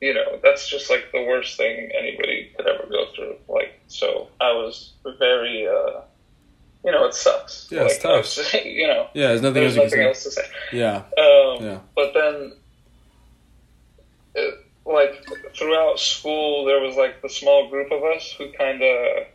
you 0.00 0.14
know 0.14 0.38
that's 0.42 0.68
just 0.68 0.88
like 0.88 1.10
the 1.12 1.22
worst 1.22 1.56
thing 1.56 1.90
anybody 1.98 2.52
could 2.56 2.66
ever 2.68 2.86
go 2.88 3.06
through 3.14 3.34
like 3.48 3.72
so 3.88 4.28
i 4.40 4.52
was 4.52 4.92
very 5.18 5.66
uh 5.66 6.00
you 6.84 6.92
know 6.92 7.04
it 7.06 7.14
sucks 7.14 7.66
Yeah, 7.72 7.86
it's 7.90 7.98
tough. 7.98 8.54
You 8.64 8.86
know 8.86 9.08
Yeah, 9.14 9.28
there's 9.28 9.42
nothing 9.42 9.54
there's 9.62 9.76
else 9.76 9.90
nothing 9.90 10.06
else 10.06 10.22
to 10.24 10.30
say 10.30 10.42
say. 10.42 10.78
Yeah, 10.78 10.96
um 11.18 11.64
yeah. 11.64 11.78
but 11.96 12.14
then 12.14 12.52
it, 14.36 14.54
like 14.88 15.26
throughout 15.56 15.98
school 15.98 16.64
there 16.64 16.80
was 16.80 16.96
like 16.96 17.20
the 17.22 17.28
small 17.28 17.68
group 17.68 17.90
of 17.92 18.02
us 18.04 18.34
who 18.38 18.50
kind 18.52 18.82
of 18.82 19.26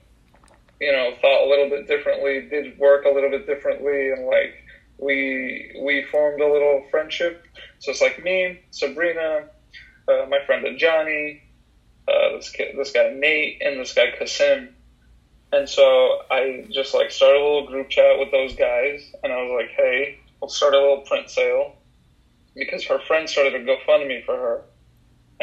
you 0.82 0.92
know 0.92 1.14
thought 1.22 1.46
a 1.46 1.50
little 1.50 1.70
bit 1.70 1.88
differently 1.88 2.48
did 2.50 2.78
work 2.78 3.06
a 3.06 3.10
little 3.10 3.30
bit 3.30 3.46
differently 3.46 4.12
and 4.12 4.26
like 4.26 4.54
we 4.98 5.72
we 5.82 6.04
formed 6.12 6.42
a 6.42 6.52
little 6.52 6.84
friendship 6.90 7.44
so 7.80 7.92
it's 7.92 8.02
like 8.02 8.22
me 8.24 8.60
sabrina 8.72 9.48
uh, 10.08 10.26
my 10.28 10.40
friend 10.46 10.66
johnny 10.78 11.42
uh, 12.08 12.36
this 12.36 12.50
kid, 12.50 12.76
this 12.78 12.92
guy 12.92 13.12
nate 13.14 13.62
and 13.62 13.80
this 13.80 13.94
guy 13.94 14.12
kasim 14.18 14.76
and 15.52 15.70
so 15.70 16.20
i 16.32 16.66
just 16.72 16.94
like 16.94 17.12
started 17.12 17.40
a 17.40 17.44
little 17.44 17.68
group 17.68 17.90
chat 17.90 18.18
with 18.18 18.32
those 18.32 18.56
guys 18.56 19.14
and 19.24 19.32
i 19.32 19.42
was 19.42 19.52
like 19.56 19.70
hey 19.78 20.18
we'll 20.42 20.50
start 20.50 20.74
a 20.74 20.80
little 20.80 21.02
print 21.02 21.30
sale 21.30 21.76
because 22.56 22.86
her 22.86 23.00
friend 23.00 23.30
started 23.30 23.56
a 23.56 23.64
GoFundMe 23.64 24.24
for 24.26 24.36
her. 24.36 24.62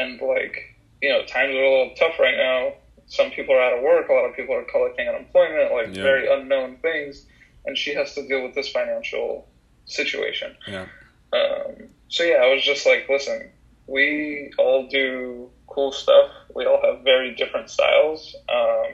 And 0.00 0.20
like, 0.20 0.76
you 1.02 1.08
know, 1.10 1.24
times 1.26 1.54
are 1.54 1.62
a 1.62 1.70
little 1.70 1.94
tough 1.96 2.18
right 2.18 2.36
now. 2.36 2.74
Some 3.06 3.30
people 3.30 3.54
are 3.54 3.60
out 3.60 3.76
of 3.76 3.82
work, 3.82 4.08
a 4.08 4.12
lot 4.12 4.24
of 4.26 4.36
people 4.36 4.54
are 4.54 4.64
collecting 4.64 5.08
unemployment, 5.08 5.72
like 5.72 5.94
Yeah. 5.94 6.02
very 6.02 6.32
unknown 6.32 6.76
things. 6.78 7.26
And 7.64 7.76
she 7.76 7.94
has 7.94 8.14
to 8.14 8.26
deal 8.26 8.42
with 8.42 8.54
this 8.54 8.68
financial 8.70 9.48
situation. 9.86 10.56
Yeah. 10.66 10.86
Um, 11.32 11.88
so 12.08 12.22
yeah, 12.22 12.36
I 12.36 12.52
was 12.52 12.62
just 12.64 12.86
like, 12.86 13.08
listen, 13.08 13.50
we 13.86 14.52
all 14.58 14.86
do 14.88 15.50
cool 15.66 15.92
stuff. 15.92 16.30
We 16.54 16.66
all 16.66 16.80
have 16.82 17.02
very 17.02 17.34
different 17.34 17.70
styles. 17.70 18.34
Um, 18.48 18.86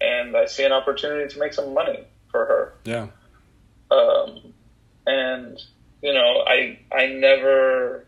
and 0.00 0.36
I 0.36 0.46
see 0.46 0.64
an 0.64 0.72
opportunity 0.72 1.32
to 1.32 1.38
make 1.40 1.52
some 1.52 1.74
money 1.74 2.04
for 2.30 2.44
her 2.46 2.74
Yeah. 2.84 3.08
um, 3.90 4.52
and 5.06 5.58
you 6.02 6.12
know, 6.12 6.44
I 6.46 6.78
I 6.92 7.06
never 7.06 8.04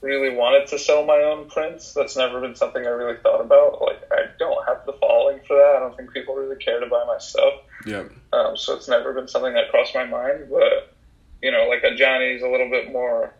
really 0.00 0.34
wanted 0.34 0.66
to 0.68 0.78
sell 0.78 1.04
my 1.04 1.18
own 1.18 1.48
prints. 1.48 1.92
That's 1.92 2.16
never 2.16 2.40
been 2.40 2.54
something 2.54 2.84
I 2.84 2.88
really 2.90 3.18
thought 3.22 3.40
about. 3.40 3.82
Like, 3.82 4.00
I 4.10 4.26
don't 4.38 4.66
have 4.66 4.86
the 4.86 4.94
following 4.94 5.40
for 5.46 5.56
that. 5.56 5.74
I 5.76 5.80
don't 5.80 5.96
think 5.96 6.12
people 6.12 6.34
really 6.34 6.56
care 6.56 6.80
to 6.80 6.86
buy 6.86 7.04
my 7.06 7.18
stuff. 7.18 7.54
Yeah. 7.86 8.04
Um, 8.32 8.56
so 8.56 8.74
it's 8.74 8.88
never 8.88 9.12
been 9.12 9.28
something 9.28 9.52
that 9.54 9.70
crossed 9.70 9.94
my 9.94 10.04
mind. 10.06 10.48
But 10.50 10.94
you 11.42 11.50
know, 11.50 11.68
like 11.68 11.82
a 11.84 11.94
Johnny's 11.94 12.42
a 12.42 12.48
little 12.48 12.68
bit 12.70 12.92
more, 12.92 13.32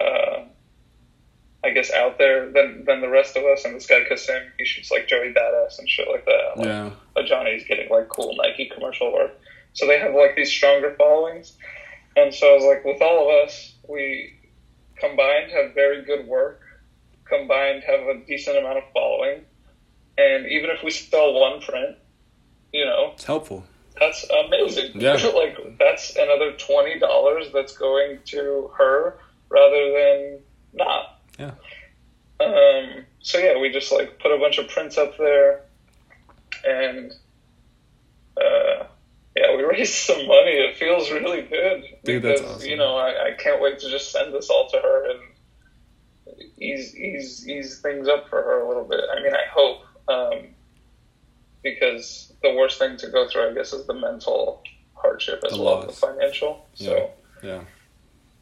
uh, 0.00 0.44
I 1.64 1.70
guess, 1.70 1.92
out 1.92 2.18
there 2.18 2.50
than 2.50 2.84
than 2.84 3.00
the 3.00 3.08
rest 3.08 3.36
of 3.36 3.44
us. 3.44 3.64
And 3.64 3.74
this 3.76 3.86
guy 3.86 4.04
Kasim, 4.08 4.42
he 4.58 4.64
shoots 4.64 4.90
like 4.90 5.06
Joey 5.08 5.32
Badass 5.32 5.78
and 5.78 5.88
shit 5.88 6.08
like 6.08 6.24
that. 6.24 6.52
Like, 6.56 6.66
Yeah. 6.66 6.90
a 7.16 7.22
Johnny's 7.24 7.64
getting 7.64 7.88
like 7.88 8.08
cool 8.08 8.36
Nike 8.36 8.68
commercial 8.72 9.12
work. 9.12 9.38
So 9.74 9.86
they 9.86 9.98
have 9.98 10.14
like 10.14 10.36
these 10.36 10.50
stronger 10.50 10.94
followings. 10.98 11.56
And 12.16 12.34
so 12.34 12.50
I 12.50 12.54
was 12.54 12.64
like, 12.64 12.84
with 12.84 13.00
all 13.00 13.28
of 13.30 13.46
us, 13.48 13.74
we 13.88 14.34
combined 15.02 15.50
have 15.50 15.74
very 15.74 16.04
good 16.04 16.26
work, 16.26 16.60
combined 17.24 17.82
have 17.86 18.00
a 18.00 18.20
decent 18.26 18.56
amount 18.58 18.78
of 18.78 18.84
following. 18.94 19.40
And 20.16 20.46
even 20.46 20.70
if 20.70 20.82
we 20.84 20.90
sell 20.90 21.32
one 21.34 21.60
print, 21.60 21.96
you 22.72 22.84
know, 22.84 23.12
It's 23.14 23.24
helpful. 23.24 23.64
that's 23.98 24.24
amazing. 24.30 24.92
Yeah. 25.00 25.14
like 25.34 25.56
that's 25.78 26.16
another 26.16 26.52
twenty 26.52 26.98
dollars 26.98 27.46
that's 27.52 27.76
going 27.76 28.18
to 28.26 28.70
her 28.78 29.18
rather 29.48 29.92
than 29.92 30.38
not. 30.72 31.20
Yeah. 31.38 31.52
Um, 32.40 33.04
so 33.20 33.38
yeah, 33.38 33.58
we 33.60 33.70
just 33.70 33.92
like 33.92 34.18
put 34.18 34.32
a 34.32 34.38
bunch 34.38 34.58
of 34.58 34.68
prints 34.68 34.98
up 34.98 35.16
there, 35.18 35.62
and 36.64 37.12
uh, 38.36 38.81
yeah, 39.36 39.56
we 39.56 39.62
raised 39.62 39.94
some 40.08 40.26
money. 40.26 40.52
It 40.52 40.76
feels 40.76 41.10
really 41.10 41.42
good 41.42 41.84
Dude, 42.04 42.22
because 42.22 42.40
that's 42.40 42.52
awesome. 42.56 42.68
you 42.68 42.76
know 42.76 42.96
I, 42.96 43.28
I 43.28 43.32
can't 43.38 43.60
wait 43.60 43.78
to 43.80 43.90
just 43.90 44.12
send 44.12 44.32
this 44.34 44.50
all 44.50 44.68
to 44.70 44.78
her 44.78 45.10
and 45.10 45.20
ease 46.58 46.94
ease 46.96 47.48
ease 47.48 47.80
things 47.80 48.08
up 48.08 48.28
for 48.28 48.42
her 48.42 48.60
a 48.60 48.68
little 48.68 48.84
bit. 48.84 49.00
I 49.14 49.22
mean, 49.22 49.32
I 49.34 49.46
hope 49.52 49.82
um, 50.08 50.48
because 51.62 52.32
the 52.42 52.54
worst 52.54 52.78
thing 52.78 52.96
to 52.98 53.08
go 53.08 53.28
through, 53.28 53.50
I 53.50 53.54
guess, 53.54 53.72
is 53.72 53.86
the 53.86 53.94
mental 53.94 54.62
hardship 54.94 55.42
as 55.44 55.52
The 55.52 55.62
well 55.62 55.78
as 55.80 55.86
loss. 55.86 56.00
the 56.00 56.06
financial. 56.06 56.66
So. 56.74 57.10
Yeah. 57.42 57.60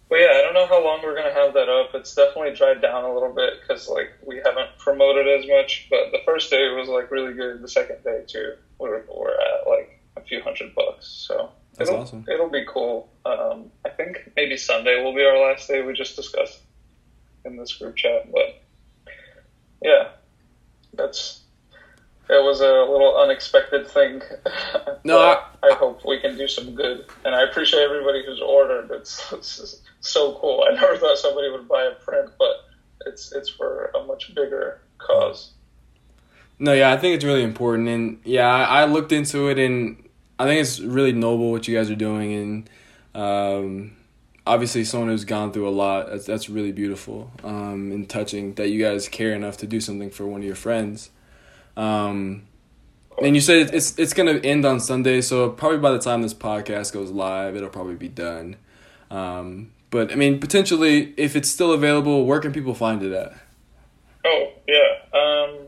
But 0.08 0.16
yeah, 0.16 0.32
I 0.38 0.42
don't 0.42 0.54
know 0.54 0.66
how 0.66 0.82
long 0.84 1.00
we're 1.04 1.14
gonna 1.14 1.32
have 1.32 1.54
that 1.54 1.68
up. 1.68 1.94
It's 1.94 2.14
definitely 2.14 2.54
dried 2.56 2.82
down 2.82 3.04
a 3.04 3.14
little 3.14 3.32
bit 3.32 3.54
because 3.60 3.88
like 3.88 4.10
we 4.26 4.36
haven't 4.44 4.76
promoted 4.78 5.28
as 5.28 5.48
much. 5.48 5.86
But 5.88 6.10
the 6.10 6.18
first 6.24 6.50
day 6.50 6.68
was 6.76 6.88
like 6.88 7.10
really 7.12 7.32
good. 7.32 7.62
The 7.62 7.68
second 7.68 8.02
day 8.02 8.24
too, 8.26 8.54
we're 8.78 9.04
we're 9.08 9.30
at 9.34 9.68
like 9.68 9.99
a 10.16 10.20
few 10.20 10.42
hundred 10.42 10.74
bucks. 10.74 11.06
So 11.06 11.50
That's 11.76 11.90
it'll, 11.90 12.02
awesome. 12.02 12.24
It'll 12.32 12.50
be 12.50 12.64
cool. 12.68 13.08
Um, 13.24 13.70
I 13.84 13.90
think 13.90 14.30
maybe 14.36 14.56
Sunday 14.56 15.02
will 15.02 15.14
be 15.14 15.22
our 15.22 15.38
last 15.38 15.68
day. 15.68 15.82
We 15.82 15.92
just 15.92 16.16
discussed 16.16 16.60
in 17.44 17.56
this 17.56 17.74
group 17.74 17.96
chat, 17.96 18.30
but 18.32 18.62
yeah, 19.82 20.10
that's 20.94 21.40
it 22.28 22.44
was 22.44 22.60
a 22.60 22.72
little 22.90 23.16
unexpected 23.18 23.88
thing. 23.88 24.22
No, 25.02 25.16
But 25.16 25.70
I, 25.72 25.74
hope 25.76 26.04
we 26.06 26.20
can 26.20 26.36
do 26.36 26.46
some 26.46 26.74
good, 26.74 27.06
and 27.24 27.34
I 27.34 27.44
appreciate 27.44 27.80
everybody 27.80 28.22
who's 28.22 28.40
ordered. 28.42 28.90
It's, 28.90 29.32
it's 29.32 29.80
so 30.00 30.38
cool. 30.38 30.62
I 30.70 30.74
never 30.74 30.98
thought 30.98 31.16
somebody 31.16 31.48
would 31.48 31.66
buy 31.66 31.84
a 31.84 31.94
print, 32.04 32.28
but 32.38 32.56
it's 33.06 33.32
it's 33.32 33.48
for 33.48 33.90
a 33.94 34.04
much 34.04 34.34
bigger 34.34 34.82
cause. 34.98 35.52
No, 36.60 36.72
yeah, 36.72 36.92
I 36.92 36.98
think 36.98 37.16
it's 37.16 37.24
really 37.24 37.42
important, 37.42 37.88
and 37.88 38.20
yeah, 38.24 38.46
I, 38.46 38.82
I 38.82 38.84
looked 38.84 39.10
into 39.10 39.48
it, 39.48 39.58
and 39.58 40.08
I 40.38 40.44
think 40.44 40.60
it's 40.60 40.78
really 40.78 41.12
noble 41.12 41.50
what 41.50 41.66
you 41.66 41.76
guys 41.76 41.90
are 41.90 41.96
doing, 41.96 42.34
and 42.34 42.70
um, 43.14 43.96
obviously 44.46 44.84
someone 44.84 45.08
who's 45.08 45.24
gone 45.24 45.52
through 45.52 45.68
a 45.68 45.70
lot. 45.70 46.08
That's 46.10 46.26
that's 46.26 46.48
really 46.48 46.72
beautiful 46.72 47.30
um, 47.44 47.92
and 47.92 48.08
touching 48.08 48.54
that 48.54 48.68
you 48.68 48.82
guys 48.82 49.08
care 49.08 49.32
enough 49.32 49.56
to 49.58 49.66
do 49.66 49.80
something 49.80 50.10
for 50.10 50.26
one 50.26 50.40
of 50.40 50.46
your 50.46 50.56
friends. 50.56 51.10
Um, 51.76 52.46
and 53.22 53.34
you 53.34 53.40
said 53.40 53.74
it's 53.74 53.98
it's 53.98 54.12
gonna 54.12 54.38
end 54.38 54.64
on 54.64 54.80
Sunday, 54.80 55.20
so 55.20 55.50
probably 55.50 55.78
by 55.78 55.92
the 55.92 55.98
time 55.98 56.22
this 56.22 56.34
podcast 56.34 56.92
goes 56.92 57.10
live, 57.10 57.56
it'll 57.56 57.68
probably 57.68 57.96
be 57.96 58.08
done. 58.08 58.56
Um, 59.10 59.72
but 59.90 60.12
I 60.12 60.14
mean, 60.14 60.40
potentially, 60.40 61.14
if 61.16 61.36
it's 61.36 61.48
still 61.48 61.72
available, 61.72 62.24
where 62.24 62.40
can 62.40 62.52
people 62.52 62.74
find 62.74 63.02
it 63.02 63.12
at? 63.12 63.34
Oh 64.24 64.52
yeah, 64.66 65.18
um, 65.18 65.66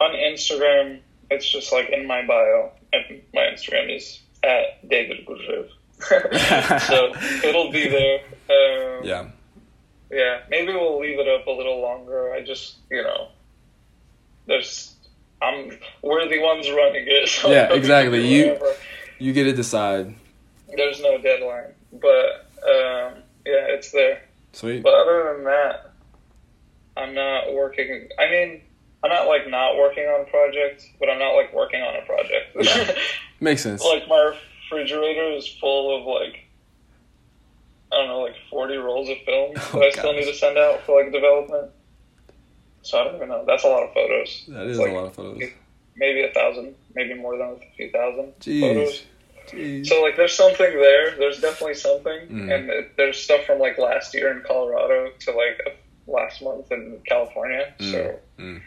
on 0.00 0.14
Instagram, 0.32 1.00
it's 1.30 1.48
just 1.48 1.72
like 1.72 1.88
in 1.90 2.06
my 2.06 2.24
bio, 2.26 2.72
and 2.92 3.22
my 3.34 3.42
Instagram 3.42 3.94
is 3.96 4.20
at 4.42 4.88
David 4.88 5.26
Gurjev. 5.26 5.68
so 6.88 7.12
it'll 7.48 7.70
be 7.70 7.88
there. 7.88 8.20
Um, 8.50 9.04
Yeah. 9.04 9.28
yeah, 10.10 10.40
maybe 10.50 10.72
we'll 10.72 11.00
leave 11.00 11.18
it 11.18 11.28
up 11.28 11.46
a 11.46 11.50
little 11.50 11.80
longer. 11.80 12.32
I 12.32 12.42
just, 12.42 12.76
you 12.90 13.02
know, 13.02 13.28
there's, 14.46 14.94
I'm, 15.40 15.70
we're 16.02 16.28
the 16.28 16.40
ones 16.40 16.68
running 16.70 17.04
it. 17.06 17.28
So 17.28 17.50
Yeah, 17.50 17.72
exactly. 17.72 18.26
You- 18.26 18.58
You 19.18 19.32
get 19.32 19.44
to 19.44 19.52
decide. 19.52 20.14
There's 20.76 21.00
no 21.00 21.18
deadline, 21.18 21.74
but 21.92 22.46
um, 22.66 23.22
yeah, 23.46 23.70
it's 23.76 23.92
there. 23.92 24.22
Sweet. 24.52 24.82
But 24.82 24.94
other 24.94 25.34
than 25.36 25.44
that, 25.44 25.92
I'm 26.96 27.14
not 27.14 27.52
working. 27.54 28.08
I 28.18 28.28
mean, 28.30 28.62
I'm 29.04 29.10
not 29.10 29.26
like 29.26 29.48
not 29.48 29.76
working 29.76 30.04
on 30.04 30.26
projects, 30.26 30.86
but 31.00 31.08
I'm 31.10 31.18
not 31.18 31.32
like 31.34 31.52
working 31.52 31.80
on 31.82 31.96
a 31.96 32.06
project. 32.06 32.56
Yeah. 32.60 32.94
Makes 33.40 33.62
sense. 33.62 33.82
like 33.84 34.06
my 34.08 34.32
refrigerator 34.70 35.32
is 35.32 35.48
full 35.60 35.98
of 35.98 36.06
like 36.06 36.38
I 37.92 37.96
don't 37.96 38.08
know, 38.08 38.20
like 38.20 38.36
40 38.48 38.76
rolls 38.76 39.08
of 39.10 39.18
film 39.26 39.52
Oh, 39.56 39.80
that 39.80 39.86
I 39.86 39.90
still 39.90 40.12
need 40.14 40.24
to 40.24 40.34
send 40.34 40.56
out 40.56 40.80
for 40.86 41.02
like 41.02 41.12
development. 41.12 41.70
So 42.82 42.98
I 43.00 43.04
don't 43.04 43.16
even 43.16 43.28
know. 43.28 43.44
That's 43.46 43.64
a 43.64 43.68
lot 43.68 43.82
of 43.82 43.92
photos. 43.92 44.44
That 44.48 44.66
is 44.66 44.78
It's 44.78 44.88
a 44.88 44.92
lot 44.92 45.06
of 45.06 45.14
photos. 45.14 45.42
Maybe 45.96 46.22
a 46.24 46.32
thousand, 46.32 46.74
maybe 46.94 47.14
more 47.14 47.36
than 47.36 47.48
a 47.48 47.76
few 47.76 47.90
thousand 47.90 48.32
Jeez. 48.40 48.60
photos. 48.60 49.02
Jeez. 49.48 49.86
So 49.86 50.00
like, 50.00 50.16
there's 50.16 50.34
something 50.34 50.72
there. 50.72 51.16
There's 51.18 51.40
definitely 51.40 51.74
something, 51.74 52.28
Mm. 52.28 52.54
and 52.54 52.70
it, 52.70 52.96
there's 52.96 53.18
stuff 53.18 53.44
from 53.44 53.58
like 53.58 53.76
last 53.78 54.14
year 54.14 54.32
in 54.36 54.42
Colorado 54.42 55.10
to 55.20 55.30
like 55.32 55.78
last 56.06 56.40
month 56.42 56.72
in 56.72 56.98
California. 57.06 57.74
So 57.78 58.18
Mm. 58.38 58.62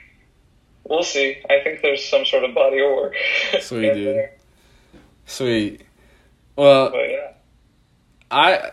We'll 0.86 1.04
see. 1.04 1.38
I 1.50 1.62
think 1.64 1.82
there's 1.82 2.04
some 2.06 2.26
sort 2.26 2.44
of 2.44 2.54
body 2.56 2.80
of 2.80 2.92
work. 2.92 3.14
Sweet, 3.60 3.94
dude. 3.94 4.08
there. 4.08 4.32
Sweet. 5.26 5.82
Well, 6.56 6.92
But 6.92 7.10
yeah, 7.10 7.32
I 8.32 8.72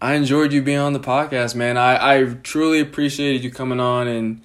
I 0.00 0.14
enjoyed 0.14 0.52
you 0.52 0.62
being 0.62 0.78
on 0.78 0.92
the 0.92 1.00
podcast, 1.00 1.54
man. 1.54 1.76
I, 1.78 2.18
I 2.20 2.24
truly 2.42 2.80
appreciated 2.80 3.42
you 3.42 3.50
coming 3.50 3.80
on 3.80 4.06
and 4.06 4.42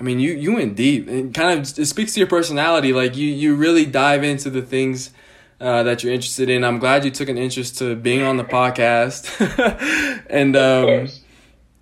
I 0.00 0.02
mean 0.02 0.18
you, 0.18 0.32
you 0.32 0.54
went 0.54 0.74
deep 0.74 1.06
and 1.06 1.34
kind 1.34 1.58
of 1.58 1.78
it 1.78 1.86
speaks 1.86 2.14
to 2.14 2.20
your 2.20 2.28
personality. 2.28 2.92
Like 2.92 3.16
you, 3.16 3.28
you 3.28 3.54
really 3.56 3.86
dive 3.86 4.24
into 4.24 4.50
the 4.50 4.62
things 4.62 5.10
uh, 5.60 5.82
that 5.84 6.02
you're 6.02 6.12
interested 6.12 6.48
in. 6.50 6.64
I'm 6.64 6.78
glad 6.78 7.04
you 7.04 7.10
took 7.10 7.28
an 7.28 7.38
interest 7.38 7.78
to 7.78 7.94
being 7.94 8.22
on 8.22 8.36
the 8.36 8.44
podcast. 8.44 9.28
and 10.30 10.56
um, 10.56 10.84
course. 10.84 11.20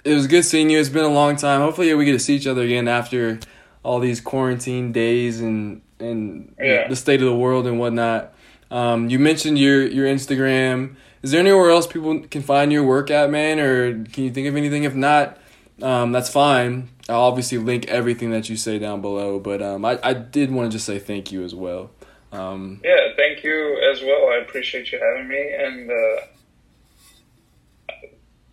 It 0.04 0.14
was 0.14 0.26
good 0.26 0.44
seeing 0.44 0.70
you. 0.70 0.78
It's 0.78 0.88
been 0.88 1.04
a 1.04 1.08
long 1.08 1.36
time. 1.36 1.60
Hopefully 1.60 1.92
we 1.94 2.04
get 2.04 2.12
to 2.12 2.18
see 2.18 2.36
each 2.36 2.46
other 2.46 2.62
again 2.62 2.88
after 2.88 3.38
all 3.82 4.00
these 4.00 4.20
quarantine 4.20 4.92
days 4.92 5.40
and 5.40 5.82
and 6.00 6.54
Yeah. 6.60 6.88
the 6.88 6.96
state 6.96 7.20
of 7.20 7.26
the 7.26 7.34
world 7.34 7.66
and 7.66 7.78
whatnot. 7.78 8.34
Um, 8.70 9.08
you 9.08 9.18
mentioned 9.18 9.58
your 9.58 9.86
your 9.86 10.06
Instagram. 10.06 10.96
Is 11.22 11.30
there 11.30 11.40
anywhere 11.40 11.70
else 11.70 11.86
people 11.86 12.20
can 12.20 12.42
find 12.42 12.72
your 12.72 12.82
work 12.82 13.10
at, 13.10 13.30
man? 13.30 13.60
Or 13.60 13.92
can 14.04 14.24
you 14.24 14.30
think 14.30 14.48
of 14.48 14.56
anything? 14.56 14.82
If 14.84 14.94
not, 14.94 15.38
um, 15.80 16.10
that's 16.10 16.28
fine. 16.28 16.88
I'll 17.08 17.20
obviously 17.22 17.58
link 17.58 17.86
everything 17.86 18.30
that 18.32 18.48
you 18.48 18.56
say 18.56 18.78
down 18.80 19.00
below. 19.02 19.38
But 19.38 19.62
um, 19.62 19.84
I, 19.84 19.98
I 20.02 20.14
did 20.14 20.50
want 20.50 20.70
to 20.70 20.76
just 20.76 20.86
say 20.86 20.98
thank 20.98 21.30
you 21.30 21.44
as 21.44 21.54
well. 21.54 21.90
Um, 22.32 22.80
Yeah, 22.82 22.96
thank 23.16 23.44
you 23.44 23.78
as 23.92 24.00
well. 24.02 24.30
I 24.30 24.38
appreciate 24.42 24.90
you 24.90 24.98
having 24.98 25.28
me, 25.28 25.52
and 25.56 25.90
uh, 25.90 26.22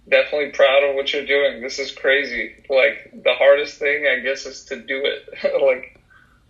definitely 0.09 0.51
proud 0.51 0.83
of 0.83 0.95
what 0.95 1.13
you're 1.13 1.25
doing. 1.25 1.61
This 1.61 1.79
is 1.79 1.91
crazy. 1.91 2.63
Like 2.69 3.11
the 3.23 3.33
hardest 3.33 3.77
thing, 3.77 4.05
I 4.07 4.19
guess, 4.19 4.45
is 4.45 4.65
to 4.65 4.77
do 4.77 5.01
it. 5.03 5.29
like 5.61 5.99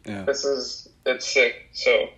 yeah. 0.06 0.24
this 0.24 0.46
is 0.46 0.90
it's 1.06 1.28
sick. 1.28 1.70
So 1.74 2.10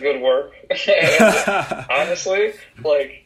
good 0.00 0.20
work. 0.20 0.52
Honestly, 1.90 2.52
like 2.84 3.24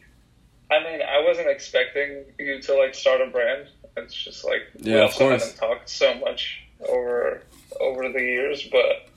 I 0.70 0.84
mean, 0.84 1.00
I 1.02 1.24
wasn't 1.26 1.48
expecting 1.48 2.24
you 2.38 2.60
to 2.62 2.74
like 2.74 2.94
start 2.94 3.20
a 3.20 3.30
brand. 3.30 3.68
It's 3.96 4.14
just 4.14 4.44
like 4.44 4.62
we 4.78 4.92
Yeah, 4.92 4.98
of 4.98 5.02
also 5.06 5.18
course. 5.28 5.42
haven't 5.42 5.58
talked 5.58 5.88
so 5.88 6.14
much 6.14 6.62
over 6.88 7.42
over 7.80 8.08
the 8.12 8.20
years, 8.20 8.68
but 8.70 9.08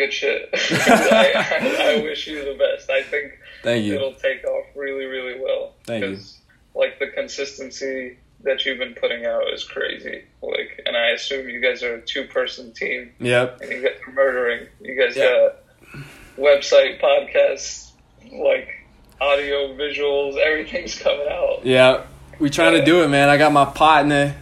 good 0.00 0.12
shit. 0.12 0.48
I, 0.54 1.96
I, 1.98 2.02
wish 2.02 2.26
you 2.26 2.44
the 2.44 2.56
best. 2.58 2.90
I 2.90 3.02
think 3.02 3.38
Thank 3.62 3.84
you. 3.84 3.94
it'll 3.94 4.14
take 4.14 4.44
off 4.44 4.66
really, 4.74 5.04
really 5.04 5.38
well. 5.40 5.74
Thank 5.84 6.04
you. 6.04 6.18
Like 6.74 6.98
the 6.98 7.08
consistency 7.08 8.16
that 8.42 8.64
you've 8.64 8.78
been 8.78 8.94
putting 8.94 9.26
out 9.26 9.42
is 9.52 9.64
crazy. 9.64 10.22
Like, 10.42 10.80
and 10.86 10.96
I 10.96 11.10
assume 11.10 11.48
you 11.48 11.60
guys 11.60 11.82
are 11.82 11.94
a 11.96 12.00
two 12.00 12.24
person 12.24 12.72
team, 12.72 13.12
Yep. 13.20 13.60
and 13.60 13.70
you 13.70 13.82
guys 13.82 13.96
are 14.06 14.12
murdering. 14.12 14.66
You 14.80 14.94
guys 14.98 15.14
Yeah. 15.16 15.48
got 15.92 16.02
website, 16.38 17.00
podcasts, 17.00 17.90
like 18.32 18.68
audio, 19.20 19.74
visuals, 19.74 20.36
everything's 20.38 20.98
coming 20.98 21.26
out. 21.30 21.66
Yeah, 21.66 22.04
we 22.38 22.48
trying 22.48 22.72
to 22.78 22.84
do 22.84 23.02
it, 23.02 23.08
man. 23.08 23.28
I 23.28 23.36
got 23.36 23.52
my 23.52 23.66
partner, 23.66 24.34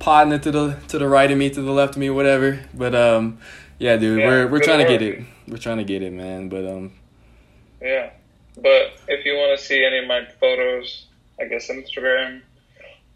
partner 0.00 0.38
to 0.38 0.50
the 0.50 0.76
to 0.88 0.98
the 0.98 1.06
right 1.06 1.30
of 1.30 1.38
me, 1.38 1.50
to 1.50 1.62
the 1.62 1.70
left 1.70 1.94
of 1.94 2.00
me, 2.00 2.10
whatever. 2.10 2.58
But 2.74 2.94
um, 2.96 3.38
yeah, 3.78 3.96
dude, 3.96 4.20
Yeah, 4.20 4.26
we're 4.26 4.46
we're 4.48 4.60
trying 4.60 4.78
to 4.84 4.90
get 4.90 5.02
it. 5.02 5.24
We're 5.48 5.58
trying 5.58 5.78
to 5.78 5.84
get 5.84 6.02
it, 6.02 6.12
man. 6.12 6.48
But 6.48 6.66
um, 6.66 6.92
Yeah. 7.80 8.10
But 8.56 8.98
if 9.08 9.24
you 9.26 9.34
want 9.34 9.58
to 9.58 9.64
see 9.64 9.84
any 9.84 9.98
of 9.98 10.06
my 10.06 10.24
photos, 10.40 11.06
I 11.40 11.44
guess 11.44 11.68
Instagram, 11.68 12.40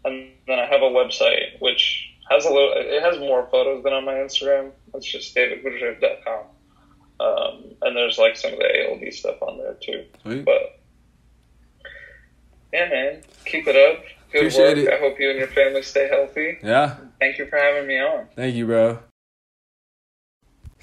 and 0.05 0.29
then 0.47 0.59
I 0.59 0.65
have 0.65 0.81
a 0.81 0.89
website 0.89 1.59
which 1.59 2.09
has 2.29 2.45
a 2.45 2.49
little. 2.49 2.73
It 2.75 3.01
has 3.01 3.17
more 3.19 3.47
photos 3.51 3.83
than 3.83 3.93
on 3.93 4.05
my 4.05 4.13
Instagram. 4.13 4.71
It's 4.93 5.05
just 5.11 5.35
davidgurjev.com. 5.35 6.45
Um, 7.19 7.63
and 7.83 7.95
there's 7.95 8.17
like 8.17 8.35
some 8.37 8.53
of 8.53 8.59
the 8.59 8.87
ALD 8.89 9.13
stuff 9.13 9.41
on 9.41 9.57
there 9.57 9.75
too. 9.81 10.05
sweet. 10.23 10.45
But 10.45 10.79
yeah, 12.73 12.87
man, 12.89 13.21
keep 13.45 13.67
it 13.67 13.75
up. 13.75 14.03
Good 14.31 14.39
Appreciate 14.47 14.77
work. 14.77 14.87
it. 14.87 14.93
I 14.93 14.97
hope 14.99 15.19
you 15.19 15.29
and 15.29 15.37
your 15.39 15.47
family 15.49 15.81
stay 15.81 16.07
healthy. 16.07 16.57
yeah, 16.63 16.95
Thank 17.19 17.37
you 17.37 17.45
for 17.47 17.57
having 17.57 17.85
me 17.87 17.99
on. 17.99 18.27
thank 18.35 18.55
you, 18.55 18.65
bro. 18.65 19.10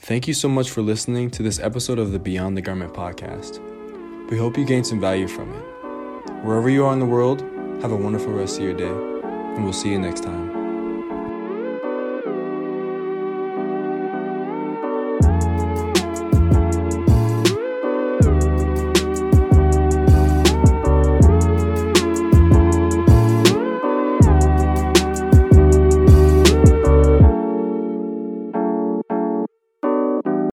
Thank 0.01 0.27
you 0.27 0.35
so 0.35 0.49
much 0.49 0.71
for 0.71 0.81
listening 0.81 1.31
to 1.33 1.43
this 1.43 1.59
episode 1.59 1.99
of 1.99 2.13
the 2.13 2.19
Beyond 2.19 2.57
the 2.57 2.63
Garment 2.63 2.95
podcast. 2.95 3.61
We 4.31 4.39
hope 4.39 4.57
you 4.57 4.65
gained 4.65 4.87
some 4.87 5.01
value 5.01 5.29
from 5.29 5.53
it. 5.53 5.63
Wherever 6.45 6.71
you 6.71 6.85
are 6.87 6.93
in 6.93 6.99
the 6.99 7.07
world, 7.07 7.43
have 7.83 7.93
a 7.93 7.97
wonderful 7.97 8.33
rest 8.33 8.59
of 8.59 8.65
your 8.65 8.75
day, 8.75 8.89
and 8.89 9.65
we'll 9.65 9.73
see 9.73 9.91
you 9.91 9.99
next 9.99 10.23
time. 10.23 10.48